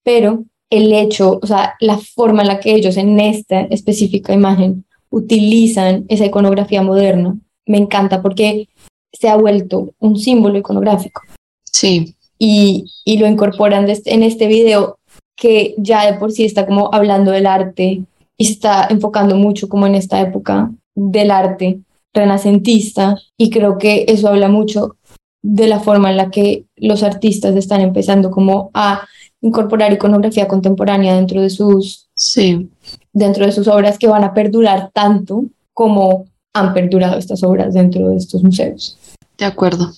pero 0.05 0.45
el 0.71 0.93
hecho, 0.93 1.39
o 1.43 1.47
sea, 1.47 1.75
la 1.81 1.99
forma 1.99 2.43
en 2.43 2.49
la 2.49 2.61
que 2.61 2.75
ellos 2.75 2.97
en 2.97 3.19
esta 3.19 3.63
específica 3.63 4.33
imagen 4.33 4.85
utilizan 5.11 6.05
esa 6.09 6.27
iconografía 6.27 6.83
moderna, 6.83 7.37
me 7.67 7.79
encanta 7.79 8.23
porque 8.23 8.69
se 9.13 9.29
ha 9.29 9.37
vuelto 9.37 9.95
un 9.99 10.19
símbolo 10.19 10.59
iconográfico. 10.59 11.23
Sí. 11.65 12.15
Y, 12.39 12.85
y 13.05 13.19
lo 13.19 13.27
incorporan 13.27 13.87
en 13.89 14.23
este 14.23 14.47
video 14.47 14.99
que 15.37 15.75
ya 15.79 16.11
de 16.11 16.19
por 16.19 16.33
sí 16.33 16.45
está 16.45 16.67
como 16.67 16.91
hablando 16.93 17.31
del 17.31 17.47
arte 17.47 18.03
y 18.39 18.51
está 18.51 18.87
enfocando 18.91 19.37
mucho 19.37 19.69
como 19.69 19.87
en 19.87 19.95
esta 19.95 20.21
época 20.21 20.71
del 20.95 21.31
arte 21.31 21.81
renacentista 22.13 23.19
y 23.37 23.51
creo 23.51 23.79
que 23.79 24.07
eso 24.09 24.29
habla 24.29 24.49
mucho 24.49 24.97
de 25.43 25.69
la 25.69 25.81
forma 25.81 26.11
en 26.11 26.17
la 26.17 26.31
que 26.31 26.65
los 26.77 27.03
artistas 27.03 27.55
están 27.55 27.83
empezando 27.83 28.31
como 28.31 28.71
a 28.75 29.07
incorporar 29.43 29.93
iconografía 29.93 30.49
contemporánea 30.49 31.15
dentro 31.15 31.41
de 31.43 31.51
sus 31.51 32.09
sí. 32.15 32.71
dentro 33.13 33.45
de 33.45 33.53
sus 33.53 33.69
obras 33.69 33.99
que 33.99 34.09
van 34.09 34.25
a 34.25 34.35
perdurar 34.35 34.91
tanto 34.93 35.45
como 35.73 36.25
han 36.59 36.75
perdurado 36.75 37.19
estas 37.19 37.43
obras 37.43 37.75
dentro 37.75 38.09
de 38.09 38.17
estos 38.17 38.43
museos. 38.43 38.99
De 39.39 39.45
acuerdo. 39.45 39.93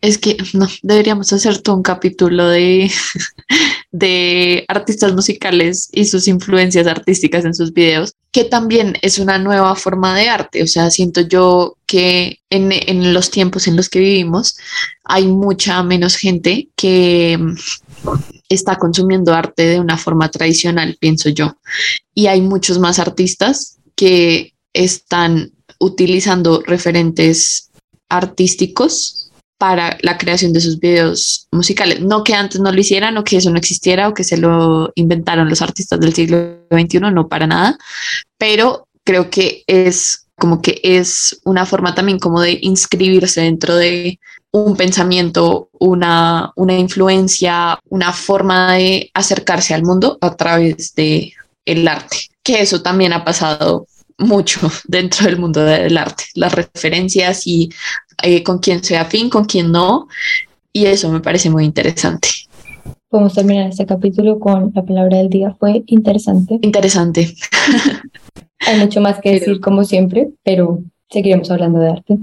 Es 0.00 0.18
que 0.18 0.36
no, 0.52 0.68
deberíamos 0.82 1.32
hacer 1.32 1.58
todo 1.58 1.76
un 1.76 1.82
capítulo 1.82 2.46
de, 2.48 2.90
de 3.90 4.64
artistas 4.68 5.14
musicales 5.14 5.88
y 5.90 6.04
sus 6.04 6.28
influencias 6.28 6.86
artísticas 6.86 7.44
en 7.44 7.54
sus 7.54 7.72
videos, 7.72 8.12
que 8.30 8.44
también 8.44 8.96
es 9.02 9.18
una 9.18 9.38
nueva 9.38 9.74
forma 9.74 10.14
de 10.16 10.28
arte. 10.28 10.62
O 10.62 10.66
sea, 10.66 10.90
siento 10.90 11.22
yo 11.22 11.76
que 11.86 12.40
en, 12.50 12.70
en 12.72 13.14
los 13.14 13.30
tiempos 13.30 13.66
en 13.66 13.76
los 13.76 13.88
que 13.88 14.00
vivimos 14.00 14.58
hay 15.02 15.26
mucha 15.26 15.82
menos 15.82 16.16
gente 16.16 16.68
que 16.76 17.38
está 18.48 18.76
consumiendo 18.76 19.34
arte 19.34 19.66
de 19.66 19.80
una 19.80 19.96
forma 19.96 20.30
tradicional, 20.30 20.96
pienso 21.00 21.30
yo. 21.30 21.56
Y 22.14 22.26
hay 22.26 22.42
muchos 22.42 22.78
más 22.78 22.98
artistas 22.98 23.78
que 23.96 24.52
están 24.72 25.52
utilizando 25.78 26.62
referentes 26.66 27.70
artísticos 28.08 29.30
para 29.58 29.96
la 30.02 30.18
creación 30.18 30.52
de 30.52 30.60
sus 30.60 30.78
videos 30.78 31.48
musicales. 31.50 32.00
No 32.00 32.24
que 32.24 32.34
antes 32.34 32.60
no 32.60 32.70
lo 32.70 32.80
hicieran 32.80 33.16
o 33.16 33.24
que 33.24 33.38
eso 33.38 33.50
no 33.50 33.58
existiera 33.58 34.08
o 34.08 34.14
que 34.14 34.24
se 34.24 34.36
lo 34.36 34.92
inventaron 34.94 35.48
los 35.48 35.62
artistas 35.62 35.98
del 36.00 36.14
siglo 36.14 36.58
XXI, 36.70 37.00
no 37.12 37.28
para 37.28 37.46
nada, 37.46 37.78
pero 38.38 38.86
creo 39.04 39.30
que 39.30 39.62
es 39.66 40.26
como 40.38 40.60
que 40.60 40.80
es 40.82 41.40
una 41.44 41.64
forma 41.64 41.94
también 41.94 42.18
como 42.18 42.42
de 42.42 42.58
inscribirse 42.60 43.40
dentro 43.40 43.76
de 43.76 44.18
un 44.52 44.76
pensamiento, 44.76 45.70
una, 45.72 46.52
una 46.56 46.78
influencia, 46.78 47.78
una 47.88 48.12
forma 48.12 48.74
de 48.74 49.10
acercarse 49.14 49.72
al 49.72 49.82
mundo 49.82 50.18
a 50.20 50.36
través 50.36 50.94
de 50.94 51.32
el 51.64 51.88
arte, 51.88 52.28
que 52.42 52.60
eso 52.60 52.82
también 52.82 53.12
ha 53.12 53.24
pasado 53.24 53.86
mucho 54.18 54.60
dentro 54.86 55.26
del 55.26 55.38
mundo 55.38 55.64
del 55.64 55.96
arte, 55.98 56.24
las 56.34 56.52
referencias 56.52 57.46
y 57.46 57.70
eh, 58.22 58.42
con 58.42 58.58
quién 58.58 58.82
sea 58.82 59.02
afín, 59.02 59.28
con 59.28 59.44
quién 59.44 59.70
no, 59.70 60.08
y 60.72 60.86
eso 60.86 61.10
me 61.10 61.20
parece 61.20 61.50
muy 61.50 61.64
interesante. 61.64 62.28
Podemos 63.08 63.34
terminar 63.34 63.70
este 63.70 63.86
capítulo 63.86 64.38
con 64.38 64.72
la 64.74 64.82
palabra 64.82 65.18
del 65.18 65.30
día, 65.30 65.54
fue 65.58 65.84
interesante. 65.86 66.58
Interesante. 66.62 67.34
Hay 68.66 68.78
mucho 68.78 69.00
más 69.00 69.20
que 69.20 69.32
decir 69.32 69.60
como 69.60 69.84
siempre, 69.84 70.28
pero 70.42 70.82
seguiremos 71.08 71.50
hablando 71.50 71.78
de 71.78 71.90
arte. 71.90 72.18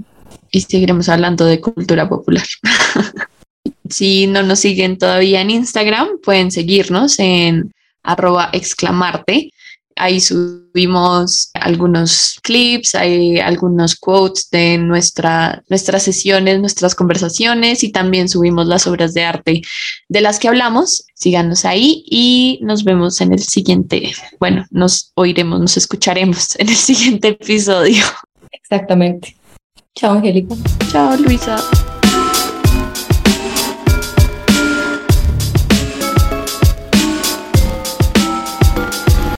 Y 0.50 0.60
seguiremos 0.60 1.08
hablando 1.08 1.46
de 1.46 1.60
cultura 1.60 2.08
popular. 2.08 2.44
si 3.88 4.26
no 4.26 4.42
nos 4.42 4.58
siguen 4.58 4.98
todavía 4.98 5.40
en 5.40 5.50
Instagram, 5.50 6.08
pueden 6.22 6.50
seguirnos 6.50 7.18
en 7.18 7.72
arroba 8.02 8.50
exclamarte 8.52 9.50
Ahí 9.96 10.20
subimos 10.20 11.50
algunos 11.54 12.38
clips, 12.42 12.94
hay 12.94 13.38
algunos 13.38 13.96
quotes 13.96 14.50
de 14.50 14.78
nuestra, 14.78 15.62
nuestras 15.68 16.02
sesiones, 16.02 16.60
nuestras 16.60 16.94
conversaciones 16.94 17.84
y 17.84 17.92
también 17.92 18.28
subimos 18.28 18.66
las 18.66 18.86
obras 18.86 19.14
de 19.14 19.24
arte 19.24 19.62
de 20.08 20.20
las 20.20 20.38
que 20.38 20.48
hablamos. 20.48 21.06
Síganos 21.14 21.64
ahí 21.64 22.04
y 22.06 22.58
nos 22.62 22.84
vemos 22.84 23.20
en 23.20 23.32
el 23.32 23.42
siguiente, 23.42 24.12
bueno, 24.40 24.66
nos 24.70 25.12
oiremos, 25.14 25.60
nos 25.60 25.76
escucharemos 25.76 26.58
en 26.58 26.68
el 26.68 26.76
siguiente 26.76 27.28
episodio. 27.28 28.04
Exactamente. 28.50 29.36
Chao, 29.94 30.12
Angélica. 30.14 30.56
Chao, 30.90 31.16
Luisa. 31.16 31.56